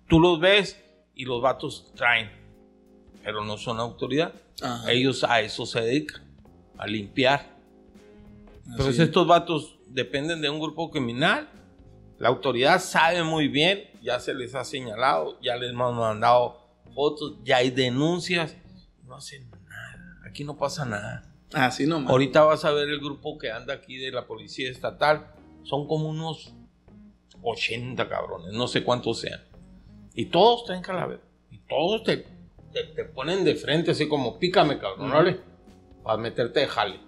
tú 0.07 0.19
los 0.19 0.39
ves 0.39 0.79
y 1.15 1.25
los 1.25 1.41
vatos 1.41 1.91
traen, 1.95 2.31
pero 3.23 3.43
no 3.43 3.57
son 3.57 3.79
autoridad. 3.79 4.33
Ajá. 4.61 4.91
Ellos 4.91 5.23
a 5.23 5.41
eso 5.41 5.65
se 5.65 5.81
dedican, 5.81 6.23
a 6.77 6.85
limpiar. 6.85 7.53
Así. 8.77 8.93
si 8.93 9.01
estos 9.01 9.27
vatos 9.27 9.77
dependen 9.87 10.41
de 10.41 10.49
un 10.49 10.59
grupo 10.59 10.89
criminal, 10.89 11.49
la 12.19 12.29
autoridad 12.29 12.79
sabe 12.79 13.23
muy 13.23 13.47
bien, 13.47 13.89
ya 14.01 14.19
se 14.19 14.33
les 14.33 14.55
ha 14.55 14.63
señalado, 14.63 15.39
ya 15.41 15.55
les 15.55 15.71
hemos 15.71 15.93
mandado 15.95 16.57
fotos, 16.93 17.35
ya 17.43 17.57
hay 17.57 17.71
denuncias, 17.71 18.55
no 19.05 19.15
hacen 19.15 19.49
nada, 19.49 20.21
aquí 20.25 20.43
no 20.43 20.57
pasa 20.57 20.85
nada. 20.85 21.29
Así 21.53 21.85
nomás. 21.85 22.09
Ahorita 22.09 22.43
vas 22.43 22.65
a 22.65 22.71
ver 22.71 22.89
el 22.89 22.99
grupo 22.99 23.37
que 23.37 23.51
anda 23.51 23.73
aquí 23.73 23.97
de 23.97 24.11
la 24.11 24.25
policía 24.25 24.69
estatal, 24.69 25.33
son 25.63 25.87
como 25.87 26.09
unos 26.09 26.53
80 27.41 28.07
cabrones, 28.07 28.53
no 28.53 28.67
sé 28.67 28.83
cuántos 28.83 29.19
sean. 29.19 29.41
Y 30.13 30.27
todos 30.27 30.65
traen 30.65 30.81
calavera, 30.81 31.21
y 31.51 31.57
todos 31.59 32.03
te, 32.03 32.25
te, 32.73 32.83
te 32.83 33.05
ponen 33.05 33.43
de 33.43 33.55
frente 33.55 33.91
así 33.91 34.07
como 34.07 34.39
pícame 34.39 34.79
cabrón. 34.79 35.09
¿vale? 35.11 35.39
Para 36.03 36.17
meterte 36.17 36.61
de 36.61 36.67
jale, 36.67 36.99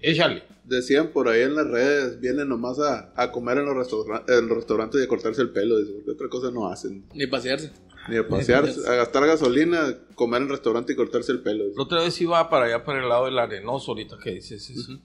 échale. 0.00 0.44
Decían 0.64 1.08
por 1.08 1.28
ahí 1.28 1.42
en 1.42 1.54
las 1.54 1.66
redes, 1.68 2.20
vienen 2.20 2.48
nomás 2.48 2.78
a, 2.80 3.12
a 3.16 3.30
comer 3.30 3.58
en 3.58 3.66
los, 3.66 3.76
restaura- 3.76 4.24
en 4.28 4.48
los 4.48 4.56
restaurantes 4.58 5.00
y 5.00 5.04
a 5.04 5.08
cortarse 5.08 5.40
el 5.42 5.50
pelo, 5.50 5.78
dice, 5.78 5.92
porque 5.92 6.10
otra 6.10 6.28
cosa 6.28 6.50
no 6.50 6.66
hacen. 6.68 7.04
Ni 7.14 7.26
pasearse. 7.28 7.70
Ni 8.08 8.16
a 8.16 8.26
pasear, 8.26 8.62
pasearse. 8.66 8.88
a 8.90 8.94
gastar 8.96 9.26
gasolina, 9.26 9.96
comer 10.16 10.42
en 10.42 10.48
restaurante 10.48 10.92
y 10.92 10.96
cortarse 10.96 11.30
el 11.32 11.40
pelo. 11.40 11.64
La 11.76 11.82
otra 11.82 12.02
vez 12.02 12.20
iba 12.20 12.48
para 12.50 12.66
allá, 12.66 12.84
para 12.84 13.00
el 13.00 13.08
lado 13.08 13.26
del 13.26 13.38
arenoso, 13.38 13.92
ahorita 13.92 14.16
que 14.22 14.30
dices 14.32 14.68
eso. 14.70 14.98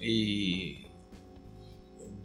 Y 0.00 0.86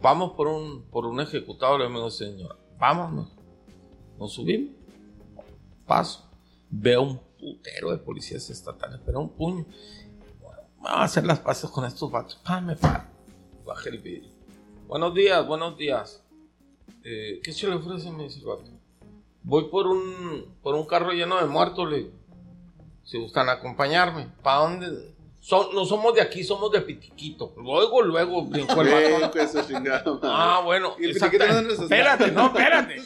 vamos 0.00 0.32
por 0.32 0.46
un, 0.46 0.82
por 0.90 1.06
un 1.06 1.20
ejecutado, 1.20 1.78
le 1.78 1.88
digo, 1.88 2.10
señora, 2.10 2.56
vámonos. 2.78 3.28
Nos 4.18 4.32
subimos, 4.32 4.74
paso, 5.86 6.23
veo 6.76 7.02
un 7.02 7.18
putero 7.38 7.90
de 7.92 7.98
policías 7.98 8.48
estatales, 8.50 9.00
pero 9.04 9.20
un 9.20 9.30
puño. 9.30 9.64
Vamos 10.80 11.00
a 11.00 11.04
hacer 11.04 11.24
las 11.24 11.38
paces 11.40 11.70
con 11.70 11.84
estos 11.84 12.10
vatos. 12.10 12.36
Pa, 12.44 12.60
me 12.60 12.76
paro. 12.76 13.04
Bajé 13.64 13.90
el 13.90 13.98
vidrio. 13.98 14.30
Buenos 14.86 15.14
días, 15.14 15.46
buenos 15.46 15.78
días. 15.78 16.22
Eh, 17.02 17.40
¿Qué 17.42 17.52
se 17.52 17.66
le 17.68 17.76
ofrece? 17.76 18.10
Me 18.10 18.24
dice 18.24 18.40
el 18.40 18.46
vato. 18.46 18.70
Voy 19.42 19.68
por 19.70 19.86
un, 19.86 20.56
por 20.62 20.74
un 20.74 20.86
carro 20.86 21.12
lleno 21.12 21.38
de 21.40 21.46
muertos, 21.46 21.88
le 21.90 21.96
digo. 21.98 22.10
Si 23.02 23.18
gustan 23.18 23.48
acompañarme. 23.48 24.28
¿Para 24.42 24.60
dónde? 24.60 25.14
Son- 25.40 25.74
no 25.74 25.84
somos 25.84 26.14
de 26.14 26.22
aquí, 26.22 26.42
somos 26.42 26.70
de 26.72 26.80
Pitiquito. 26.80 27.52
Luego, 27.56 28.02
luego 28.02 28.44
brincó 28.46 28.80
el 28.82 28.88
vato. 29.90 30.20
Pues. 30.20 30.32
Ah, 30.34 30.60
bueno. 30.64 30.94
¿Y 30.98 31.04
el 31.04 31.12
Pitiquito 31.14 31.44
está? 31.44 31.82
Espérate, 31.84 32.30
no, 32.32 32.46
espérate. 32.46 32.96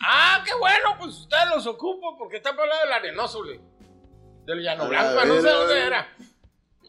Ah, 0.00 0.42
qué 0.44 0.54
bueno, 0.54 0.96
pues 0.98 1.14
ustedes 1.16 1.44
los 1.54 1.66
ocupo 1.66 2.16
porque 2.18 2.36
está 2.36 2.54
lado 2.68 2.80
del 2.84 2.92
arenoso, 2.92 3.44
le. 3.44 3.60
Del 4.44 4.62
llano 4.62 4.88
blanco, 4.88 5.24
no 5.24 5.40
sé 5.40 5.48
dónde 5.48 5.78
era. 5.86 6.08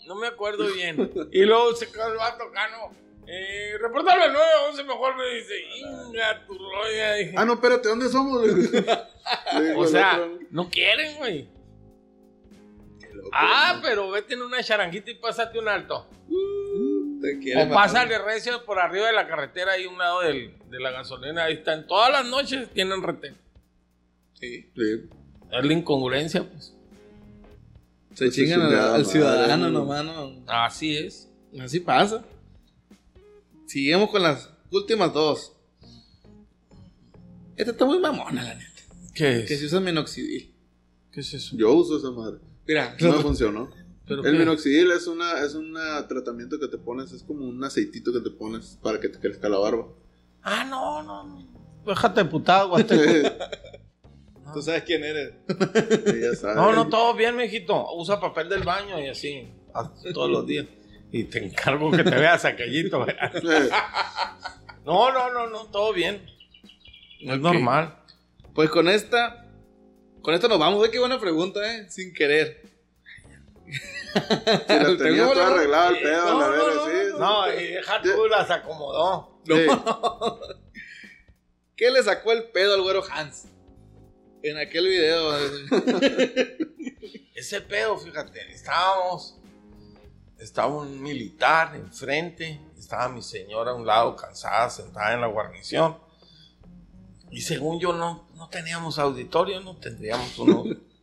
No 0.06 0.16
me 0.16 0.28
acuerdo 0.28 0.68
bien. 0.74 1.12
Y 1.32 1.44
luego 1.44 1.76
se 1.76 1.92
quedó 1.92 2.08
el 2.12 2.18
vato 2.18 2.50
cano. 2.52 2.92
Eh, 3.30 3.74
reportarlo 3.82 4.24
al 4.24 4.32
911 4.34 4.84
mejor 4.86 5.18
me 5.18 5.26
dice, 5.36 5.54
inga 5.80 6.46
tu 6.46 6.58
roya. 6.58 7.14
Dije, 7.16 7.34
Ah, 7.36 7.44
no, 7.44 7.54
espérate, 7.54 7.90
¿dónde 7.90 8.10
somos? 8.10 8.42
O 9.76 9.86
sea, 9.86 10.26
no 10.52 10.70
quieren, 10.70 11.18
güey. 11.18 11.50
qué 13.02 13.08
Ah, 13.34 13.80
pero 13.84 14.10
vete 14.10 14.36
en 14.36 14.44
una 14.44 14.64
charanguita 14.64 15.12
y 15.12 15.16
pásate 15.16 15.60
un 15.60 15.68
alto. 15.68 16.08
Te 17.22 17.40
quiere 17.40 17.64
O 17.64 17.66
matar. 17.66 17.84
pásale 17.88 18.18
recio 18.20 18.64
por 18.66 18.80
arriba 18.80 19.08
de 19.08 19.14
la 19.14 19.28
carretera, 19.28 19.74
ahí 19.74 19.86
un 19.86 19.98
lado 19.98 20.22
del- 20.22 20.54
de 20.70 20.80
la 20.80 20.92
gasolina. 20.92 21.46
Ahí 21.46 21.54
están. 21.56 21.88
Todas 21.88 22.12
las 22.12 22.26
noches 22.28 22.70
tienen 22.74 23.02
retén. 23.02 23.36
Sí. 24.40 24.70
Sí. 24.76 25.10
Es 25.52 25.66
la 25.66 25.74
incongruencia, 25.74 26.44
pues. 26.50 26.74
Se 28.14 28.26
Pues 28.26 28.36
chingan 28.36 28.70
su 28.70 28.76
al, 28.76 29.06
ciudadano 29.06 29.70
¿no? 29.70 29.80
nomás, 29.80 30.04
¿no? 30.06 30.44
Así 30.48 30.96
es. 30.98 31.30
Así 31.60 31.80
pasa. 31.80 32.24
Seguimos 33.68 34.10
con 34.10 34.24
las 34.24 34.52
últimas 34.72 35.14
dos. 35.14 35.54
Esta 37.56 37.72
está 37.72 37.86
muy 37.86 38.00
mamona, 38.00 38.44
la 38.44 38.56
neta. 38.56 38.82
¿Qué 39.16 39.40
es? 39.40 39.48
Que 39.48 39.56
se 39.58 39.66
usa 39.66 39.80
minoxidil. 39.80 40.54
¿Qué 41.12 41.22
es 41.22 41.34
eso? 41.34 41.56
Yo 41.58 41.74
uso 41.74 41.98
esa 41.98 42.12
madre. 42.12 42.40
Mira, 42.68 42.96
No 43.00 43.14
me 43.14 43.20
funcionó. 43.24 43.70
¿Pero 44.08 44.24
El 44.26 44.32
qué? 44.34 44.40
minoxidil 44.40 44.92
es 44.92 45.06
una 45.08 45.40
es 45.42 45.54
un 45.54 45.74
tratamiento 46.08 46.60
que 46.60 46.68
te 46.68 46.78
pones, 46.78 47.12
es 47.12 47.24
como 47.24 47.46
un 47.46 47.64
aceitito 47.64 48.14
que 48.14 48.22
te 48.22 48.30
pones 48.32 48.80
para 48.82 49.00
que 49.00 49.10
te 49.10 49.20
crezca 49.20 49.50
la 49.50 49.58
barba. 49.58 49.88
Ah, 50.44 50.64
no, 50.64 51.04
no, 51.04 51.24
no. 51.26 51.48
Déjate 51.86 52.24
de 52.24 52.30
putado, 52.30 52.70
guate. 52.70 53.32
tú 54.54 54.62
sabes 54.62 54.84
quién 54.84 55.04
eres. 55.04 55.34
Sí, 56.06 56.22
ya 56.22 56.36
sabes. 56.36 56.56
No, 56.56 56.72
no, 56.74 56.88
todo 56.88 57.14
bien, 57.16 57.36
mijito. 57.36 57.86
Usa 57.96 58.20
papel 58.20 58.48
del 58.50 58.64
baño 58.64 59.00
y 59.00 59.08
así. 59.08 59.50
Todos 60.14 60.30
los 60.30 60.46
días. 60.48 60.66
Y 61.12 61.26
te 61.26 61.46
encargo 61.46 61.92
que 61.92 62.04
te 62.04 62.12
veas 62.16 62.44
aquellito. 62.46 63.06
No, 64.86 65.12
no, 65.12 65.32
no, 65.34 65.50
no, 65.50 65.66
todo 65.66 65.92
bien. 65.92 66.22
Es 67.20 67.36
Ok. 67.36 67.42
normal. 67.42 67.96
Pues 68.54 68.70
con 68.70 68.88
esta. 68.88 69.46
Con 70.22 70.34
esta 70.34 70.48
nos 70.48 70.60
vamos. 70.60 70.82
Ve 70.82 70.90
qué 70.92 71.00
buena 71.00 71.20
pregunta, 71.20 71.60
¿eh? 71.76 71.90
Sin 71.90 72.14
querer. 72.14 72.62
Si 73.72 74.74
la 74.74 74.98
tenía 74.98 75.24
todo 75.26 75.36
la- 75.36 75.48
arreglado 75.48 75.90
el 75.96 76.02
pedo, 76.02 76.26
No, 76.34 76.40
la 76.40 76.48
verga, 76.50 76.74
no, 76.76 76.86
sí. 76.86 76.92
No, 77.20 77.54
y 77.54 77.68
deja 77.74 78.02
tú 78.02 78.28
las 78.30 78.50
acomodó. 78.52 79.42
Sí. 79.46 79.54
¿Qué 81.76 81.92
le 81.92 82.02
sacó 82.04 82.32
el 82.32 82.46
pedo 82.46 82.74
al 82.74 82.82
güero 82.82 83.04
Hans? 83.12 83.46
En 84.44 84.58
aquel 84.58 84.88
video. 84.88 85.38
Ese 87.36 87.62
pedo, 87.62 87.98
fíjate, 87.98 88.52
estábamos. 88.52 89.36
Estaba 90.40 90.68
un 90.76 91.02
militar 91.02 91.76
enfrente. 91.76 92.60
Estaba 92.78 93.10
mi 93.10 93.22
señora 93.22 93.72
a 93.72 93.76
un 93.76 93.86
lado, 93.86 94.16
cansada, 94.16 94.70
sentada 94.70 95.14
en 95.14 95.22
la 95.22 95.28
guarnición. 95.28 95.98
Y 97.30 97.42
según 97.42 97.80
yo, 97.80 97.94
no, 97.94 98.28
no 98.36 98.48
teníamos 98.50 98.98
auditorio, 99.00 99.60
no 99.60 99.76
tendríamos 99.78 100.38
unos 100.40 100.68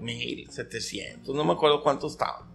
1700, 0.00 1.34
no 1.34 1.44
me 1.44 1.52
acuerdo 1.52 1.82
cuántos 1.82 2.12
estaban. 2.12 2.48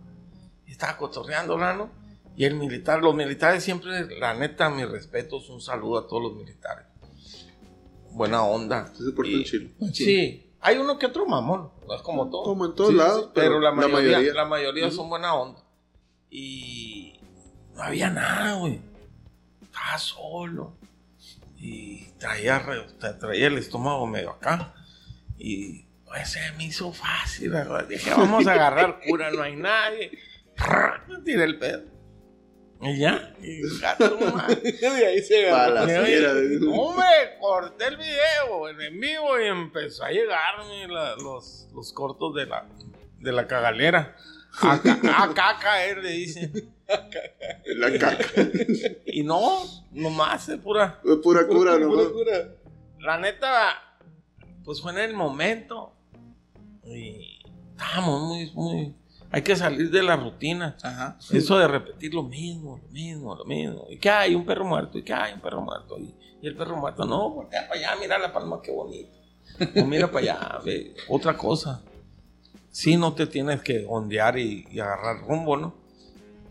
Y 0.66 0.72
estaba 0.72 0.98
cotorreando, 0.98 1.58
¿no? 1.58 1.90
Y 2.38 2.44
el 2.46 2.56
militar, 2.56 3.02
los 3.02 3.16
militares 3.16 3.64
siempre, 3.64 4.20
la 4.20 4.34
neta, 4.34 4.70
mis 4.70 4.90
respetos, 4.90 5.50
un 5.50 5.62
saludo 5.62 6.00
a 6.00 6.08
todos 6.08 6.24
los 6.24 6.36
militares. 6.36 6.86
Buena 8.12 8.44
onda. 8.44 8.92
Sí 8.94 9.04
se 9.04 9.10
en 9.38 9.44
Chile. 9.44 9.76
Sí, 9.94 10.54
hay 10.60 10.78
uno 10.78 10.98
que 10.98 11.06
otro 11.06 11.26
mamón, 11.26 11.72
no 11.88 11.96
es 11.96 12.02
como 12.02 12.30
todo. 12.30 12.44
Como 12.44 12.66
en 12.66 12.76
todos 12.76 12.90
Sí, 12.90 12.96
lados, 12.96 13.26
sí, 13.26 13.32
pero, 13.34 13.60
la 13.60 13.72
mayoría, 13.72 14.34
la 14.34 14.46
mayoría 14.46 14.92
son 14.92 15.10
buena 15.10 15.34
onda. 15.34 15.62
Y 16.30 17.20
no 17.74 17.84
había 17.84 18.10
nada, 18.10 18.56
güey. 18.56 18.82
Estaba 19.62 19.98
solo. 19.98 20.76
Y 21.58 22.06
traía, 22.18 22.66
traía 23.20 23.48
el 23.48 23.58
estómago 23.58 24.06
medio 24.08 24.32
acá. 24.32 24.74
Y 25.38 25.85
pues 26.06 26.30
se 26.32 26.40
me 26.54 26.66
hizo 26.66 26.92
fácil. 26.92 27.50
¿verdad? 27.50 27.86
Dije, 27.88 28.12
vamos 28.12 28.46
a 28.48 28.54
agarrar 28.54 29.00
cura, 29.08 29.32
no 29.32 29.42
hay 29.42 29.56
nadie. 29.56 30.12
Tiré 31.24 31.44
el 31.44 31.60
pedo. 31.60 31.84
Y 32.82 33.00
ya. 33.00 33.34
Y 33.42 33.62
gato, 33.80 34.18
y 34.64 34.86
ahí 34.86 35.22
se 35.22 35.50
agarró. 35.50 35.74
Balacera. 35.76 36.32
Hombre, 36.72 37.06
corté 37.40 37.88
el 37.88 37.98
video 37.98 38.70
en, 38.70 39.00
vivo 39.00 39.40
y 39.40 39.46
empezó 39.48 40.04
a 40.04 40.12
llegarme 40.12 40.88
la- 40.88 41.16
los, 41.16 41.68
los 41.74 41.94
cortos 41.94 42.36
de 42.36 42.46
la, 42.46 42.68
de 43.20 43.32
la 43.32 43.48
cagalera. 43.48 44.16
Acá, 44.62 45.00
acá 45.24 45.58
caer, 45.60 45.98
le 46.00 46.12
dicen. 46.12 46.52
La 47.66 47.98
caca. 47.98 48.24
Y 49.08 49.24
no, 49.24 49.64
nomás 49.92 50.48
es 50.50 50.60
pura. 50.60 51.00
Fue 51.02 51.20
pura 51.20 51.48
cura, 51.48 51.80
¿no? 51.80 51.90
Pura 51.90 52.10
cura. 52.12 52.50
La 53.00 53.18
neta, 53.18 53.98
pues 54.64 54.82
fue 54.82 54.92
en 54.92 55.00
el 55.00 55.14
momento. 55.16 55.95
Y 56.86 57.40
estábamos 57.72 58.22
muy, 58.22 58.52
muy. 58.54 58.96
Hay 59.32 59.42
que 59.42 59.56
salir 59.56 59.90
de 59.92 60.04
la 60.04 60.16
rutina. 60.16 60.78
Ajá. 60.82 61.18
Eso 61.32 61.58
de 61.58 61.68
repetir 61.68 62.14
lo 62.14 62.24
mismo, 62.24 62.80
lo 62.82 62.90
mismo, 62.90 63.36
lo 63.36 63.46
mismo. 63.46 63.88
¿Y 63.90 63.98
qué 63.98 64.10
hay? 64.10 64.36
Un 64.36 64.46
perro 64.46 64.66
muerto. 64.66 64.98
¿Y 64.98 65.04
qué 65.04 65.14
hay? 65.14 65.34
Un 65.34 65.42
perro 65.42 65.62
muerto. 65.62 65.98
Y, 65.98 66.16
y 66.42 66.48
el 66.48 66.56
perro 66.56 66.78
muerto, 66.78 67.06
no, 67.06 67.30
voltea 67.32 67.68
para 67.68 67.80
allá, 67.80 67.96
mira 68.00 68.20
la 68.20 68.32
palma, 68.32 68.62
qué 68.62 68.72
bonito. 68.72 69.12
O 69.78 69.86
mira 69.86 70.12
para 70.12 70.20
allá, 70.20 70.60
ve, 70.64 70.94
otra 71.10 71.36
cosa. 71.36 71.84
Sí, 72.70 72.98
no 72.98 73.14
te 73.14 73.26
tienes 73.26 73.62
que 73.62 73.86
ondear 73.88 74.38
y, 74.38 74.68
y 74.70 74.80
agarrar 74.80 75.26
rumbo, 75.26 75.58
¿no? 75.58 75.74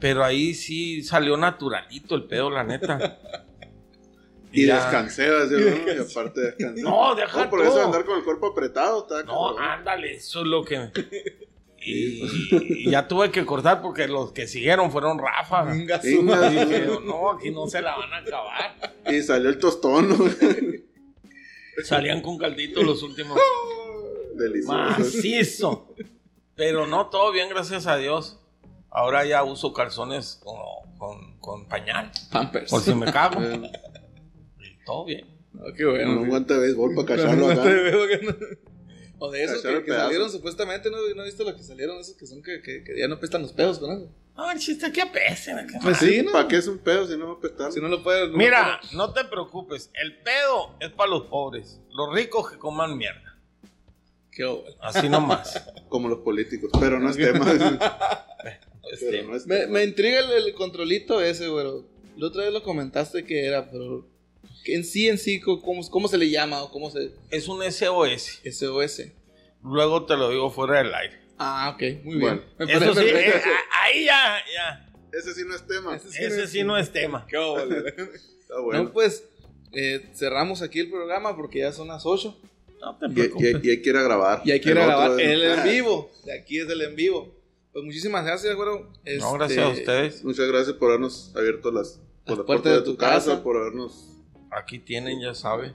Pero 0.00 0.24
ahí 0.24 0.54
sí 0.54 1.02
salió 1.02 1.36
naturalito 1.36 2.14
el 2.14 2.24
pedo, 2.24 2.50
la 2.50 2.64
neta. 2.64 3.18
Y 4.54 4.66
ya- 4.66 4.76
descansé. 4.82 5.26
Y 5.26 5.98
aparte 6.00 6.40
descansé. 6.40 6.82
No, 6.82 7.14
deja 7.14 7.44
No, 7.44 7.50
por 7.50 7.62
eso 7.64 7.84
andar 7.84 8.04
con 8.04 8.18
el 8.18 8.24
cuerpo 8.24 8.46
apretado, 8.48 9.02
está 9.02 9.22
No, 9.24 9.58
ándale, 9.58 10.14
eso 10.14 10.40
es 10.40 10.46
lo 10.46 10.64
que. 10.64 10.90
Y, 11.86 12.22
y 12.86 12.90
ya 12.90 13.06
tuve 13.06 13.30
que 13.30 13.44
cortar 13.44 13.82
porque 13.82 14.08
los 14.08 14.32
que 14.32 14.46
siguieron 14.46 14.90
fueron 14.90 15.18
ráfagas. 15.18 15.76
Venga. 15.76 16.00
Y 16.02 16.08
dije, 16.16 16.86
no, 17.04 17.32
aquí 17.32 17.50
no 17.50 17.66
se 17.66 17.82
la 17.82 17.94
van 17.98 18.10
a 18.10 18.16
acabar. 18.20 18.94
Y 19.06 19.20
salió 19.20 19.50
el 19.50 19.58
tostón, 19.58 20.08
¿no? 20.08 20.16
Salían 21.84 22.22
con 22.22 22.38
caldito 22.38 22.82
los 22.82 23.02
últimos. 23.02 23.38
Delicioso. 24.34 24.72
Macizo. 24.72 25.94
Pero 26.54 26.86
no, 26.86 27.08
todo 27.10 27.32
bien, 27.32 27.50
gracias 27.50 27.86
a 27.86 27.98
Dios. 27.98 28.40
Ahora 28.90 29.26
ya 29.26 29.42
uso 29.44 29.74
calzones 29.74 30.40
con, 30.42 30.56
con, 30.96 31.38
con 31.38 31.68
pañal. 31.68 32.10
Pampers. 32.30 32.70
Por 32.70 32.80
si 32.80 32.94
me 32.94 33.12
cago. 33.12 33.40
Todo 34.84 35.04
bien. 35.04 35.26
No, 35.52 35.72
qué 35.72 35.84
bueno. 35.84 36.10
Un 36.10 36.16
güey. 36.18 36.30
guante 36.30 36.54
de 36.54 36.60
béisbol 36.60 36.94
para 36.94 37.06
cacharlo 37.08 37.46
No, 37.46 37.52
acá. 37.52 37.70
no. 38.22 38.34
O 39.20 39.30
de 39.30 39.44
esos 39.44 39.62
que, 39.62 39.86
salieron 39.92 40.30
supuestamente, 40.30 40.90
¿no? 40.90 40.96
¿No 41.14 41.22
viste 41.24 41.44
lo 41.44 41.56
que 41.56 41.62
salieron? 41.62 41.98
Esos 41.98 42.16
que 42.16 42.26
son 42.26 42.42
que, 42.42 42.60
que, 42.60 42.82
que 42.84 42.98
ya 42.98 43.08
no 43.08 43.18
pestan 43.20 43.42
los 43.42 43.52
pedos 43.52 43.78
con 43.78 43.92
eso. 43.96 44.10
No, 44.36 44.50
el 44.50 44.58
chiste 44.58 44.86
apesen. 45.00 45.56
acá. 45.58 45.78
Pues 45.82 45.98
Sí, 45.98 46.22
¿no? 46.22 46.32
¿para 46.32 46.48
qué 46.48 46.56
es 46.56 46.66
un 46.66 46.78
pedo 46.78 47.06
si 47.06 47.16
no 47.16 47.26
va 47.28 47.32
a 47.34 47.36
apestar? 47.36 47.72
Si 47.72 47.80
no 47.80 47.86
lo 47.88 48.02
puedes. 48.02 48.30
no 48.30 48.36
Mira, 48.36 48.80
no 48.92 49.12
te 49.12 49.24
preocupes. 49.24 49.90
El 49.94 50.18
pedo 50.18 50.74
es 50.80 50.90
para 50.90 51.08
los 51.10 51.26
pobres. 51.28 51.80
Los 51.90 52.12
ricos 52.12 52.50
que 52.50 52.58
coman 52.58 52.98
mierda. 52.98 53.38
Qué 54.32 54.44
bueno. 54.44 54.76
Así 54.80 55.08
nomás. 55.08 55.64
Como 55.88 56.08
los 56.08 56.18
políticos, 56.18 56.70
pero 56.80 56.98
no 56.98 57.08
es 57.10 57.16
tema. 57.16 57.46
Pero 59.00 59.28
no 59.28 59.34
es 59.36 59.46
Me, 59.46 59.56
tema. 59.60 59.72
me 59.72 59.84
intriga 59.84 60.20
el, 60.20 60.46
el 60.48 60.54
controlito 60.54 61.20
ese, 61.22 61.48
güero. 61.48 61.84
La 62.16 62.26
otra 62.26 62.42
vez 62.44 62.52
lo 62.52 62.62
comentaste 62.62 63.24
que 63.24 63.46
era, 63.46 63.70
pero. 63.70 64.06
En 64.66 64.84
sí, 64.84 65.08
en 65.08 65.18
sí, 65.18 65.40
¿cómo, 65.40 65.60
cómo 65.90 66.08
se 66.08 66.18
le 66.18 66.30
llama 66.30 66.62
o 66.62 66.70
cómo 66.70 66.90
se. 66.90 67.10
es 67.30 67.48
un 67.48 67.62
SOS. 67.62 68.40
SOS? 68.50 69.02
Luego 69.62 70.04
te 70.06 70.16
lo 70.16 70.30
digo 70.30 70.50
fuera 70.50 70.78
del 70.82 70.94
aire. 70.94 71.18
Ah, 71.38 71.72
ok, 71.74 72.04
muy 72.04 72.18
Bueno, 72.18 72.42
bien. 72.58 72.68
Me 72.68 72.72
Eso 72.86 72.94
parece 72.94 73.02
sí, 73.02 73.14
eh, 73.38 73.42
ahí 73.82 74.04
ya, 74.04 74.36
ya. 74.54 74.92
Ese 75.12 75.34
sí 75.34 75.42
no 75.46 75.54
es 75.54 75.66
tema. 75.66 75.96
Ese 75.96 76.08
Ese 76.26 76.46
sí 76.46 76.62
no 76.64 76.76
es 76.78 76.92
tema. 76.92 77.26
Qué 77.28 77.38
bueno. 77.38 77.76
Está 78.40 78.60
bueno. 78.60 78.84
No, 78.84 78.92
pues 78.92 79.24
eh, 79.72 80.10
cerramos 80.14 80.62
aquí 80.62 80.80
el 80.80 80.90
programa 80.90 81.34
porque 81.36 81.60
ya 81.60 81.72
son 81.72 81.88
las 81.88 82.06
8 82.06 82.36
No 82.80 82.96
te 82.98 83.06
y, 83.06 83.24
y- 83.24 83.60
y 83.66 83.70
hay 83.70 83.82
que 83.82 83.90
ir 83.90 83.96
a 83.96 84.02
grabar. 84.02 84.42
y 84.44 84.52
hay 84.52 84.60
que 84.60 84.70
ir 84.70 84.78
a 84.78 84.86
grabar 84.86 85.18
es- 85.20 85.28
el 85.28 85.42
en 85.42 85.64
vivo. 85.72 86.10
De 86.24 86.38
aquí 86.38 86.58
es 86.60 86.68
el 86.68 86.80
en 86.82 86.94
vivo. 86.96 87.34
Pues 87.72 87.84
muchísimas 87.84 88.24
gracias, 88.24 88.54
güero. 88.54 88.80
No, 88.82 88.92
Este, 89.04 89.28
gracias 89.38 89.64
a 89.64 89.68
ustedes. 89.70 90.24
Muchas 90.24 90.46
gracias 90.46 90.76
por 90.76 90.90
habernos 90.90 91.32
abierto 91.34 91.72
las, 91.72 92.00
por 92.24 92.30
Las 92.30 92.38
la 92.38 92.44
puertas 92.44 92.46
puerta 92.46 92.70
de 92.70 92.82
tu 92.82 92.96
casa, 92.96 93.30
casa. 93.32 93.42
por 93.42 93.56
habernos. 93.56 94.10
Aquí 94.56 94.78
tienen, 94.78 95.20
ya 95.20 95.34
sabe. 95.34 95.74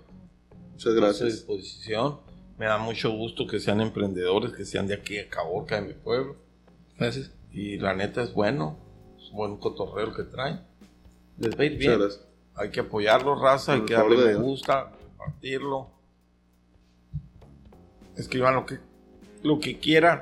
Muchas 0.71 0.93
a 0.93 0.95
su 0.95 1.01
gracias. 1.01 1.29
disposición. 1.33 2.19
Me 2.57 2.65
da 2.65 2.77
mucho 2.77 3.11
gusto 3.11 3.45
que 3.47 3.59
sean 3.59 3.81
emprendedores, 3.81 4.53
que 4.53 4.65
sean 4.65 4.87
de 4.87 4.93
aquí 4.93 5.15
de 5.15 5.27
Caborca, 5.27 5.81
de 5.81 5.87
mi 5.87 5.93
pueblo. 5.93 6.35
Gracias. 6.97 7.31
Y 7.51 7.77
la 7.77 7.93
neta 7.93 8.23
es 8.23 8.33
bueno. 8.33 8.77
Es 9.17 9.31
buen 9.31 9.57
cotorreo 9.57 10.13
que 10.13 10.23
traen. 10.23 10.61
Les 11.37 11.57
va 11.57 11.63
a 11.63 11.65
ir 11.65 11.77
bien. 11.77 11.99
gracias. 11.99 12.25
Hay 12.55 12.69
que 12.71 12.81
apoyarlo, 12.81 13.35
raza. 13.35 13.73
Hay 13.73 13.85
que 13.85 13.93
darle 13.93 14.17
me 14.17 14.35
gusta, 14.35 14.91
compartirlo. 15.17 15.89
Escriban 18.15 18.55
lo 18.55 18.65
que, 18.65 18.79
lo 19.43 19.59
que 19.59 19.79
quieran. 19.79 20.21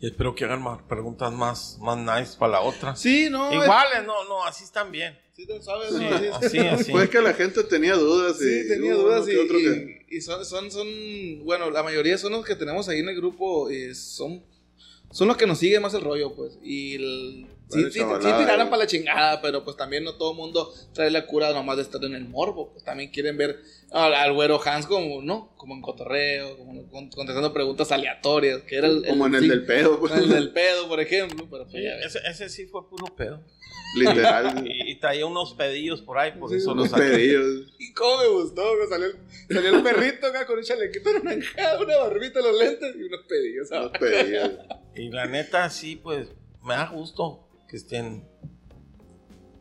Y 0.00 0.06
espero 0.06 0.34
que 0.34 0.44
hagan 0.44 0.62
más 0.62 0.80
preguntas 0.82 1.32
más, 1.32 1.76
más 1.80 1.98
nice 1.98 2.38
para 2.38 2.52
la 2.52 2.60
otra. 2.60 2.94
Sí, 2.94 3.28
no. 3.30 3.52
Iguales, 3.52 4.04
no, 4.06 4.24
no, 4.28 4.44
así 4.44 4.62
están 4.64 4.92
bien. 4.92 5.12
eh, 5.12 5.20
Sí, 5.34 5.46
tú 5.46 5.54
sabes. 5.62 5.90
Sí, 5.90 6.04
¿no? 6.28 6.36
así, 6.36 6.58
así. 6.58 6.92
Pues 6.92 7.08
que 7.10 7.20
la 7.20 7.34
gente 7.34 7.62
tenía 7.64 7.94
dudas. 7.94 8.38
Sí, 8.38 8.62
y 8.64 8.68
tenía 8.68 8.94
hubo 8.94 9.02
dudas 9.04 9.26
y, 9.28 9.30
que 9.32 9.38
otro 9.38 9.58
y- 9.58 9.62
que- 9.64 10.06
y 10.10 10.20
son, 10.20 10.44
son, 10.44 10.70
son, 10.70 10.86
bueno, 11.44 11.70
la 11.70 11.82
mayoría 11.82 12.16
son 12.16 12.32
los 12.32 12.44
que 12.44 12.54
tenemos 12.56 12.88
ahí 12.88 13.00
en 13.00 13.08
el 13.08 13.16
grupo, 13.16 13.70
y 13.70 13.94
son 13.94 14.42
son 15.10 15.26
los 15.28 15.36
que 15.38 15.46
nos 15.46 15.58
siguen 15.58 15.80
más 15.82 15.94
el 15.94 16.02
rollo, 16.02 16.34
pues. 16.34 16.58
Y 16.62 16.94
el, 16.96 17.46
sí, 17.70 17.82
sí, 17.84 18.00
sí 18.00 18.32
tiraron 18.38 18.68
para 18.70 18.78
la 18.82 18.86
chingada, 18.86 19.40
pero 19.42 19.64
pues 19.64 19.76
también 19.76 20.04
no 20.04 20.14
todo 20.14 20.32
el 20.32 20.36
mundo 20.36 20.72
trae 20.94 21.10
la 21.10 21.26
cura 21.26 21.52
nomás 21.52 21.76
de 21.76 21.82
estar 21.82 22.02
en 22.04 22.14
el 22.14 22.24
morbo. 22.28 22.72
Pues 22.72 22.84
también 22.84 23.10
quieren 23.10 23.36
ver 23.36 23.58
al, 23.90 24.14
al 24.14 24.32
güero 24.32 24.60
Hans 24.64 24.86
como, 24.86 25.22
¿no? 25.22 25.54
Como 25.56 25.74
en 25.74 25.82
cotorreo, 25.82 26.56
como 26.58 26.88
con- 26.90 27.10
contestando 27.10 27.52
preguntas 27.52 27.90
aleatorias, 27.92 28.62
que 28.62 28.76
era 28.76 28.86
el, 28.88 29.04
Como 29.06 29.26
en 29.26 29.34
el 29.36 29.42
sí, 29.42 29.48
del 29.48 29.64
pedo, 29.66 29.98
pues. 30.00 30.12
el 30.12 30.28
del 30.28 30.52
pedo, 30.52 30.88
por 30.88 31.00
ejemplo. 31.00 31.46
Pero 31.50 31.66
pues, 31.68 31.84
ese, 32.04 32.18
ese 32.28 32.48
sí 32.48 32.66
fue 32.66 32.88
puro 32.88 33.06
pedo. 33.16 33.42
Literal. 33.96 34.64
Y, 34.68 34.90
y 34.92 35.00
traía 35.00 35.24
unos 35.26 35.54
pedillos 35.54 36.02
por 36.02 36.18
ahí, 36.18 36.32
por 36.32 36.50
Sí, 36.50 36.56
eso 36.56 36.74
los 36.74 36.88
Unos 36.88 36.98
pedillos. 37.00 37.74
Y 37.78 37.92
cómo 37.94 38.18
me 38.22 38.28
gustó, 38.28 38.62
me 38.80 38.86
salió 38.86 39.06
el, 39.06 39.16
salió 39.54 39.76
el 39.76 39.82
perrito 39.82 40.26
acá 40.26 40.46
con 40.46 40.58
un 40.58 40.64
chalequito 40.64 41.10
naranjado, 41.12 41.84
una 41.84 41.96
barbita, 41.98 42.40
los 42.40 42.58
lentes 42.58 42.94
y 42.96 43.02
unos 43.02 43.20
pedillos. 43.28 43.70
Unos 43.70 43.90
pedillos. 43.98 44.50
Y 44.94 45.08
la 45.10 45.26
neta, 45.26 45.70
sí, 45.70 45.96
pues 45.96 46.28
me 46.62 46.74
da 46.74 46.88
gusto 46.90 47.47
que 47.68 47.76
estén 47.76 48.26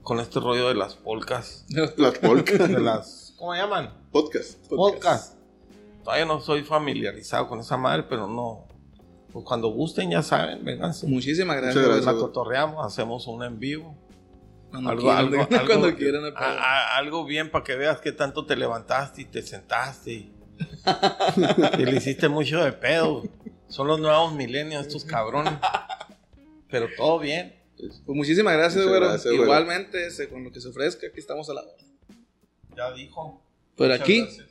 con 0.01 0.19
este 0.19 0.39
rollo 0.39 0.69
de 0.69 0.75
las 0.75 0.95
polcas. 0.95 1.65
Las 1.97 2.17
polcas. 2.19 2.69
De 2.69 2.79
las. 2.79 3.33
¿Cómo 3.37 3.53
se 3.53 3.59
llaman? 3.59 3.93
Podcast. 4.11 4.65
Podcast. 4.67 5.35
Todavía 6.03 6.25
no 6.25 6.39
soy 6.39 6.63
familiarizado 6.63 7.47
con 7.47 7.59
esa 7.59 7.75
madre, 7.77 8.03
pero 8.03 8.27
no. 8.27 8.65
Pues 9.31 9.43
cuando 9.45 9.67
gusten, 9.67 10.09
ya 10.09 10.23
saben, 10.23 10.63
vénganse. 10.63 11.05
Muchísimas 11.05 11.57
gracias. 11.57 11.75
Muchas 11.85 12.03
güey. 12.05 12.15
La 12.15 12.19
cotorreamos, 12.21 12.85
hacemos 12.85 13.27
un 13.27 13.43
en 13.43 13.59
vivo. 13.59 13.95
Cuando 14.71 14.89
Algo, 14.91 15.01
quieran, 15.03 15.17
algo, 15.25 15.47
cuando 15.67 15.87
algo- 15.87 15.97
quieran, 15.97 16.21
no 16.21 16.27
hay 16.27 16.33
a- 16.37 16.93
a- 16.93 16.97
algo 16.97 17.25
bien 17.25 17.51
para 17.51 17.63
que 17.65 17.75
veas 17.75 17.99
que 17.99 18.13
tanto 18.13 18.45
te 18.45 18.55
levantaste 18.55 19.21
y 19.23 19.25
te 19.25 19.41
sentaste 19.43 20.11
y, 20.13 20.33
y 21.79 21.85
le 21.85 21.97
hiciste 21.97 22.29
mucho 22.29 22.63
de 22.63 22.71
pedo. 22.71 23.23
Son 23.67 23.85
los 23.87 23.99
nuevos 23.99 24.33
milenios, 24.33 24.87
estos 24.87 25.03
cabrones. 25.03 25.53
Pero 26.69 26.87
todo 26.97 27.19
bien. 27.19 27.53
Pues 27.77 28.01
muchísimas 28.07 28.53
gracias, 28.53 28.83
Muchas 28.83 28.89
güero. 28.89 29.05
gracias, 29.07 29.25
güero. 29.33 29.43
Igualmente, 29.43 30.07
ese, 30.07 30.29
con 30.29 30.43
lo 30.43 30.51
que 30.51 30.59
se 30.59 30.69
ofrezca, 30.69 31.07
aquí 31.07 31.19
estamos 31.19 31.49
a 31.49 31.53
la 31.53 31.61
hora. 31.61 31.73
Ya 32.75 32.91
dijo. 32.93 33.41
Pero 33.75 33.89
Muchas 33.91 34.01
aquí, 34.01 34.21
gracias. 34.21 34.47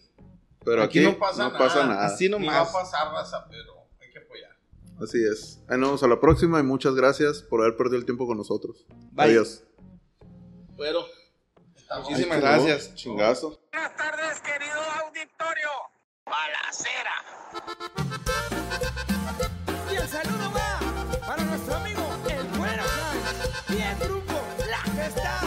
Pero 0.64 0.82
Aquí 0.82 0.98
aquí, 1.00 1.08
no 1.12 1.18
pasa 1.18 1.42
no 1.44 1.48
nada. 1.52 1.58
pasa 1.58 1.86
nada. 1.86 2.06
así 2.06 2.24
Ni 2.28 2.30
va 2.32 2.36
a 2.36 2.40
nomás. 2.40 2.72
pasar 2.72 3.12
raza, 3.12 3.46
pero 3.48 3.72
hay 4.00 4.10
que 4.10 4.18
apoyar. 4.18 4.56
Así 5.02 5.18
es. 5.24 5.60
Ahí 5.68 5.78
nos 5.78 5.88
vemos 5.88 6.02
a 6.02 6.08
la 6.08 6.20
próxima 6.20 6.58
y 6.60 6.62
muchas 6.64 6.94
gracias 6.94 7.42
por 7.42 7.60
haber 7.62 7.76
perdido 7.76 7.98
el 7.98 8.04
tiempo 8.04 8.26
con 8.26 8.36
nosotros. 8.36 8.84
Bye. 9.12 9.26
Adiós. 9.26 9.62
Estamos- 11.76 12.10
muchísimas 12.10 12.36
Ay, 12.36 12.40
gracias. 12.42 12.94
Chingazo. 12.96 13.60
Buenas 13.72 13.96
tardes, 13.96 14.40
querido 14.40 14.80
auditorio. 15.04 15.68
Balacera. 16.24 18.22